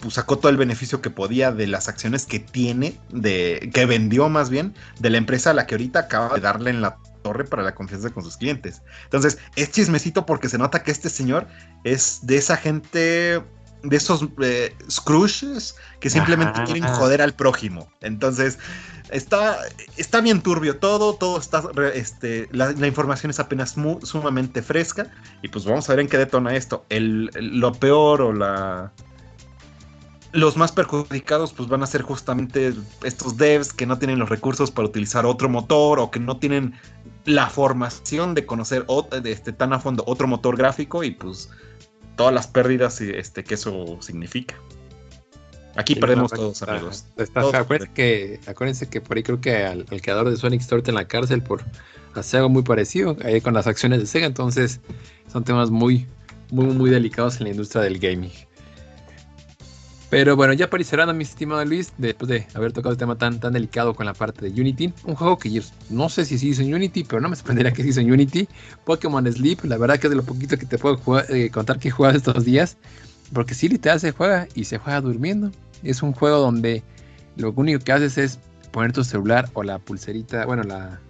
[0.03, 4.29] pues sacó todo el beneficio que podía de las acciones que tiene, de que vendió
[4.29, 7.45] más bien, de la empresa a la que ahorita acaba de darle en la torre
[7.45, 8.83] para la confianza con sus clientes.
[9.05, 11.47] Entonces, es chismecito porque se nota que este señor
[11.85, 13.43] es de esa gente,
[13.85, 17.89] de esos eh, Scrooges que simplemente quieren joder al prójimo.
[18.01, 18.59] Entonces,
[19.11, 19.57] está,
[19.97, 21.63] está bien turbio todo, todo está,
[21.95, 25.13] este, la, información es apenas sumamente fresca
[25.43, 26.85] y pues vamos a ver en qué detona esto.
[26.89, 28.93] El, lo peor o la
[30.33, 32.73] los más perjudicados pues van a ser justamente
[33.05, 36.75] estos devs que no tienen los recursos para utilizar otro motor o que no tienen
[37.27, 41.51] la formación de conocer de este, tan a fondo otro motor gráfico y pues
[42.17, 44.57] todas las pérdidas este, que eso significa.
[45.77, 47.07] Aquí perdemos todos, amigos.
[47.35, 51.07] acuérdense, que, acuérdense que por ahí creo que al, creador de Sonic Store en la
[51.07, 51.63] cárcel por
[52.15, 54.27] hacer algo muy parecido ahí con las acciones de Sega.
[54.27, 54.81] Entonces
[55.33, 56.07] son temas muy,
[56.51, 58.33] muy, muy delicados en la industria del gaming.
[60.13, 63.55] Pero bueno, ya cerrando, mi estimado Luis, después de haber tocado el tema tan, tan
[63.55, 66.61] delicado con la parte de Unity, un juego que yo no sé si se hizo
[66.61, 68.47] en Unity, pero no me sorprendería que se hizo en Unity,
[68.85, 71.89] Pokémon Sleep, la verdad que es de lo poquito que te puedo eh, contar que
[71.89, 72.77] he jugado estos días,
[73.33, 75.51] porque sí literal se juega y se juega durmiendo.
[75.83, 76.83] Es un juego donde
[77.37, 78.39] lo único que haces es
[78.71, 81.01] poner tu celular o la pulserita, bueno, la,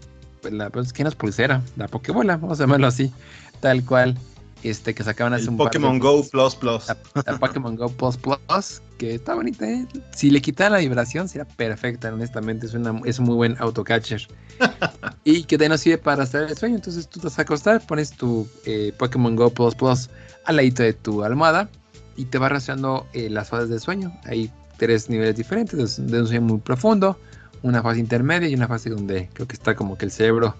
[0.48, 1.60] la pues, ¿qué no es pulsera?
[1.76, 3.12] La Pokébola, vamos a llamarlo así,
[3.58, 4.16] tal cual
[4.62, 6.86] este que sacaban hace un Pokémon Go Plus Plus.
[6.86, 9.68] La, Pokémon Go Plus Plus, que está bonita.
[9.68, 9.86] ¿eh?
[10.14, 12.66] Si le quitara la vibración, sería perfecta, honestamente.
[12.66, 14.26] Es, una, es un muy buen autocatcher.
[15.24, 16.76] y que te no sirve para hacer el sueño.
[16.76, 20.10] Entonces tú te vas a acostar, pones tu eh, Pokémon Go Plus Plus
[20.44, 21.68] al ladito de tu almohada
[22.16, 24.12] y te va rastreando eh, las fases del sueño.
[24.24, 27.18] Hay tres niveles diferentes: de un sueño muy profundo,
[27.62, 30.54] una fase intermedia y una fase donde creo que está como que el cerebro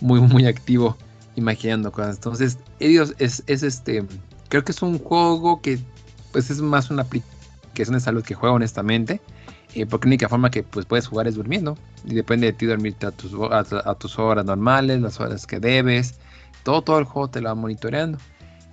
[0.00, 0.96] muy, muy activo
[1.36, 2.16] imaginando cosas.
[2.16, 4.04] Entonces, ellos es, es este,
[4.48, 5.78] creo que es un juego que
[6.32, 9.20] pues es más una aplicación de salud que juega honestamente.
[9.74, 11.76] Eh, porque la única forma que pues, puedes jugar es durmiendo.
[12.04, 16.14] Y depende de ti dormirte a tus, a, tus horas normales, las horas que debes.
[16.62, 18.18] Todo, todo el juego te lo va monitoreando.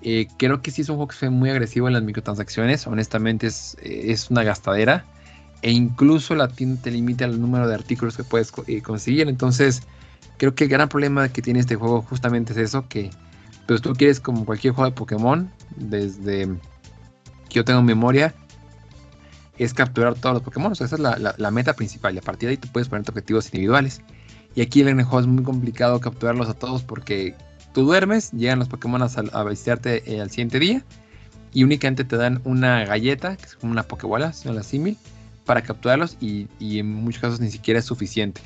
[0.03, 2.85] Eh, creo que sí es un juego que es muy agresivo en las microtransacciones.
[2.88, 5.05] Honestamente es, es una gastadera.
[5.61, 9.27] E incluso la tienda te limita el número de artículos que puedes eh, conseguir.
[9.27, 9.83] Entonces
[10.41, 13.11] Creo que el gran problema que tiene este juego justamente es eso, que
[13.68, 16.47] pues tú quieres como cualquier juego de Pokémon, desde
[17.47, 18.34] que yo tengo memoria,
[19.59, 20.72] es capturar todos los Pokémon.
[20.72, 22.15] O sea, esa es la, meta principal.
[22.15, 24.01] Y a partir de ahí tú puedes poner objetivos individuales.
[24.55, 27.35] Y aquí en el juego es muy complicado capturarlos a todos porque
[27.72, 30.84] tú duermes, llegan los Pokémon a, a visitarte eh, al siguiente día
[31.53, 34.97] y únicamente te dan una galleta, que es como una Pokébola, son la símil,
[35.45, 38.41] para capturarlos y, en muchos casos ni siquiera es suficiente.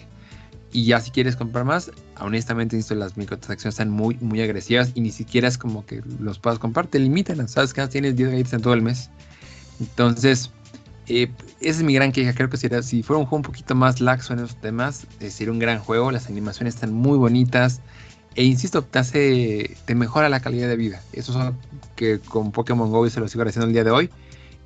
[0.75, 1.89] Y ya si quieres comprar más,
[2.19, 6.59] honestamente las microtransacciones están muy, muy agresivas y ni siquiera es como que los puedas
[6.59, 9.09] comprar, te limitan, sabes que tienes 10 galletas en todo el mes.
[9.79, 10.51] Entonces,
[11.07, 11.31] eh,
[11.61, 12.33] esa es mi gran queja.
[12.33, 15.53] Creo que si fuera un juego un poquito más laxo en esos temas, eh, sería
[15.53, 16.11] un gran juego.
[16.11, 17.79] Las animaciones están muy bonitas.
[18.35, 21.01] E insisto, te hace, te mejora la calidad de vida.
[21.13, 21.57] Eso es algo
[21.95, 24.09] que con Pokémon Go se lo sigo haciendo el día de hoy.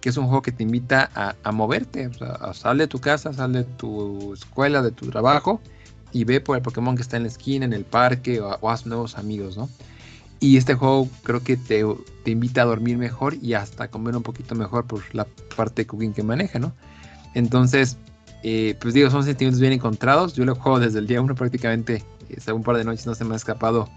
[0.01, 1.11] Que es un juego que te invita
[1.43, 2.07] a, moverte.
[2.07, 5.61] O sea, sal de tu casa, sal de tu escuela, de tu trabajo
[6.11, 8.85] y ve por el Pokémon que está en la esquina, en el parque, o, haz
[8.85, 9.69] nuevos amigos, ¿no?
[10.39, 11.83] Y este juego creo que te,
[12.23, 15.87] te, invita a dormir mejor y hasta comer un poquito mejor por la parte de
[15.87, 16.73] cooking que maneja, ¿no?
[17.33, 17.97] Entonces,
[18.43, 20.33] eh, pues digo, son sentimientos bien encontrados.
[20.33, 22.03] Yo lo juego desde el día uno prácticamente,
[22.35, 23.89] hace un par de noches no se me ha escapado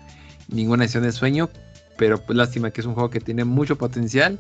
[0.49, 1.49] ninguna sesión de sueño,
[1.97, 4.39] pero pues lástima que es un juego que tiene mucho potencial,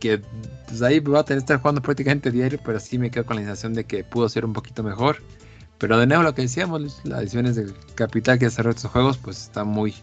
[0.00, 0.20] que
[0.66, 3.36] pues ahí va a tener que estar jugando prácticamente diario, pero sí me quedo con
[3.36, 5.18] la sensación de que pudo ser un poquito mejor.
[5.78, 9.44] Pero de nuevo lo que decíamos, las ediciones de Capital que desarrolla estos juegos, pues
[9.44, 9.94] está muy,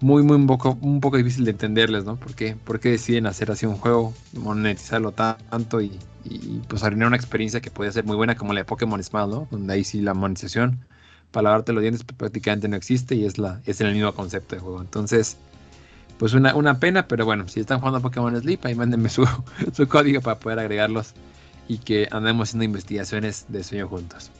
[0.00, 2.16] muy, muy un poco, un poco difícil de entenderles, ¿no?
[2.16, 5.98] ¿Por qué, deciden hacer así un juego, monetizarlo tanto y,
[6.68, 9.48] pues arruinar una experiencia que podía ser muy buena como la de Pokémon Smile, ¿no?
[9.50, 10.80] Donde ahí sí la monetización
[11.30, 14.56] para lavarte los dientes pues, prácticamente no existe y es, la, es el mismo concepto
[14.56, 14.80] de juego.
[14.80, 15.36] Entonces,
[16.18, 19.26] pues una, una pena, pero bueno, si están jugando Pokémon Sleep, ahí mándenme su,
[19.72, 21.14] su código para poder agregarlos
[21.68, 24.30] y que andemos haciendo investigaciones de sueño juntos.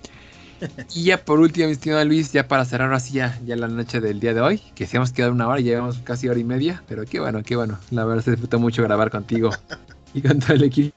[0.95, 4.21] Y ya por último, mi estimado Luis, ya para cerrar así ya, la noche del
[4.21, 7.05] día de hoy, que si hemos quedado una hora, llevamos casi hora y media, pero
[7.05, 7.79] qué bueno, qué bueno.
[7.91, 9.51] La verdad se disfruta mucho grabar contigo
[10.15, 10.95] y con todo el equipo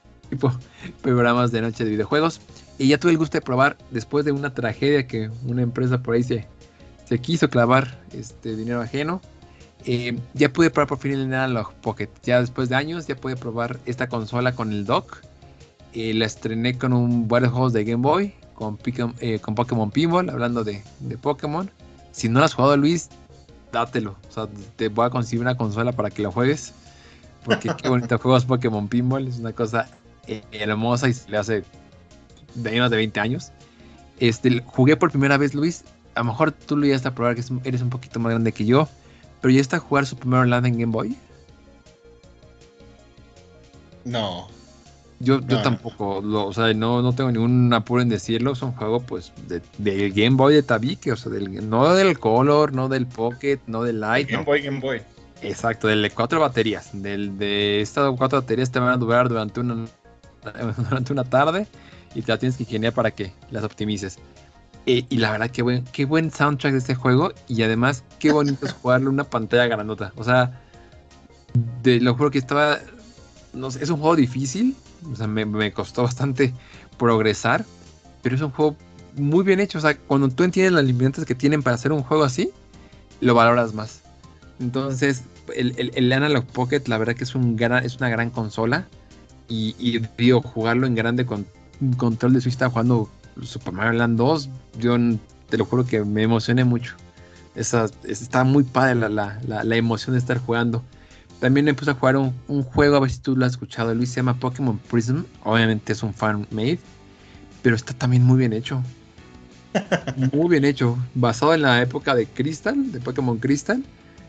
[1.02, 2.40] programas de noche de videojuegos.
[2.78, 6.14] Y ya tuve el gusto de probar, después de una tragedia que una empresa por
[6.14, 6.46] ahí se,
[7.04, 9.20] se quiso clavar este dinero ajeno,
[9.86, 12.08] eh, ya pude probar por fin el Analog Pocket.
[12.24, 15.18] Ya después de años, ya pude probar esta consola con el dock.
[15.92, 18.78] Eh, la estrené con un varios juegos de Game Boy con,
[19.20, 21.70] eh, con Pokémon Pinball, hablando de, de, Pokémon.
[22.12, 23.10] Si no lo has jugado, Luis,
[23.72, 24.16] dátelo.
[24.28, 26.72] O sea, te voy a conseguir una consola para que lo juegues.
[27.44, 29.28] Porque qué bonito juegos Pokémon Pinball.
[29.28, 29.88] Es una cosa
[30.52, 31.64] hermosa y se le hace
[32.54, 33.52] de menos de 20 años.
[34.20, 35.84] Este, jugué por primera vez, Luis.
[36.14, 38.88] A lo mejor tú lo a probar, que eres un poquito más grande que yo.
[39.40, 41.16] Pero ya está a jugar su primer land en Game Boy.
[44.04, 44.48] No.
[45.24, 48.52] Yo, yo tampoco, lo, o sea, no, no tengo ningún apuro en decirlo.
[48.52, 49.32] Es un juego, pues,
[49.78, 53.82] del Game Boy de Tabique, o sea, del, no del Color, no del Pocket, no
[53.82, 54.30] del Light.
[54.30, 55.02] Game Boy, Game Boy.
[55.42, 56.90] Exacto, del de cuatro baterías.
[56.92, 59.86] Del de estas cuatro baterías te van a durar durante una,
[60.88, 61.66] durante una tarde
[62.14, 64.18] y te la tienes que ingeniar para que las optimices.
[64.86, 67.32] Eh, y la verdad, qué buen, qué buen soundtrack de este juego.
[67.48, 70.12] Y además, qué bonito es jugarle una pantalla grandota.
[70.16, 70.60] O sea,
[71.82, 72.78] de, lo juro que estaba.
[73.52, 74.76] No sé, es un juego difícil.
[75.12, 76.54] O sea, me, costó bastante
[76.98, 77.64] progresar.
[78.22, 78.76] Pero es un juego
[79.16, 79.78] muy bien hecho.
[79.78, 82.50] O sea, cuando tú entiendes las limitantes que tienen para hacer un juego así,
[83.20, 84.02] lo valoras más.
[84.60, 85.24] Entonces,
[85.54, 88.86] el, el, Analog Pocket, la verdad que es, un es una gran consola.
[89.48, 91.46] Y, y digo, jugarlo en grande con
[91.96, 93.10] control de Switch, estaba jugando
[93.42, 94.48] Super Mario Land 2,
[94.78, 94.96] yo
[95.48, 96.94] te lo juro que me emocioné mucho.
[97.54, 100.82] Esa, está muy padre la, emoción de estar jugando.
[101.40, 104.10] También me puse a jugar un, juego, a ver si tú lo has escuchado, Luis,
[104.10, 105.22] se llama Pokémon Prism.
[105.42, 106.78] Obviamente es un fan made,
[107.62, 108.82] pero está también muy bien hecho.
[110.32, 110.96] Muy bien hecho.
[111.16, 113.82] Basado en la época de Crystal, de Pokémon Crystal.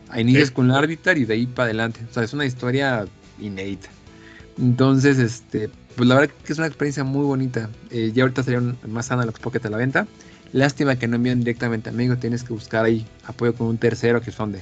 [0.08, 2.00] A inicios con el árbitro y de ahí para adelante.
[2.10, 3.06] O sea, es una historia
[3.38, 3.88] inédita.
[4.58, 7.70] Entonces, este, pues la verdad que es una experiencia muy bonita.
[7.90, 10.06] Eh, ya ahorita salieron más Analogs Pocket a la venta.
[10.52, 14.20] Lástima que no envíen directamente a Amigo, tienes que buscar ahí apoyo con un tercero
[14.20, 14.60] que son de.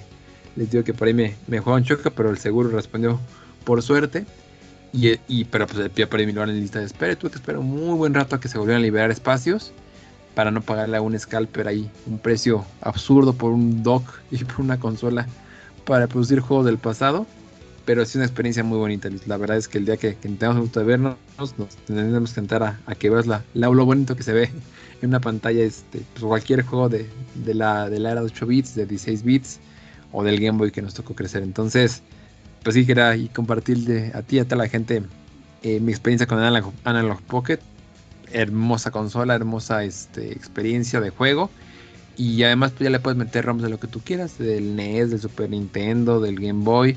[0.56, 3.20] Les digo que por ahí me, me un choque, pero el seguro respondió
[3.64, 4.24] por suerte.
[4.92, 7.16] Y, y pero pues el pie ahí me lo en lista de espera.
[7.16, 9.72] Tuve que esperar un muy buen rato a que se volvieran a liberar espacios
[10.34, 14.60] para no pagarle a un scalper ahí un precio absurdo por un dock y por
[14.60, 15.26] una consola
[15.84, 17.26] para producir juegos del pasado
[17.84, 19.08] pero es una experiencia muy bonita.
[19.26, 22.34] La verdad es que el día que, que tengamos gusto de vernos, nos tendremos que
[22.34, 24.50] sentar a, que veas la, lo bonito que se ve
[25.02, 27.06] en una pantalla, este, pues cualquier juego de,
[27.46, 29.60] la, de la era de 8 bits, de 16 bits
[30.14, 31.42] o del Game Boy que nos tocó crecer.
[31.42, 32.02] Entonces,
[32.62, 35.02] pues sí, quería y compartirle a ti y a toda la gente
[35.62, 37.58] eh, mi experiencia con Analog, Analog, Pocket.
[38.32, 41.50] Hermosa consola, hermosa este, experiencia de juego.
[42.16, 45.10] Y además pues ya le puedes meter ROMs de lo que tú quieras, del NES,
[45.10, 46.96] del Super Nintendo, del Game Boy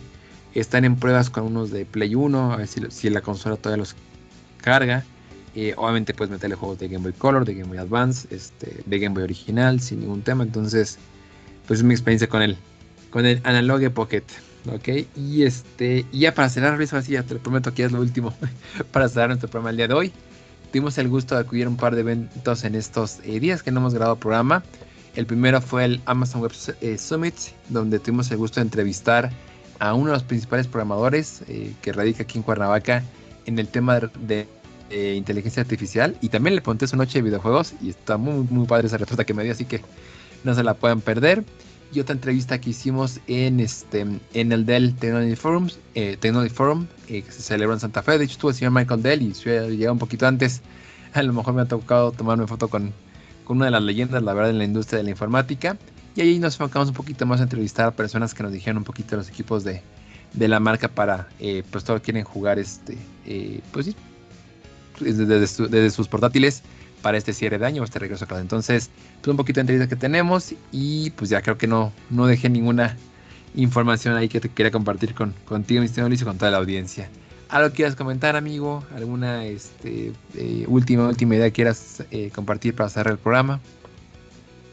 [0.59, 3.95] están en pruebas con unos de Play 1, a ver si, la consola todavía los
[4.61, 5.03] carga.
[5.55, 8.99] Eh, obviamente puedes meterle juegos de Game Boy Color, de Game Boy Advance, este, de
[8.99, 10.43] Game Boy original, sin ningún tema.
[10.43, 10.97] Entonces,
[11.67, 12.57] pues es mi experiencia con el,
[13.09, 14.23] con el Analog Pocket.
[14.73, 14.89] ¿Ok?
[15.15, 18.33] Y este, ya para cerrar, así ya te lo prometo que es lo último
[18.91, 20.13] para cerrar nuestro programa el día de hoy.
[20.71, 23.71] Tuvimos el gusto de acudir a un par de eventos en estos eh, días que
[23.71, 24.63] no hemos grabado programa.
[25.15, 26.51] El primero fue el Amazon Web
[26.81, 27.35] eh, Summit,
[27.69, 29.31] donde tuvimos el gusto de entrevistar
[29.79, 33.03] a uno de los principales programadores eh, que radica aquí en Cuernavaca
[33.45, 34.47] en el tema de,
[34.89, 38.87] inteligencia artificial y también le pregunté su noche de videojuegos y está muy muy padre
[38.87, 39.81] esa respuesta que me dio así que
[40.45, 41.43] no se la puedan perder
[41.93, 46.17] y otra entrevista que hicimos en este en el Dell Technology Forum eh,
[46.53, 48.17] Forum eh, que se celebró en Santa Fe.
[48.17, 49.33] De hecho estuvo el señor Michael Dell y
[49.77, 50.61] llegó un poquito antes.
[51.13, 52.93] A lo mejor me ha tocado tomarme foto con,
[53.45, 55.77] con una de las leyendas la verdad en la industria de la informática.
[56.15, 58.83] Y ahí nos enfocamos un poquito más a entrevistar a personas que nos dijeron un
[58.83, 59.83] poquito los equipos de,
[60.33, 63.95] la marca para, eh, pues todos quieren jugar este, eh, pues
[64.99, 66.63] desde, sus portátiles
[67.01, 68.41] para este cierre de año, este regreso a casa.
[68.41, 68.89] Entonces,
[69.21, 72.49] pues un poquito de entrevista que tenemos y pues ya creo que no, no dejé
[72.49, 72.97] ninguna
[73.55, 76.57] información ahí que te quería compartir con, contigo, mi estimado Luis, y con toda la
[76.57, 77.09] audiencia.
[77.49, 78.83] ¿Algo quieras comentar, amigo?
[78.93, 82.03] ¿Alguna este, eh, última, última idea quieras
[82.33, 83.61] compartir para cerrar el programa?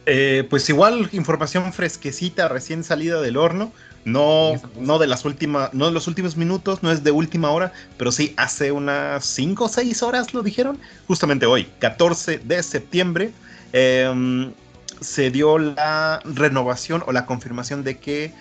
[0.06, 3.72] Eh, pues igual información fresquecita, recién salida del horno.
[4.04, 7.72] No, no de las últimas, no de los últimos minutos, no es de última hora,
[7.96, 10.78] pero sí hace unas 5 o 6 horas lo dijeron.
[11.06, 13.32] Justamente hoy, 14 de septiembre,
[13.72, 14.52] em,
[15.00, 18.32] se dio la renovación o la confirmación de que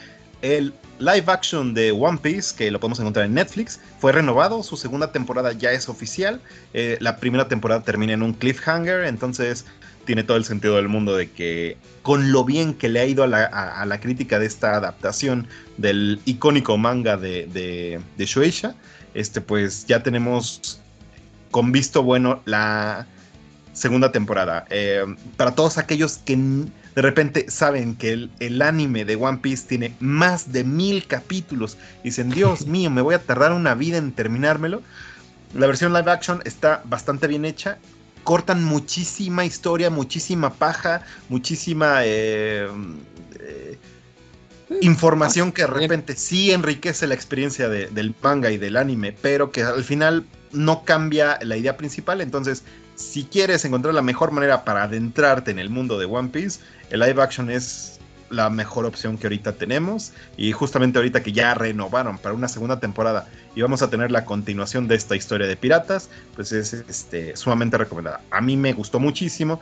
[0.41, 4.75] el live action de One Piece, que lo podemos encontrar en Netflix, fue renovado, su
[4.75, 6.41] segunda temporada ya es oficial,
[6.73, 9.65] eh, la primera temporada termina en un cliffhanger, entonces
[10.05, 13.23] tiene todo el sentido del mundo de que con lo bien que le ha ido
[13.23, 15.47] a la, crítica de esta adaptación
[15.77, 17.47] del icónico manga de,
[18.17, 18.75] de, Shueisha,
[19.13, 20.81] este, pues ya tenemos
[21.51, 23.07] con visto bueno la
[23.73, 24.65] segunda temporada.
[24.69, 25.03] Eh,
[25.37, 29.95] para todos aquellos que de repente saben que el, el, anime de One Piece tiene
[29.99, 34.11] más de mil capítulos y dicen, Dios mío, me voy a tardar una vida en
[34.11, 34.81] terminármelo.
[35.53, 37.77] La versión live action está bastante bien hecha
[38.23, 42.67] cortan muchísima historia, muchísima paja, muchísima eh,
[43.39, 43.77] eh,
[44.81, 49.63] información que de repente sí enriquece la experiencia del manga y del anime, pero que
[49.63, 52.21] al final no cambia la idea principal.
[52.21, 52.63] Entonces,
[52.95, 56.59] si quieres encontrar la mejor manera para adentrarte en el mundo de One Piece,
[56.89, 57.92] el live action es
[58.29, 60.13] la mejor opción que ahorita tenemos.
[60.37, 64.25] Y justamente ahorita que ya renovaron para una segunda temporada y vamos a tener la
[64.25, 68.21] continuación de esta historia de piratas, pues es este, sumamente recomendada.
[68.31, 69.59] A mí me gustó muchísimo.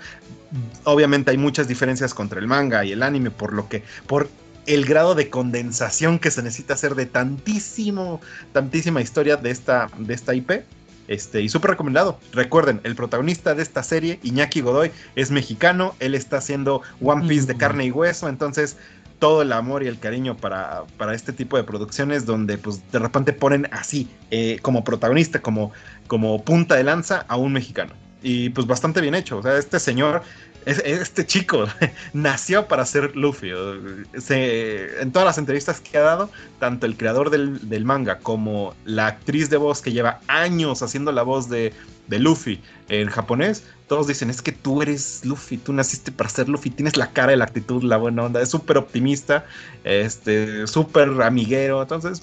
[0.83, 4.29] Obviamente hay muchas diferencias contra el manga y el anime, por lo que, por
[4.65, 8.21] el grado de condensación que se necesita hacer de tantísimo,
[8.53, 10.63] tantísima historia de esta, de esta IP
[11.11, 12.17] este, y súper recomendado.
[12.31, 15.93] Recuerden, el protagonista de esta serie, Iñaki Godoy, es mexicano.
[15.99, 18.29] Él está haciendo One Piece de carne y hueso.
[18.29, 18.77] Entonces,
[19.19, 22.99] todo el amor y el cariño para, para este tipo de producciones donde pues de
[22.99, 25.73] repente ponen así, eh, como protagonista, como,
[26.07, 27.91] como punta de lanza a un mexicano.
[28.23, 29.37] Y pues bastante bien hecho.
[29.39, 30.23] O sea, este señor
[30.65, 31.65] este chico
[32.13, 33.51] nació para ser Luffy.
[33.51, 36.29] en todas las entrevistas que ha dado,
[36.59, 41.23] tanto el creador del, manga como la actriz de voz que lleva años haciendo la
[41.23, 41.73] voz de,
[42.09, 42.59] Luffy
[42.89, 46.97] en japonés, todos dicen, es que tú eres Luffy, tú naciste para ser Luffy, tienes
[46.97, 49.45] la cara, la actitud, la buena onda, es súper optimista,
[49.85, 52.21] este, súper amiguero, entonces,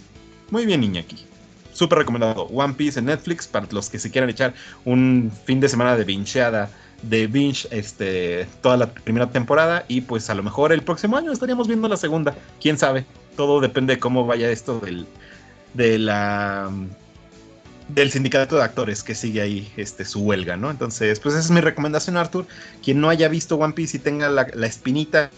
[0.50, 1.24] muy bien Iñaki.
[1.72, 2.42] Súper recomendado.
[2.46, 4.52] One Piece en Netflix para los que se quieran echar
[4.84, 6.68] un fin de semana de vincheada
[7.02, 11.32] de Binge este, toda la primera temporada y pues a lo mejor el próximo año
[11.32, 13.06] estaríamos viendo la segunda, quién sabe,
[13.36, 15.06] todo depende de cómo vaya esto del,
[15.74, 16.10] del
[18.10, 20.70] sindicato de actores que sigue ahí este, su huelga, ¿no?
[20.70, 22.46] Entonces, pues esa es mi recomendación, Arthur.
[22.82, 25.30] Quien no haya visto One Piece y tenga la, la espinita,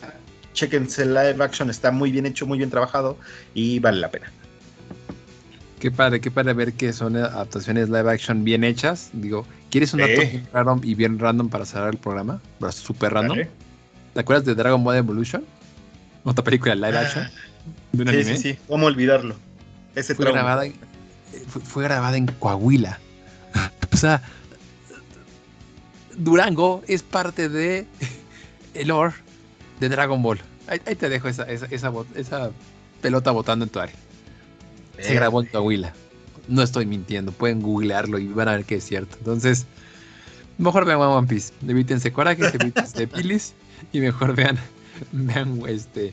[0.55, 3.17] chequense live action, está muy bien hecho, muy bien trabajado
[3.55, 4.33] y vale la pena.
[5.79, 9.11] Qué padre, qué padre ver que son adaptaciones live action bien hechas.
[9.13, 10.21] Digo, ¿quieres un dato
[10.53, 12.41] random y bien random para cerrar el programa?
[12.71, 13.39] Super random.
[14.15, 15.45] ¿Te acuerdas de Dragon Ball Evolution?
[16.25, 17.29] Otra película live action.
[17.93, 18.59] ¿De un sí, sí, sí.
[18.69, 19.37] ¿Cómo olvidarlo?
[19.95, 20.75] Ese fue, grabada en,
[21.49, 22.99] fue, grabada en Coahuila.
[23.93, 24.23] o sea,
[26.17, 27.87] Durango es parte de
[28.75, 29.15] el lore
[29.79, 30.41] de Dragon Ball.
[30.67, 32.51] Ahí, te dejo esa, esa, esa, esa
[33.01, 33.95] pelota botando en tu área.
[35.01, 35.93] Se grabó en Coahuila.
[36.51, 39.17] No estoy mintiendo, pueden googlearlo y van a ver que es cierto.
[39.19, 39.67] Entonces,
[40.59, 41.53] mejor vean One Piece.
[41.67, 43.55] Evítense corajes, evítense pilis
[43.93, 44.59] y mejor vean,
[45.13, 46.13] vean este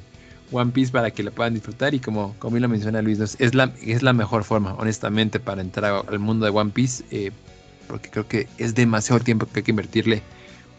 [0.51, 1.93] One Piece para que lo puedan disfrutar.
[1.93, 6.05] Y como, como lo menciona Luis, es la, es la mejor forma, honestamente, para entrar
[6.07, 7.03] al mundo de One Piece.
[7.11, 7.31] Eh,
[7.87, 10.21] porque creo que es demasiado tiempo que hay que invertirle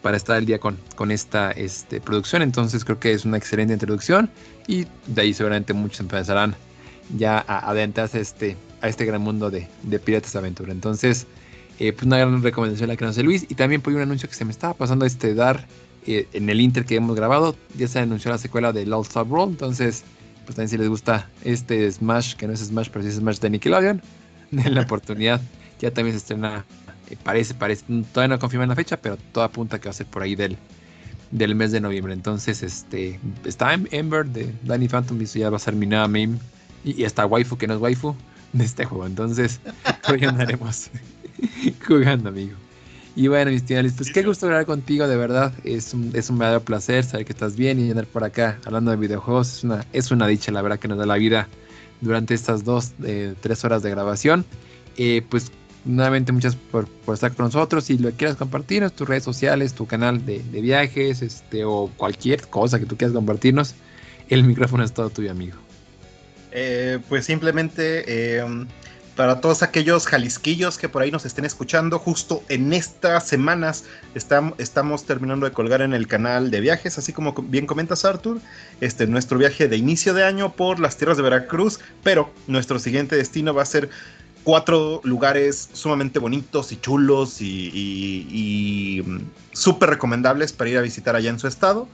[0.01, 2.41] para estar al día con, con esta este, producción.
[2.41, 4.29] Entonces creo que es una excelente introducción
[4.67, 6.55] y de ahí seguramente muchos empezarán
[7.17, 10.71] ya a adentrarse este, a este gran mundo de, de Piratas Aventura.
[10.71, 11.27] Entonces,
[11.79, 13.45] eh, pues una gran recomendación la que nos hace Luis.
[13.49, 15.65] Y también por un anuncio que se me estaba pasando este dar
[16.05, 17.55] eh, en el Inter que hemos grabado.
[17.77, 19.49] Ya se anunció la secuela de Lost Sub Roll.
[19.49, 20.03] Entonces,
[20.45, 23.39] pues también si les gusta este Smash, que no es Smash, pero sí es Smash
[23.39, 24.01] de Nickelodeon,
[24.51, 25.41] den la oportunidad.
[25.79, 26.65] Ya también se estrena,
[27.09, 30.07] eh, parece, parece, todavía no confirman la fecha, pero todo apunta que va a ser
[30.07, 30.57] por ahí del,
[31.31, 32.13] del mes de noviembre.
[32.13, 35.85] Entonces, este está en Ember de Danny Phantom y eso ya va a ser mi
[35.85, 36.39] nueva meme
[36.83, 38.15] y, hasta waifu que no es waifu
[38.53, 39.05] de este juego.
[39.05, 39.59] Entonces,
[40.09, 40.89] hoy andaremos
[41.87, 42.55] jugando, amigo.
[43.15, 45.53] Y bueno, mis tíos, pues qué gusto hablar contigo, de verdad.
[45.63, 48.91] Es un, es un verdadero placer saber que estás bien y andar por acá hablando
[48.91, 49.57] de videojuegos.
[49.57, 51.47] Es una, es una dicha, la verdad, que nos da la vida
[52.01, 54.45] durante estas dos, eh, tres horas de grabación.
[54.97, 55.51] Eh, pues
[55.85, 57.85] nuevamente muchas por, por, estar con nosotros.
[57.85, 62.47] Si lo quieras compartirnos, tus redes sociales, tu canal de, de, viajes, este, o cualquier
[62.47, 63.75] cosa que tú quieras compartirnos,
[64.29, 65.57] el micrófono es todo tuyo, amigo.
[66.51, 68.65] Eh, pues simplemente eh,
[69.19, 73.83] para todos aquellos jalisquillos que por ahí nos estén escuchando, justo en estas semanas
[74.15, 78.39] estamos, terminando de colgar en el canal de viajes, así como bien comentas Arthur,
[78.79, 83.17] este, nuestro viaje de inicio de año por las tierras de Veracruz, pero nuestro siguiente
[83.17, 83.89] destino va a ser
[84.45, 89.03] cuatro lugares sumamente bonitos y chulos y, y
[89.51, 91.89] súper recomendables para ir a visitar allá en su estado.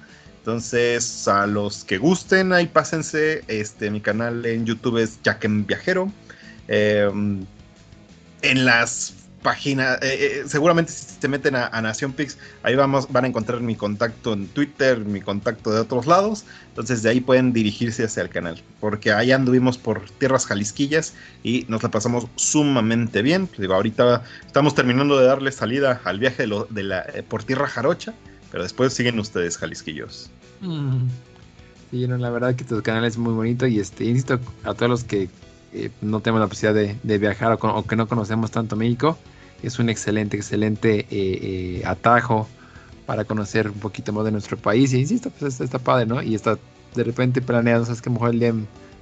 [0.45, 3.43] Entonces, a los que gusten, ahí pásense.
[3.47, 6.11] Este, mi canal en YouTube es Jacken Viajero.
[6.67, 7.43] Em,
[8.43, 13.26] en las páginas, eh, eh, seguramente si se meten a, Nación Pix, ahí vamos, van
[13.26, 16.45] a encontrar mi contacto en Twitter, mi contacto de otros lados.
[16.69, 18.61] Entonces de ahí pueden dirigirse hacia el canal.
[18.80, 23.49] Porque ahí anduvimos por tierras jalisquillas y nos la pasamos sumamente bien.
[23.57, 28.13] Digo, ahorita estamos terminando de darle salida al viaje de, la, eh, por tierra jarocha.
[28.56, 30.30] Pero después siguen ustedes, Jalisquillos.
[30.61, 31.10] Mm.
[31.91, 35.03] Sí, la verdad que tu canal es muy bonito y este, insisto a todos los
[35.03, 35.27] que
[35.73, 39.18] eh, no tenemos la posibilidad de, viajar o, que no conocemos tanto México,
[39.61, 42.48] es un excelente, excelente eh, eh, atajo
[43.06, 44.94] para conocer un poquito más de nuestro país.
[44.94, 46.22] Y insisto, pues está, padre, ¿no?
[46.22, 46.57] Y está
[46.95, 48.53] de repente planeado, sabes que mejor el día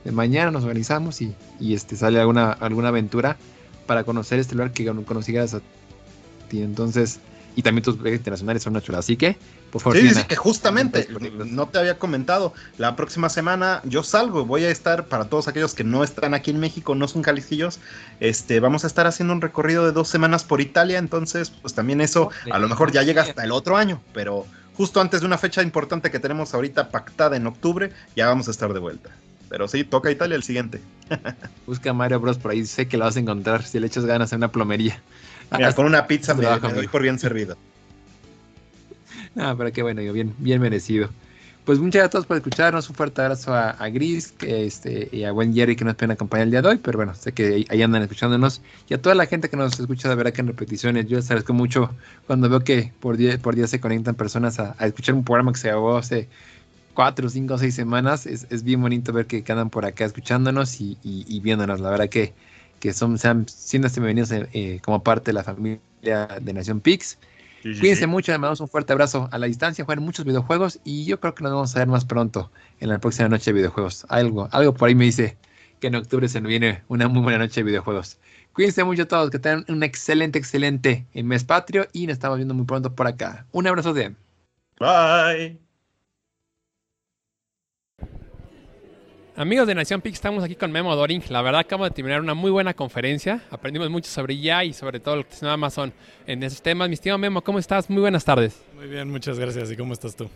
[0.03, 3.38] de mañana nos organizamos y, y, este sale alguna, alguna aventura
[3.85, 5.61] para conocer este lugar que no conocías a
[6.49, 6.63] ti.
[6.63, 7.19] Entonces,
[7.55, 9.38] y también tus viajes internacionales son una Así que,
[9.71, 9.97] por favor.
[9.97, 11.07] Sí, sí, que justamente,
[11.45, 15.73] no te había comentado, la próxima semana yo salgo, voy a estar, para todos aquellos
[15.73, 17.80] que no están aquí en México, no son jalisquillos,
[18.19, 22.01] este, vamos a estar haciendo un recorrido de dos semanas por Italia, entonces, pues también
[22.01, 25.38] eso a lo mejor ya llega hasta el otro año, pero justo antes de una
[25.38, 29.09] fecha importante que tenemos ahorita pactada en octubre, ya vamos a estar de vuelta.
[29.49, 30.81] Pero sí, toca Italia el siguiente.
[31.67, 34.05] Busca a Mario Bros por ahí, sé que lo vas a encontrar si le echas
[34.05, 34.99] ganas en una plomería.
[35.57, 37.57] Mira, con una pizza me, doy por bien servido.
[39.35, 41.09] No, pero qué bueno, bien, bien merecido.
[41.65, 42.89] Pues muchas gracias a todos por escucharnos.
[42.89, 46.45] Un fuerte abrazo a, Gris que, este, y a buen Jerry que nos pueden acompañar
[46.45, 46.77] el día de hoy.
[46.77, 48.61] Pero bueno, sé que ahí andan escuchándonos.
[48.89, 51.07] Y a toda la gente que nos escucha, de verdad que en repeticiones.
[51.07, 51.89] Yo les agradezco mucho
[52.27, 55.59] cuando veo que por día, por día se conectan personas a, escuchar un programa que
[55.59, 56.27] se grabó hace
[56.93, 58.25] cuatro, cinco, seis semanas.
[58.25, 61.80] Es, es bien bonito ver que, andan por acá escuchándonos y, y viéndonos.
[61.80, 62.34] La verdad que
[62.84, 65.80] que son, sean siendo bienvenidos eh, eh, como parte de la familia
[66.41, 67.18] de Nación Pix.
[67.61, 71.18] Cuídense mucho, les mandamos un fuerte abrazo a la distancia, jueguen muchos videojuegos y yo
[71.22, 72.51] creo que nos vamos a ver más pronto
[72.81, 74.05] en la próxima noche de videojuegos.
[74.10, 75.38] Algo, algo por ahí me dice
[75.80, 78.18] que en octubre se nos viene una muy buena noche de videojuegos.
[78.51, 82.65] Cuídense mucho todos, que tengan un excelente, excelente mes patrio y nos estamos viendo muy
[82.65, 83.45] pronto por acá.
[83.53, 84.14] Un abrazo de.
[84.77, 85.72] Bye.
[89.35, 91.23] Amigos de Nación Pix, estamos aquí con Memo Doring.
[91.30, 93.41] La verdad, acabamos de terminar una muy buena conferencia.
[93.49, 95.91] Aprendimos mucho sobre ya y sobre todo lo que es Amazon
[96.27, 96.88] en esos temas.
[96.88, 97.89] Mi estimado Memo, ¿cómo estás?
[97.89, 98.61] Muy buenas tardes.
[98.76, 99.72] Muy bien, muchas gracias.
[99.72, 100.30] ¿Y cómo estás tú?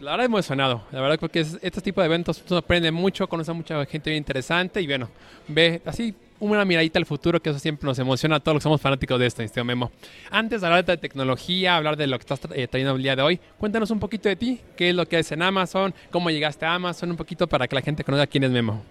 [0.00, 0.82] La verdad, emocionado.
[0.90, 4.18] La verdad, porque este tipo de eventos nos aprende mucho, conoce a mucha gente bien
[4.18, 5.08] interesante y bueno,
[5.46, 8.64] ve así una miradita al futuro, que eso siempre nos emociona a todos los que
[8.64, 9.92] somos fanáticos de esto, este Memo.
[10.30, 13.22] Antes de hablar de tecnología, hablar de lo que estás eh, trayendo el día de
[13.22, 16.66] hoy, cuéntanos un poquito de ti, qué es lo que es en Amazon, cómo llegaste
[16.66, 18.82] a Amazon, un poquito para que la gente conozca quién es Memo.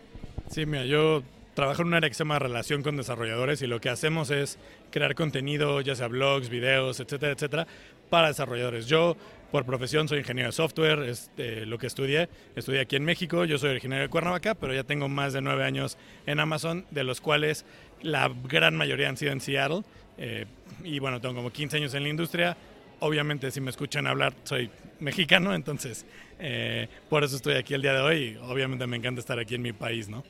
[0.49, 1.23] Sí, mira, yo
[1.53, 4.57] trabajo en un área que se llama relación con desarrolladores y lo que hacemos es
[4.91, 7.67] crear contenido, ya sea blogs, videos, etcétera, etcétera,
[8.09, 8.85] para desarrolladores.
[8.87, 9.17] Yo
[9.51, 12.29] por profesión soy ingeniero de software, es eh, lo que estudié.
[12.55, 15.63] Estudié aquí en México, yo soy originario de Cuernavaca, pero ya tengo más de nueve
[15.63, 17.65] años en Amazon, de los cuales
[18.01, 19.83] la gran mayoría han sido en Seattle.
[20.17, 20.45] Eh,
[20.83, 22.57] y bueno, tengo como 15 años en la industria.
[22.99, 24.69] Obviamente, si me escuchan hablar, soy
[24.99, 26.05] mexicano, entonces
[26.39, 28.37] eh, por eso estoy aquí el día de hoy.
[28.43, 30.23] Obviamente me encanta estar aquí en mi país, ¿no?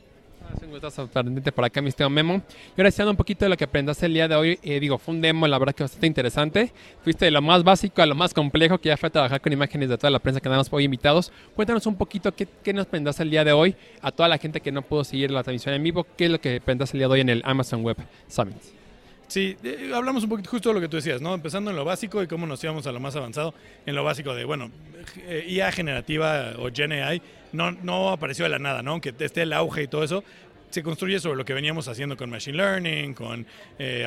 [0.55, 2.41] Es un gusto sorprendente por acá, mi estimado Memo.
[2.75, 4.97] Y ahora hablando un poquito de lo que aprendaste el día de hoy, eh, digo,
[4.97, 6.73] fue un demo, la verdad que bastante interesante.
[7.03, 9.89] Fuiste de lo más básico a lo más complejo, que ya fue trabajar con imágenes
[9.89, 11.31] de toda la prensa que andamos hoy invitados.
[11.55, 14.59] Cuéntanos un poquito qué, qué nos aprendaste el día de hoy a toda la gente
[14.61, 17.07] que no pudo seguir la transmisión en vivo, qué es lo que aprendaste el día
[17.07, 17.97] de hoy en el Amazon Web
[18.27, 18.57] Summit.
[19.29, 21.35] Sí, eh, hablamos un poquito justo de lo que tú decías, ¿no?
[21.35, 23.53] Empezando en lo básico y cómo nos íbamos a lo más avanzado.
[23.85, 24.71] En lo básico de, bueno,
[25.17, 27.21] eh, IA generativa o Gen AI
[27.51, 28.91] no, no apareció de la nada, ¿no?
[28.91, 30.23] Aunque esté el auge y todo eso,
[30.69, 33.45] se construye sobre lo que veníamos haciendo con Machine Learning, con
[33.79, 34.05] eh,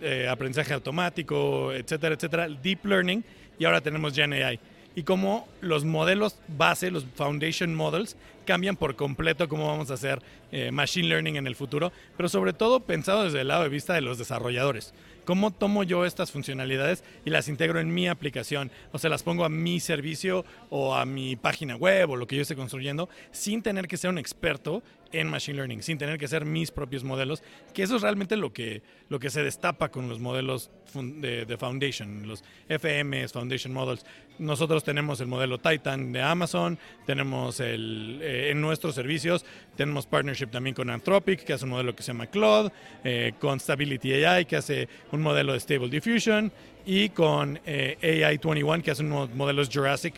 [0.00, 3.24] eh, aprendizaje automático, etcétera, etcétera, Deep Learning,
[3.58, 4.58] y ahora tenemos Gen AI.
[4.94, 8.16] Y cómo los modelos base, los foundation models,
[8.46, 10.20] cambian por completo cómo vamos a hacer
[10.50, 13.92] eh, Machine Learning en el futuro, pero sobre todo pensado desde el lado de vista
[13.92, 14.94] de los desarrolladores.
[15.28, 18.70] ¿Cómo tomo yo estas funcionalidades y las integro en mi aplicación?
[18.92, 22.36] O se las pongo a mi servicio o a mi página web o lo que
[22.36, 24.82] yo esté construyendo sin tener que ser un experto
[25.12, 27.42] en Machine Learning, sin tener que ser mis propios modelos,
[27.74, 32.26] que eso es realmente lo que, lo que se destapa con los modelos de, Foundation,
[32.26, 34.04] los FMs, Foundation Models.
[34.38, 39.44] Nosotros tenemos el modelo Titan de Amazon, tenemos el, eh, en nuestros servicios,
[39.76, 42.70] tenemos partnership también con Anthropic, que hace un modelo que se llama Claude,
[43.04, 46.52] eh, con Stability AI, que hace un modelo de Stable Diffusion,
[46.86, 50.14] y con eh, AI21, que hace unos modelos Jurassic,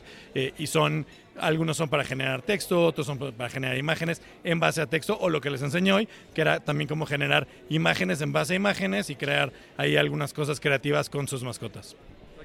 [0.56, 1.04] y son
[1.38, 5.30] algunos son para generar texto, otros son para generar imágenes en base a texto o
[5.30, 9.10] lo que les enseñé hoy, que era también cómo generar imágenes en base a imágenes
[9.10, 11.96] y crear ahí algunas cosas creativas con sus mascotas.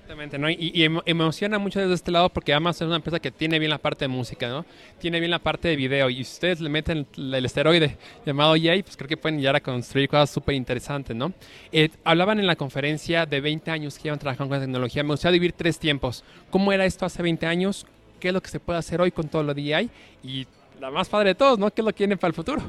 [0.06, 0.52] Exactamente, ¿no?
[0.52, 3.80] Y, emociona mucho desde este lado porque Amazon es una empresa que tiene bien la
[3.80, 4.64] parte de música, ¿no?
[5.00, 8.80] Tiene bien la parte de video y si ustedes le meten el, esteroide llamado EA,
[8.84, 11.34] pues creo que pueden llegar a construir cosas súper interesantes, ¿no?
[11.72, 15.02] Eh, hablaban en la conferencia de 20 años que llevan trabajando con la tecnología.
[15.02, 16.24] Me gustaría vivir tres tiempos.
[16.52, 17.88] ¿Cómo era esto hace 20 años?
[18.26, 19.84] ¿Qué es lo que se puede hacer hoy con todo lo EA?
[20.24, 20.48] Y
[20.82, 21.70] la más padre de todos, ¿no?
[21.70, 22.60] ¿Qué lo que para el futuro?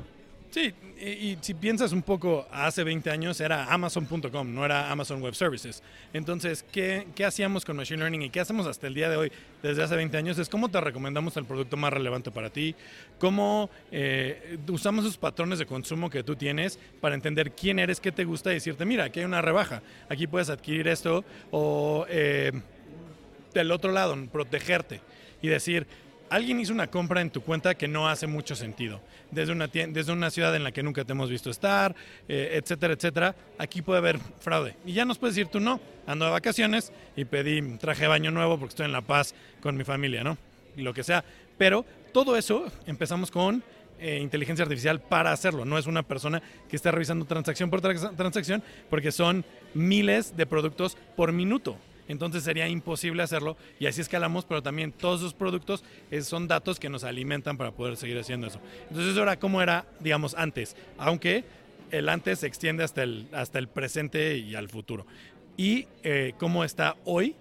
[0.51, 5.35] Sí, y, si piensas un poco, hace 20 años era Amazon.com, no era Amazon Web
[5.35, 5.83] Services.
[6.13, 9.33] Entonces, ¿qué, ¿qué, hacíamos con Machine Learning y qué hacemos hasta el día de hoy,
[9.63, 10.39] desde hace 20 años?
[10.39, 12.75] Es cómo te recomendamos el producto más relevante para ti,
[13.19, 18.13] cómo eh, usamos esos patrones de consumo que tú tienes para entender quién eres, qué
[18.13, 19.81] te gusta y decirte, mira, aquí hay una rebaja,
[20.11, 22.53] aquí puedes adquirir esto, o eh,
[23.55, 25.01] del otro lado, protegerte
[25.43, 25.87] y decir,
[26.31, 29.01] alguien hizo una compra en tu cuenta que no hace mucho sentido.
[29.31, 31.95] Desde una, desde una ciudad en la que nunca te hemos visto estar,
[32.29, 33.35] eh, etcétera, etcétera.
[33.59, 34.77] Aquí puede haber fraude.
[34.85, 35.81] Y ya nos puedes decir tú no.
[36.07, 39.77] Ando de vacaciones y pedí traje de baño nuevo porque estoy en La Paz con
[39.77, 40.39] mi familia, ¿no?
[40.77, 41.25] Lo que sea.
[41.59, 43.63] Pero todo eso empezamos con
[43.99, 45.65] eh, inteligencia artificial para hacerlo.
[45.65, 49.45] No es una persona que esté revisando transacción por transacción porque son
[49.75, 51.77] miles de productos por minuto
[52.09, 55.85] entonces sería imposible hacerlo y así escalamos, pero también todos esos productos
[56.23, 58.61] son datos que nos alimentan para poder seguir haciendo eso.
[58.89, 61.45] Entonces eso era como era, digamos, antes, aunque
[61.91, 65.07] el antes se extiende hasta el, hasta el presente y al futuro.
[65.57, 67.35] Y eh, cómo está hoy,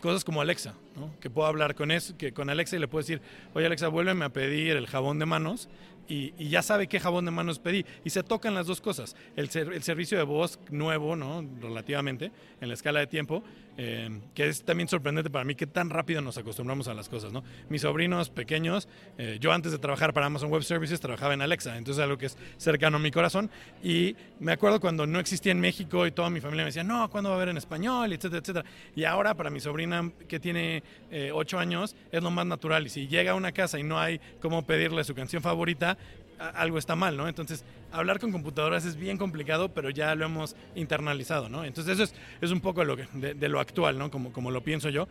[0.00, 0.74] cosas como Alexa,
[1.20, 3.20] que puedo hablar con, eso, que con Alexa y le puedo decir,
[3.54, 5.68] oye Alexa, vuélveme a pedir el jabón de manos
[6.08, 7.84] y, ya sabe qué jabón de manos pedí.
[8.04, 9.14] Y se tocan las dos cosas.
[9.36, 11.44] El, el servicio de voz nuevo, ¿no?
[11.60, 13.42] relativamente, en la escala de tiempo,
[13.80, 17.32] eh, que es también sorprendente para mí que tan rápido nos acostumbramos a las cosas.
[17.32, 17.44] ¿no?
[17.68, 21.76] Mis sobrinos pequeños, eh, yo antes de trabajar para Amazon Web Services trabajaba en Alexa,
[21.76, 23.50] entonces es algo que es cercano a mi corazón.
[23.82, 27.08] Y me acuerdo cuando no existía en México y toda mi familia me decía, no,
[27.08, 28.12] ¿cuándo va a haber en español?
[28.12, 28.64] etcétera, etcétera.
[28.96, 32.86] Y ahora para mi sobrina que tiene eh, 8 años es lo más natural.
[32.86, 35.97] Y si llega a una casa y no hay cómo pedirle su canción favorita,
[36.38, 37.28] algo está mal, ¿no?
[37.28, 41.64] Entonces, hablar con computadoras es bien complicado, pero ya lo hemos internalizado, ¿no?
[41.64, 44.10] Entonces, eso es, un poco lo de, lo actual, ¿no?
[44.10, 45.08] Como, lo pienso yo.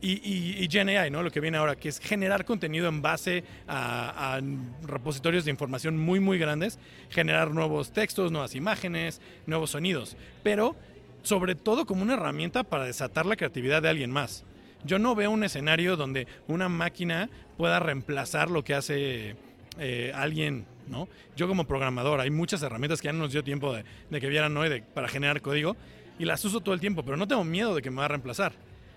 [0.00, 1.22] Y, y, y GenAI, ¿no?
[1.22, 4.40] Lo que viene ahora, que es generar contenido en base a,
[4.82, 6.78] repositorios de información muy, muy grandes,
[7.10, 10.76] generar nuevos textos, nuevas imágenes, nuevos sonidos, pero
[11.22, 14.44] sobre todo como una herramienta para desatar la creatividad de alguien más.
[14.84, 19.34] Yo no veo un escenario donde una máquina pueda reemplazar lo que hace
[19.78, 21.08] eh, alguien, ¿no?
[21.36, 23.84] Yo como programador, hay muchas herramientas que ya no nos dio tiempo de,
[24.20, 25.76] que vieran hoy para generar código
[26.18, 28.08] y las uso todo el tiempo, pero no tengo miedo de que me va a
[28.08, 28.52] reemplazar.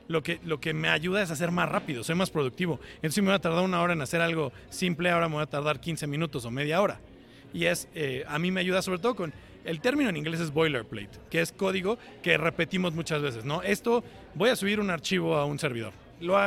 [0.07, 2.79] Lo que, lo que me ayuda es a ser más rápido, ser más productivo.
[2.95, 5.43] Entonces, si me voy a tardar una hora en hacer algo simple, ahora me voy
[5.43, 6.99] a tardar 15 minutos o media hora.
[7.53, 9.33] Y es, eh, a mí me ayuda sobre todo con,
[9.63, 13.61] el término en inglés es boilerplate, que es código que repetimos muchas veces, ¿no?
[13.61, 14.03] Esto,
[14.33, 16.38] voy a subir un archivo a un servidor lo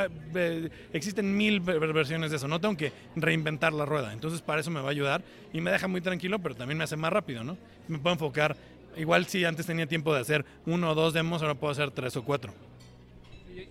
[0.93, 4.13] existen mil versiones de eso, no tengo que reinventar la rueda.
[4.13, 5.23] Entonces para eso me va a ayudar
[5.53, 7.59] y me deja muy tranquilo, pero también me hace más rápido, ¿no?
[7.89, 8.57] Me puedo enfocar,
[8.97, 12.17] igual si antes tenía tiempo de hacer uno o dos demos, ahora puedo hacer tres
[12.17, 12.55] o cuatro.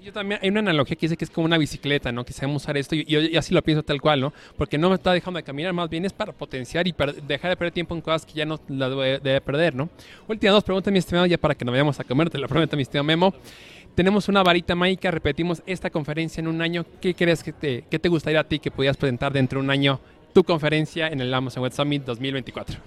[0.01, 2.23] Yo también, hay una analogía que dice que es como una bicicleta, ¿no?
[2.23, 4.33] Que sabemos usar esto y, y, así lo pienso tal cual, ¿no?
[4.57, 6.95] Porque no me está dejando de caminar, más bien es para potenciar y
[7.27, 9.89] dejar de perder tiempo en cosas que ya no la debe, perder, ¿no?
[10.27, 12.75] Últimas dos preguntas, mi estimado, ya para que nos vayamos a comer, te lo prometo,
[12.75, 13.33] mi estimado Memo
[13.95, 16.83] tenemos una varita mágica, repetimos esta conferencia en un año.
[16.99, 19.99] ¿Qué crees que te, te gustaría a ti que pudieras presentar dentro de un año
[20.33, 22.79] tu conferencia en el Amazon Web Summit 2024?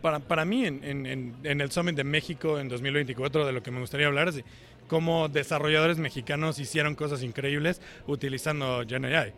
[0.00, 3.70] Para, para mí, en, en, en, el Summit de México en 2024, de lo que
[3.70, 4.44] me gustaría hablar es de
[4.92, 9.32] cómo desarrolladores mexicanos hicieron cosas increíbles utilizando GenAI.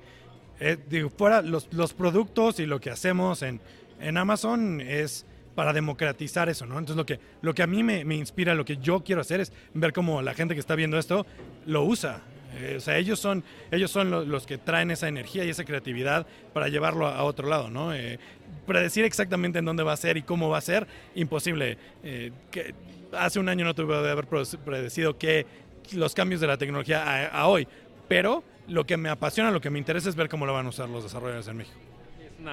[0.59, 3.61] Eh, fuera los, los productos y lo que hacemos en,
[4.17, 5.25] Amazon es
[5.55, 6.77] para democratizar eso, ¿no?
[6.77, 9.53] Entonces lo que, lo que a mí me, inspira, lo que yo quiero hacer es
[9.75, 11.25] ver cómo la gente que está viendo esto
[11.67, 12.21] lo usa.
[12.57, 16.27] Eh, o sea, ellos son, ellos son los, que traen esa energía y esa creatividad
[16.53, 17.95] para llevarlo a, otro lado, ¿no?
[17.95, 18.19] Eh,
[18.67, 21.79] predecir exactamente en dónde va a ser y cómo va a ser, imposible.
[22.03, 22.33] Eh,
[23.19, 25.47] hace un año no tuve de haber predecido que
[25.93, 27.69] los cambios de la tecnología a hoy,
[28.09, 30.69] pero lo que me apasiona, lo que me interesa es ver cómo lo van a
[30.71, 31.95] usar los desarrolladores en México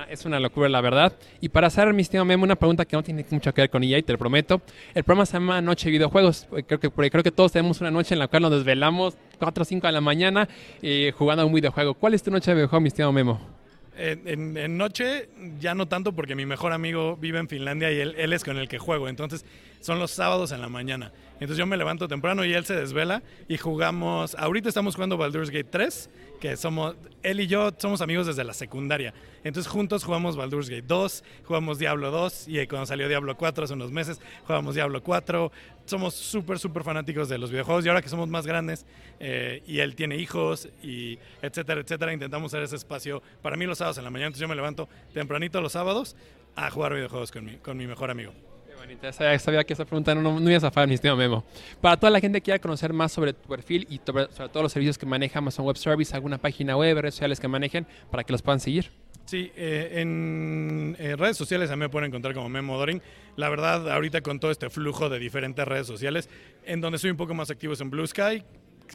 [0.09, 1.13] es una locura, la verdad.
[1.39, 3.83] Y para hacer, mi estimado Memo, una pregunta que no tiene mucho que ver con
[3.83, 4.61] y te lo prometo.
[4.93, 6.47] El programa se llama Noche de Videojuegos.
[6.67, 9.65] Creo que, creo que todos tenemos una noche en la cual nos desvelamos 4 o
[9.65, 10.47] 5 de la mañana
[10.81, 11.93] eh, jugando a un videojuego.
[11.93, 13.60] ¿Cuál es tu noche de videojuego, mi estimado Memo?
[13.97, 18.33] En, noche ya no tanto porque mi mejor amigo vive en Finlandia y él, él,
[18.33, 19.09] es con el que juego.
[19.09, 19.45] Entonces
[19.81, 21.11] son los sábados en la mañana.
[21.33, 24.35] Entonces yo me levanto temprano y él se desvela y jugamos.
[24.35, 26.09] Ahorita estamos jugando Baldur's Gate 3
[26.41, 29.13] que somos, él y yo somos amigos desde la secundaria.
[29.43, 33.73] Entonces juntos jugamos Baldur's Gate 2, jugamos Diablo 2 y cuando salió Diablo 4 hace
[33.75, 35.51] unos meses jugamos Diablo 4.
[35.85, 38.85] Somos súper, súper fanáticos de los videojuegos y ahora que somos más grandes
[39.19, 43.77] eh, y él tiene hijos y etcétera, etcétera, intentamos hacer ese espacio para mí los
[43.77, 44.27] sábados en la mañana.
[44.27, 46.15] Entonces yo me levanto tempranito los sábados
[46.55, 48.33] a jugar videojuegos con mi, con mi mejor amigo.
[48.81, 51.43] Bonita, sabía, sabía que esa pregunta no, no, no iba a zafar, mi estimado Memo.
[51.81, 54.71] Para toda la gente que quiera conocer más sobre tu perfil y sobre, todos los
[54.71, 58.31] servicios que maneja Amazon Web Service, alguna página web, redes sociales que manejen, para que
[58.31, 58.89] los puedan seguir.
[59.25, 63.03] Sí, eh, en, en redes sociales a mí me pueden encontrar como Memo Doring.
[63.35, 66.27] La verdad, ahorita con todo este flujo de diferentes redes sociales,
[66.65, 68.41] en donde soy un poco más activo es en Blue Sky,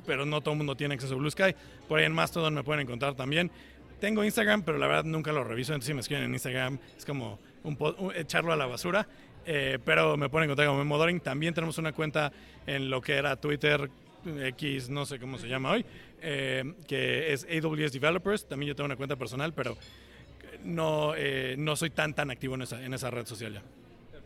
[0.04, 1.54] pero no todo el mundo tiene acceso a Blue Sky.
[1.88, 3.52] Por ahí en Mastodon me pueden encontrar también.
[4.00, 7.04] Tengo Instagram, pero la verdad nunca lo reviso, entonces si me escriben en Instagram es
[7.06, 9.08] como un un- echarlo a la basura.
[9.46, 11.20] Eh, pero me pueden encontrar como Memo Doring.
[11.20, 12.32] También tenemos una cuenta
[12.66, 13.88] en lo que era Twitter,
[14.26, 15.84] X, no sé cómo se llama hoy,
[16.20, 18.46] eh, que es AWS Developers.
[18.46, 19.76] También yo tengo una cuenta personal, pero
[20.64, 23.62] no, eh, no soy tan tan activo en esa, en esa red social ya.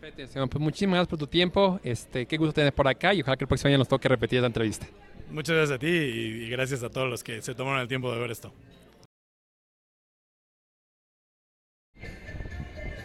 [0.01, 0.49] Perfecto.
[0.49, 1.79] Pues muchísimas gracias por tu tiempo.
[1.85, 4.39] Este, qué gusto tener por acá y ojalá que el próximo año nos toque repetir
[4.39, 4.87] esta entrevista.
[5.31, 8.19] Muchas gracias a ti y gracias a todos los que se tomaron el tiempo de
[8.19, 8.51] ver esto.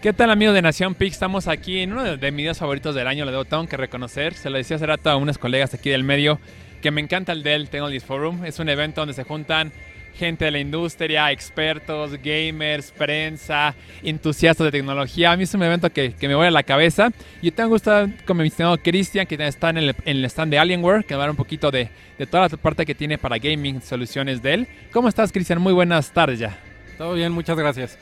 [0.01, 1.13] ¿Qué tal amigos de Nación Pix?
[1.13, 3.77] Estamos aquí en uno de, de mis videos favoritos del año, lo debo tengo que
[3.77, 4.35] reconocer.
[4.35, 6.39] Se lo decía hace rato a unos colegas aquí del medio
[6.81, 8.45] que me encanta el Dell Technologies Forum.
[8.45, 9.71] Es un evento donde se juntan
[10.15, 13.73] gente de la industria, expertos, gamers, prensa,
[14.03, 15.31] entusiastas de tecnología.
[15.31, 17.09] A mí es un evento que, que me vuela la cabeza.
[17.41, 20.59] Y tengo gusto con mi estimado Cristian, que está en el, en el stand de
[20.59, 23.37] Alienware, que va a dar un poquito de, de toda la parte que tiene para
[23.39, 24.67] gaming, soluciones Dell.
[24.91, 25.59] ¿Cómo estás, Cristian?
[25.59, 26.57] Muy buenas tardes ya.
[26.97, 27.97] Todo bien, muchas gracias.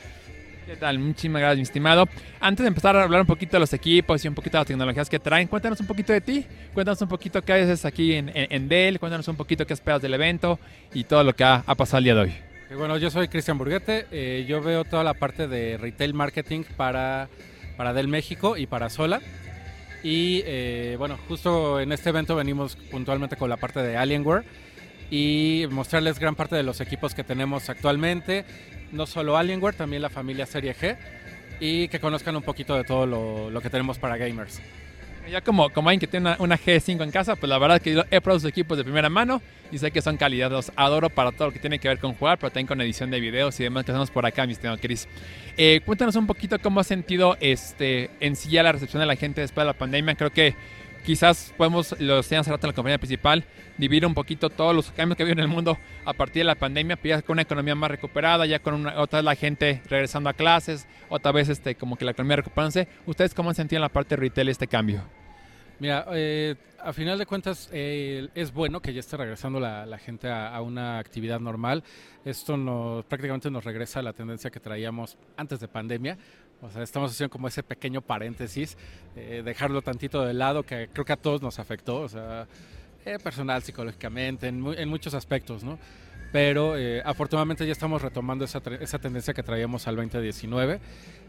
[0.78, 0.98] ¿Qué?
[0.98, 2.08] Muchísimas gracias, mi estimado.
[2.40, 4.66] Antes de empezar a hablar un poquito de los equipos y un poquito de las
[4.66, 6.46] tecnologías que traen, cuéntanos un poquito de ti.
[6.72, 8.98] Cuéntanos un poquito qué haces aquí en, en, Dell.
[8.98, 10.58] Cuéntanos un poquito qué esperas del evento
[10.92, 12.34] y todo lo que ha, ha pasado el día de hoy.
[12.70, 14.06] Eh, Bueno, yo soy Cristian Burguete.
[14.10, 17.28] eh, yo veo toda la parte de retail marketing para,
[17.76, 19.20] para Dell México y para Sola.
[20.02, 24.44] Y eh, bueno, justo en este evento venimos puntualmente con la parte de Alienware
[25.10, 28.44] y mostrarles gran parte de los equipos que tenemos actualmente.
[28.92, 30.96] No solo Alienware, también la familia Serie G.
[31.60, 34.60] Y que conozcan un poquito de todo lo, lo que tenemos para gamers.
[35.30, 37.82] Ya como, como alguien que tiene una, una G5 en casa, pues la verdad es
[37.82, 39.40] que yo he probado sus equipos de primera mano
[39.72, 40.50] y sé que son calidad.
[40.50, 43.10] Los adoro para todo lo que tiene que ver con jugar, pero también con edición
[43.10, 45.08] de videos y demás que hacemos por acá, mi estimado Chris.
[45.56, 49.16] Eh, cuéntanos un poquito cómo has sentido este, en sí ya la recepción de la
[49.16, 50.14] gente después de la pandemia.
[50.14, 50.54] Creo que
[51.04, 53.44] quizás podemos, lo decían hace rato en la compañía principal,
[53.78, 56.54] dividir un poquito todos los cambios que ha en el mundo a partir de la
[56.54, 59.82] pandemia, pero ya con una economía más recuperada, ya con una, otra vez la gente
[59.88, 62.88] regresando a clases, otra vez este, como que la economía recuperándose.
[63.06, 65.02] ¿Ustedes cómo han sentido en la parte de retail este cambio?
[65.80, 69.98] Mira, eh, a final de cuentas eh, es bueno que ya esté regresando la, la
[69.98, 71.82] gente a, a una actividad normal.
[72.24, 76.16] Esto nos, prácticamente nos regresa a la tendencia que traíamos antes de pandemia.
[76.64, 78.78] O sea, estamos haciendo como ese pequeño paréntesis,
[79.16, 82.46] eh, dejarlo tantito de lado, que creo que a todos nos afectó, o sea,
[83.04, 85.78] eh, personal, psicológicamente, en, en muchos aspectos, ¿no?
[86.32, 90.80] Pero eh, afortunadamente ya estamos retomando esa, esa tendencia que traíamos al 2019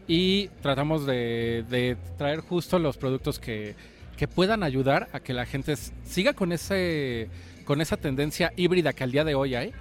[0.08, 3.76] y tratamos de, de traer justo los productos que,
[4.16, 7.28] que puedan ayudar a que la gente siga con ese
[7.64, 9.72] con esa tendencia híbrida que al día de hoy hay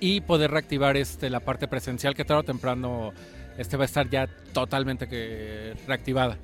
[0.00, 3.12] y poder reactivar este la parte presencial que tarde o temprano
[3.58, 6.36] este va a estar ya totalmente que reactivada.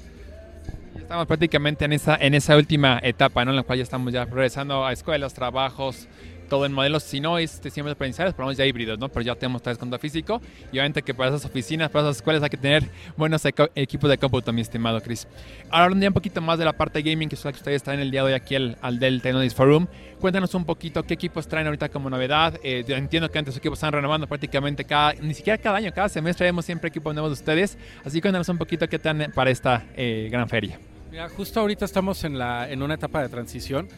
[0.96, 3.50] Estamos prácticamente en esa, en esa última etapa, ¿no?
[3.50, 6.06] En la cual ya estamos ya regresando a escuelas, trabajos,
[6.50, 9.08] todo en modelos, si no este, siempre presenciales, pero ya híbridos, ¿no?
[9.08, 12.42] Pero ya tenemos tres contra físico y obviamente que para esas oficinas, para esas escuelas
[12.42, 12.84] hay que tener
[13.16, 13.42] buenos
[13.74, 15.26] equipos de cómputo, mi estimado Chris.
[15.70, 18.26] Ahora hablando un poquito más de la parte gaming que ustedes traen el día de
[18.26, 19.86] hoy aquí al, al Dell Technologies Forum,
[20.20, 22.58] cuéntanos un poquito qué equipos traen ahorita como novedad.
[22.62, 26.08] Eh, entiendo que antes los equipos están renovando prácticamente cada, ni siquiera cada año, cada
[26.08, 29.50] semestre vemos siempre equipos nuevos de ustedes, así que cuéntanos un poquito qué traen para
[29.50, 30.78] esta eh, gran feria.
[31.10, 33.88] Mira, justo ahorita estamos en, la, en una etapa de transición.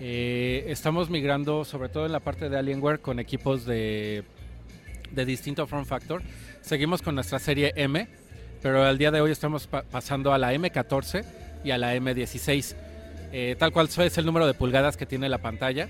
[0.00, 4.22] Eh, estamos migrando, sobre todo en la parte de Alienware, con equipos de,
[5.10, 6.22] de distinto form factor.
[6.60, 8.06] Seguimos con nuestra serie M,
[8.62, 11.24] pero al día de hoy estamos pa- pasando a la M14
[11.64, 12.76] y a la M16.
[13.32, 15.88] Eh, tal cual es el número de pulgadas que tiene la pantalla.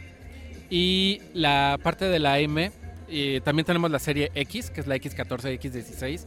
[0.70, 2.70] Y la parte de la M,
[3.08, 6.26] eh, también tenemos la serie X, que es la X14 y X16.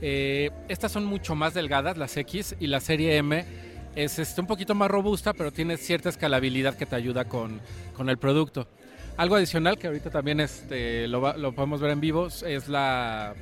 [0.00, 3.44] Eh, estas son mucho más delgadas, las X, y la serie M
[3.94, 7.60] es este, un poquito más robusta, pero tiene cierta escalabilidad que te ayuda con,
[7.96, 8.68] con el producto.
[9.16, 13.34] Algo adicional que ahorita también este, lo, lo podemos ver en vivo es la,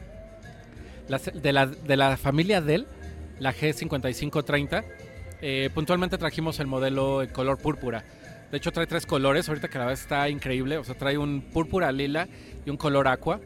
[1.34, 2.86] de, la, de la familia Dell,
[3.38, 4.84] la G5530.
[5.42, 8.04] Eh, puntualmente trajimos el modelo en color púrpura.
[8.50, 11.42] De hecho trae tres colores, ahorita que la vez está increíble, o sea, trae un
[11.42, 12.28] púrpura lila
[12.64, 13.40] y un color aqua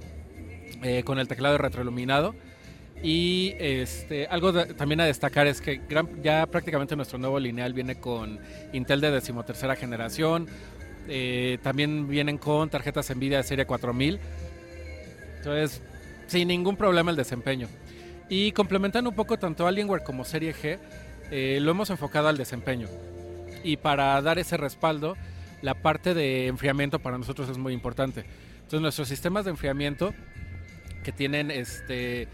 [0.83, 2.35] eh, con el teclado retroiluminado.
[3.03, 7.73] Y este, algo de- también a destacar es que gran- ya prácticamente nuestro nuevo lineal
[7.73, 8.39] viene con
[8.73, 10.47] Intel de decimotercera generación.
[11.13, 14.21] eh, también vienen con tarjetas Nvidia de serie 4000.
[15.39, 15.81] Entonces,
[16.27, 17.69] sin ningún problema el desempeño.
[18.29, 20.79] Y complementando un poco tanto Alienware como Serie G,
[21.33, 22.87] eh, lo hemos enfocado al desempeño.
[23.65, 25.17] Y para dar ese respaldo,
[25.63, 28.25] la parte de enfriamiento para nosotros es muy importante.
[28.57, 30.15] Entonces, nuestros sistemas de enfriamiento
[31.03, 32.29] que tienen este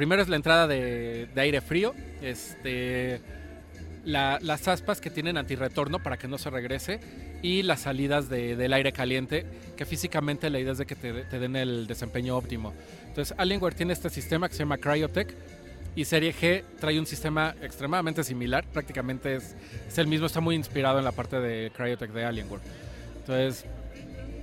[0.00, 3.20] primero es la entrada de, de aire frío este
[4.06, 7.00] la- las aspas que tienen antirretorno para que no se regrese
[7.42, 9.44] y las salidas de- del aire caliente
[9.76, 12.72] que físicamente la idea es de que te, te den el desempeño óptimo.
[13.08, 15.34] Entonces Alienware tiene este sistema que se llama Cryotech
[15.94, 19.54] y Serie G trae un sistema extremadamente similar prácticamente es,
[19.86, 22.62] es el mismo está muy inspirado en la parte de Cryotech de Alienware.
[23.18, 23.66] Entonces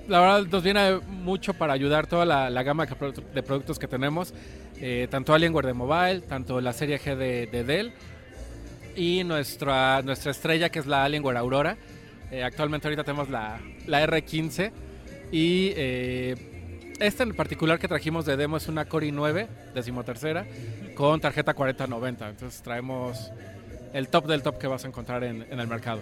[0.08, 3.78] la verdad nos viene mucho para ayudar toda la, la gama de produ- de productos
[3.78, 4.32] que tenemos,
[4.80, 7.92] eh, tanto Alienware de mobile, tanto la serie G de, de Dell
[8.96, 11.76] y nuestra, nuestra estrella que es la Alienware Aurora.
[12.30, 14.70] Eh, actualmente ahorita tenemos la, la R15
[15.32, 20.46] y eh, esta en particular que trajimos de demo es una Core i9 decimotercera
[20.94, 22.28] con tarjeta 4090.
[22.30, 23.30] Entonces traemos
[23.92, 26.00] el top del top que vas a encontrar en, en el mercado.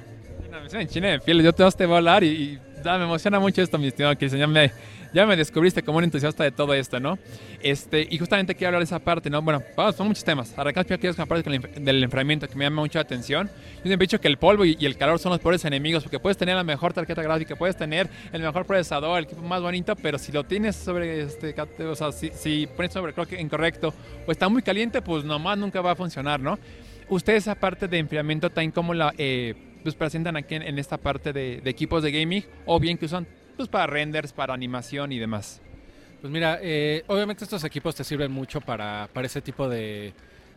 [0.73, 2.59] En China de piel, yo te vas a hablar y,
[2.89, 4.41] ah, me emociona mucho esto, mi estimado Cristian.
[4.41, 4.73] Ya me,
[5.13, 7.19] ya me descubriste como un entusiasta de todo esto, ¿no?
[7.63, 9.41] Este, y justamente quiero hablar de esa parte, ¿no?
[9.43, 10.53] Bueno, vamos, son muchos temas.
[10.59, 13.49] Arrancamos primero la parte del enf- del enfriamiento que me llama mucho la atención.
[13.49, 16.19] Yo siempre he dicho que el polvo y, el calor son los peores enemigos porque
[16.19, 19.97] puedes tener la mejor tarjeta gráfica, puedes tener el mejor procesador, el equipo más bonito,
[19.97, 21.55] pero si lo tienes sobre, este,
[21.85, 23.95] o sea, si, si pones sobre creo que incorrecto
[24.27, 26.59] o está muy caliente, pues nomás nunca va a funcionar, ¿no?
[27.09, 29.55] Ustedes esa parte de enfriamiento también como la eh,
[29.87, 33.05] pues presentan aquí en, en esta parte de, de equipos de gaming o bien que
[33.05, 33.25] usan
[33.57, 35.63] pues para renders, para animación y demás.
[36.21, 40.13] Pues mira, eh, obviamente estos equipos te sirven mucho para, para ese tipo de,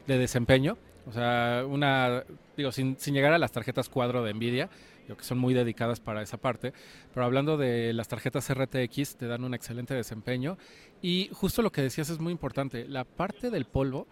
[0.08, 0.80] de desempeño.
[1.06, 2.24] O sea, una,
[2.58, 4.68] digo, sin, sin llegar a las tarjetas cuadro de Nvidia,
[5.04, 6.74] digo, que son muy dedicadas para esa parte,
[7.14, 10.58] pero hablando de las tarjetas RTX, te dan un excelente desempeño.
[11.04, 14.08] Y justo lo que decías es muy importante, la parte del polvo,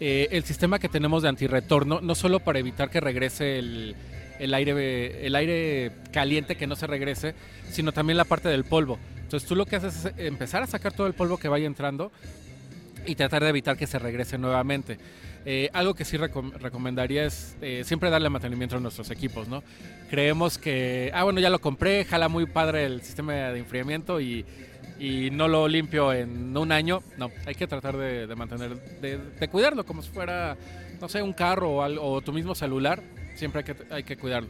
[0.00, 3.96] eh, el sistema que tenemos de antirretorno, no solo para evitar que regrese el,
[4.38, 7.34] el aire, el aire caliente que no se regrese,
[7.70, 8.98] sino también la parte del polvo.
[9.22, 12.12] Entonces tú lo que haces es empezar a sacar todo el polvo que vaya entrando
[13.06, 14.98] y tratar de evitar que se regrese nuevamente.
[15.48, 19.62] Eh, algo que sí recom- recomendaría es eh, siempre darle mantenimiento a nuestros equipos, ¿no?
[20.10, 24.44] Creemos que, ah, bueno, ya lo compré, jala muy padre el sistema de enfriamiento y,
[24.98, 27.00] y no lo limpio en un año.
[27.16, 30.56] No, hay que tratar de, de mantener, de, de cuidarlo como si fuera,
[31.00, 33.00] no sé, un carro o, algo, o tu mismo celular.
[33.36, 34.48] Siempre hay que, hay que cuidarlo.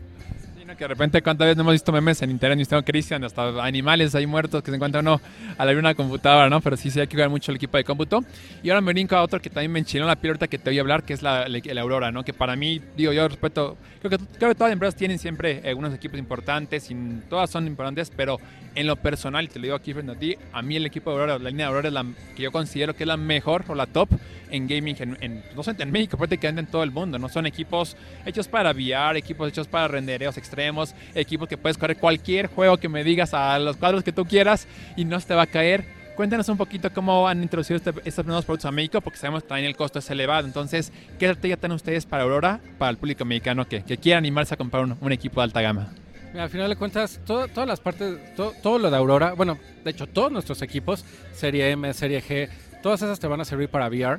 [0.67, 0.77] Sí, ¿no?
[0.77, 2.59] Que de repente, ¿cuántas veces no hemos visto memes en internet?
[2.59, 5.21] Mis Cristian, hasta animales ahí muertos que se encuentran uno
[5.57, 6.61] a la una computadora, ¿no?
[6.61, 8.25] Pero sí, sí hay que cuidar mucho el equipo de cómputo.
[8.63, 10.71] Y ahora me brinco a otro que también me enchinó la piel ahorita que te
[10.71, 12.25] voy a hablar, que es la, la, la Aurora, ¿no?
[12.25, 15.61] Que para mí, digo, yo respeto, creo que, creo que todas las empresas tienen siempre
[15.63, 16.95] eh, unos equipos importantes, y
[17.29, 18.39] todas son importantes, pero
[18.75, 21.17] en lo personal, te lo digo aquí frente a ti, a mí el equipo de
[21.17, 23.75] Aurora, la línea de Aurora es la que yo considero que es la mejor o
[23.75, 24.09] la top
[24.51, 27.29] en gaming, en, en, no sé, en México, prácticamente en todo el mundo, ¿no?
[27.29, 32.47] Son equipos hechos para VR, equipos hechos para rendereos extremos, equipos que puedes correr cualquier
[32.47, 34.67] juego que me digas a los cuadros que tú quieras
[34.97, 35.85] y no se te va a caer.
[36.17, 39.51] Cuéntanos un poquito cómo han introducido este, estos nuevos productos a México, porque sabemos que
[39.51, 40.47] también el costo es elevado.
[40.47, 44.55] Entonces, ¿qué estrategia tienen ustedes para Aurora, para el público mexicano que, que quiera animarse
[44.55, 45.89] a comprar un, un equipo de alta gama?
[46.33, 49.59] Mira, al final de cuentas, todo- todas las partes, todo, todo lo de Aurora, bueno,
[49.85, 51.05] de hecho, todos nuestros equipos,
[51.35, 52.49] Serie M, Serie G,
[52.83, 54.19] todas esas te van a servir para VR,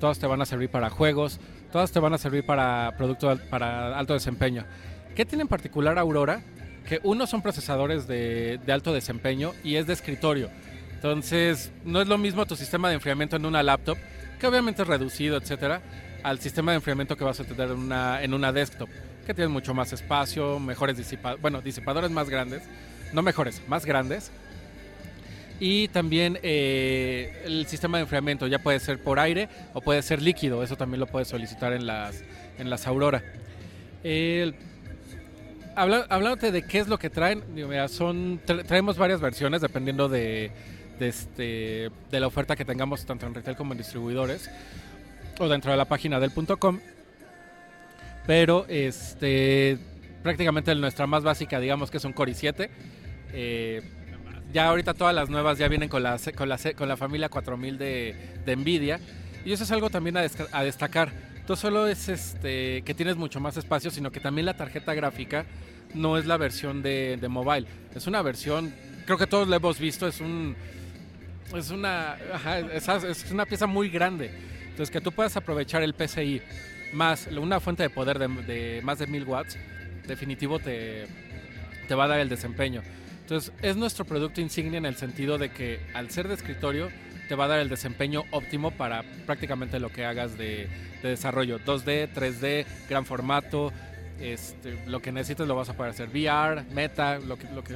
[0.00, 1.38] todas te van a servir para juegos,
[1.70, 4.64] todas te van a servir para producto para alto desempeño.
[5.16, 6.42] ¿Qué tiene en particular Aurora?
[6.86, 10.50] Que uno son procesadores de, alto desempeño y es de escritorio.
[10.92, 13.96] Entonces, no es lo mismo tu sistema de enfriamiento en una laptop,
[14.38, 15.80] que obviamente es reducido, etcétera,
[16.22, 18.90] al sistema de enfriamiento que vas a tener en una, en una desktop,
[19.26, 22.62] que tiene mucho más espacio, mejores disipadores, bueno, disipadores más grandes,
[23.14, 24.30] no mejores, más grandes.
[25.58, 30.20] Y también eh, el sistema de enfriamiento ya puede ser por aire o puede ser
[30.20, 32.22] líquido, eso también lo puedes solicitar en las,
[32.58, 33.22] en las Aurora.
[34.04, 34.54] El-
[35.76, 37.44] habla- hablándote de qué es lo que traen,
[37.88, 40.50] son, tra- traemos varias versiones dependiendo de,
[40.98, 44.50] este, de la oferta que tengamos tanto en retail como en distribuidores
[45.38, 46.80] o dentro de la página del .com.
[48.26, 49.78] Pero este,
[50.22, 52.68] prácticamente nuestra más básica, digamos que es un Core i7.
[53.32, 53.82] Eh,
[54.52, 57.78] ya ahorita todas las nuevas ya vienen con la, con la, con la familia 4000
[57.78, 58.98] de, de Nvidia.
[59.44, 61.12] Y eso es algo también a destacar.
[61.48, 65.46] No solo es este, que tienes mucho más espacio, sino que también la tarjeta gráfica
[65.94, 67.66] no es la versión de, de mobile.
[67.94, 68.74] Es una versión,
[69.04, 70.56] creo que todos la hemos visto, es un...
[71.54, 74.32] Es una, ajá, es, es una pieza muy grande.
[74.62, 76.42] Entonces, que tú puedas aprovechar el PCI
[76.92, 79.56] más una fuente de poder de, de más de 1000 watts,
[80.06, 81.06] definitivo te,
[81.86, 82.82] te va a dar el desempeño.
[83.20, 86.90] Entonces, es nuestro producto insignia en el sentido de que al ser de escritorio,
[87.28, 90.68] te va a dar el desempeño óptimo para prácticamente lo que hagas de,
[91.02, 91.58] de desarrollo.
[91.60, 93.72] 2D, 3D, gran formato,
[94.20, 96.08] este, lo que necesites lo vas a poder hacer.
[96.08, 97.46] VR, meta, lo que...
[97.54, 97.74] Lo que.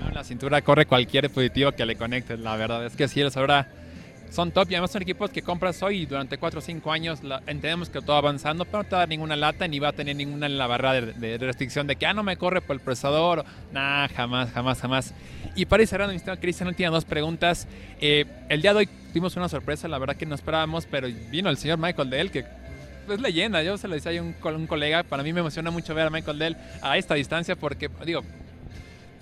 [0.00, 2.84] En la cintura corre cualquier dispositivo que le conectes, la verdad.
[2.84, 3.68] Es que sí, es ahora
[4.36, 7.88] son top y además son equipos que compras hoy durante 4 o 5 años entendemos
[7.88, 10.14] que todo avanzando, pero no te va a dar ninguna lata ni va a tener
[10.14, 13.46] ninguna en la barra de, restricción de que, ah, no me corre por el procesador.
[13.72, 15.14] Nah, jamás, jamás, jamás.
[15.54, 17.66] Y para ir cerrando, mi estimado Cristian, últimas dos preguntas.
[17.98, 21.48] Eh, el día de hoy tuvimos una sorpresa, la verdad que no esperábamos, pero vino
[21.48, 22.44] el señor Michael Dell, que
[23.08, 23.62] es leyenda.
[23.62, 26.38] Yo se lo decía a un colega, para mí me emociona mucho ver a Michael
[26.38, 28.20] Dell a esta distancia porque, digo,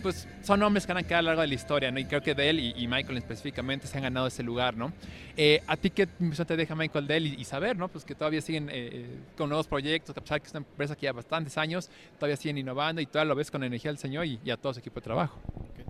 [0.04, 1.98] pues son hombres que han quedado a lo largo de la historia, ¿no?
[1.98, 4.92] Y creo que Dell y, y Michael específicamente se han ganado ese lugar, ¿no?
[5.34, 7.88] Eh, ¿A ti qué impresión te deja Michael Dell y, y saber, ¿no?
[7.88, 11.04] Pues que todavía siguen eh, con nuevos proyectos, a pesar que es una empresa que
[11.04, 14.38] ya bastantes años, todavía siguen innovando y todavía lo ves con energía del señor y,
[14.44, 15.40] y a todo su equipo de trabajo.
[15.72, 15.84] Okay.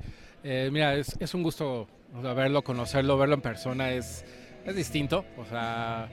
[0.45, 4.25] Eh, mira, es, es, un gusto verlo, conocerlo, verlo en persona, es,
[4.65, 6.09] es distinto, o sea...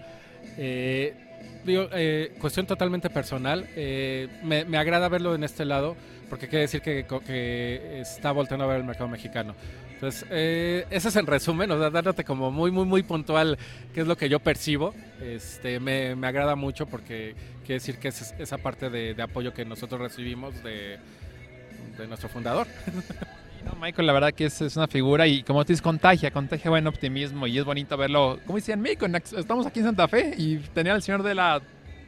[1.63, 3.67] Digo, eh, cuestión totalmente personal.
[3.75, 5.95] Eh, me, me, agrada verlo en este lado
[6.31, 9.53] porque quiere decir que, que está volteando a ver el mercado mexicano.
[9.95, 13.57] Entonces, eh, ese es en resumen, o sea, dándote como muy, muy, muy puntual
[13.93, 14.95] qué es lo que yo percibo.
[15.21, 17.35] Este, me, me agrada mucho porque
[17.65, 20.99] quiere decir que es esa parte de, de apoyo que nosotros recibimos de,
[21.97, 22.65] de nuestro fundador.
[23.63, 26.71] No, Michael, la verdad que es, es, una figura y como tú dices, contagia, contagia
[26.71, 28.39] buen optimismo y es bonito verlo.
[28.47, 31.61] Como decían, México, estamos aquí en Santa Fe y tenía al señor de la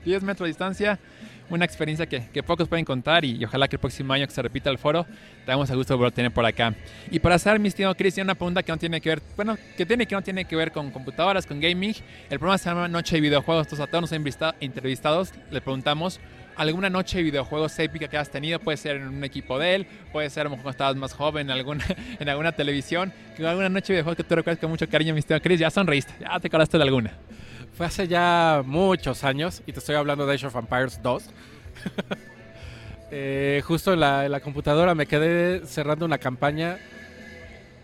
[0.03, 0.99] 10 metros de distancia
[1.49, 4.41] una experiencia que, que, pocos pueden contar y, ojalá que el próximo año que se
[4.41, 5.05] repita el foro
[5.45, 6.73] tengamos a gusto de tener por acá.
[7.11, 9.85] Y para hacer, mi estimado Cristian, una pregunta que no tiene que ver, bueno, que
[9.85, 11.95] tiene que no tiene que ver con computadoras, con gaming.
[12.29, 13.67] El programa se llama Noche de Videojuegos.
[13.67, 16.19] Entonces a todos los entrevistados le preguntamos
[16.55, 19.87] alguna noche de videojuegos épica que has tenido, puede ser en un equipo de él,
[20.11, 21.83] puede ser a lo mejor cuando estabas más joven en alguna,
[22.19, 25.41] en alguna televisión, alguna noche de videojuegos que tú recuerdas con mucho cariño, mi estimado
[25.41, 27.11] Chris, ya sonreíste, ya te acordaste de alguna.
[27.75, 31.23] Fue hace ya muchos años y te estoy hablando de Age of Empires 2.
[33.11, 36.77] eh, justo en la, computadora me quedé cerrando una campaña.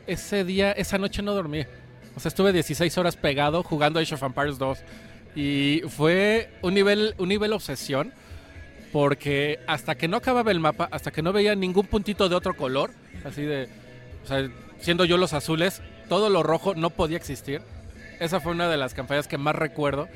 [0.06, 1.66] Ese día, esa noche no dormí.
[2.16, 4.78] O sea, estuve 16 horas pegado jugando Age of Empires 2.
[5.36, 8.14] Y fue un nivel, un nivel obsesión
[8.92, 12.56] porque hasta que no acababa el mapa, hasta que no veía ningún puntito de otro
[12.56, 12.92] color,
[13.24, 13.70] así de,
[14.24, 14.50] o sea,
[14.80, 17.62] siendo yo los azules, todo lo rojo no podía existir.
[18.20, 20.08] Esa fue una de las campañas que más recuerdo,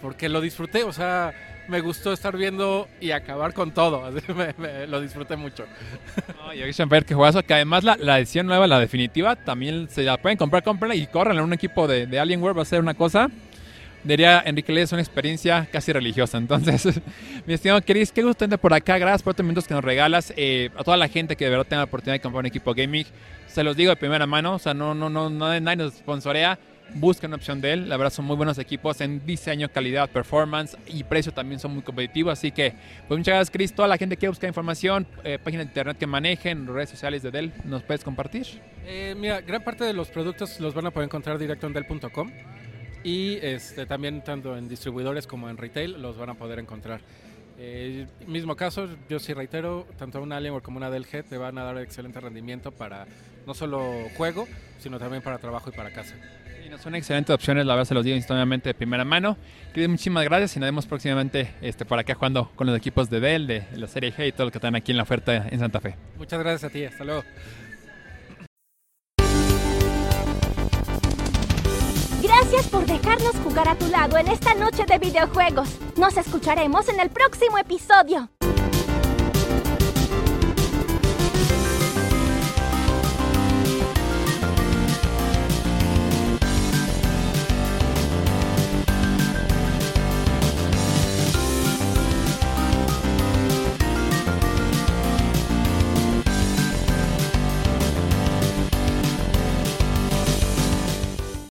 [0.00, 1.32] porque lo disfruté, o sea,
[1.68, 5.66] me gustó estar viendo y acabar con todo, así me, me, lo disfruté mucho.
[6.54, 10.02] Y Action Fair, que juegazo, que además la, la, edición nueva, la definitiva, también se
[10.02, 12.80] la pueden comprar, cómprenla y corran en un equipo de, de Alienware, va a ser
[12.80, 13.30] una cosa
[14.02, 16.38] diría Enrique Ley, es una experiencia casi religiosa.
[16.38, 17.00] Entonces,
[17.46, 18.98] mi estimado Chris, qué gusto tenerte por acá.
[18.98, 20.32] Gracias por estos minutos que nos regalas.
[20.36, 22.74] Eh, a toda la gente que de verdad tenga la oportunidad de comprar un equipo
[22.74, 23.06] gaming,
[23.46, 24.54] se los digo de primera mano.
[24.54, 26.58] O sea, no, no, no nadie nos sponsorea.
[26.94, 27.88] Busquen opción de él.
[27.88, 31.82] La verdad, son muy buenos equipos en diseño, calidad, performance y precio también son muy
[31.82, 32.32] competitivos.
[32.32, 32.74] Así que,
[33.06, 33.72] pues muchas gracias, Chris.
[33.72, 37.30] Toda la gente que busca información, eh, páginas de internet que manejen, redes sociales de
[37.30, 38.46] Dell, ¿nos puedes compartir?
[38.86, 42.30] Eh, mira, gran parte de los productos los van a poder encontrar directo en Dell.com
[43.04, 47.00] y este, también tanto en distribuidores como en retail los van a poder encontrar.
[47.62, 51.58] Eh, mismo caso, yo sí reitero, tanto una Alienware como una Dell G te van
[51.58, 53.06] a dar excelente rendimiento para
[53.46, 54.48] no solo juego,
[54.78, 56.14] sino también para trabajo y para casa.
[56.70, 59.36] No son excelentes opciones, la verdad se los digo instantáneamente de primera mano.
[59.72, 63.18] Chris, muchísimas gracias y nos vemos próximamente este, por acá jugando con los equipos de
[63.18, 65.58] Dell, de la serie G y todo lo que están aquí en la oferta en
[65.58, 65.96] Santa Fe.
[66.16, 67.24] Muchas gracias a ti, hasta luego.
[72.22, 75.76] Gracias por dejarnos jugar a tu lado en esta noche de videojuegos.
[75.96, 78.30] Nos escucharemos en el próximo episodio.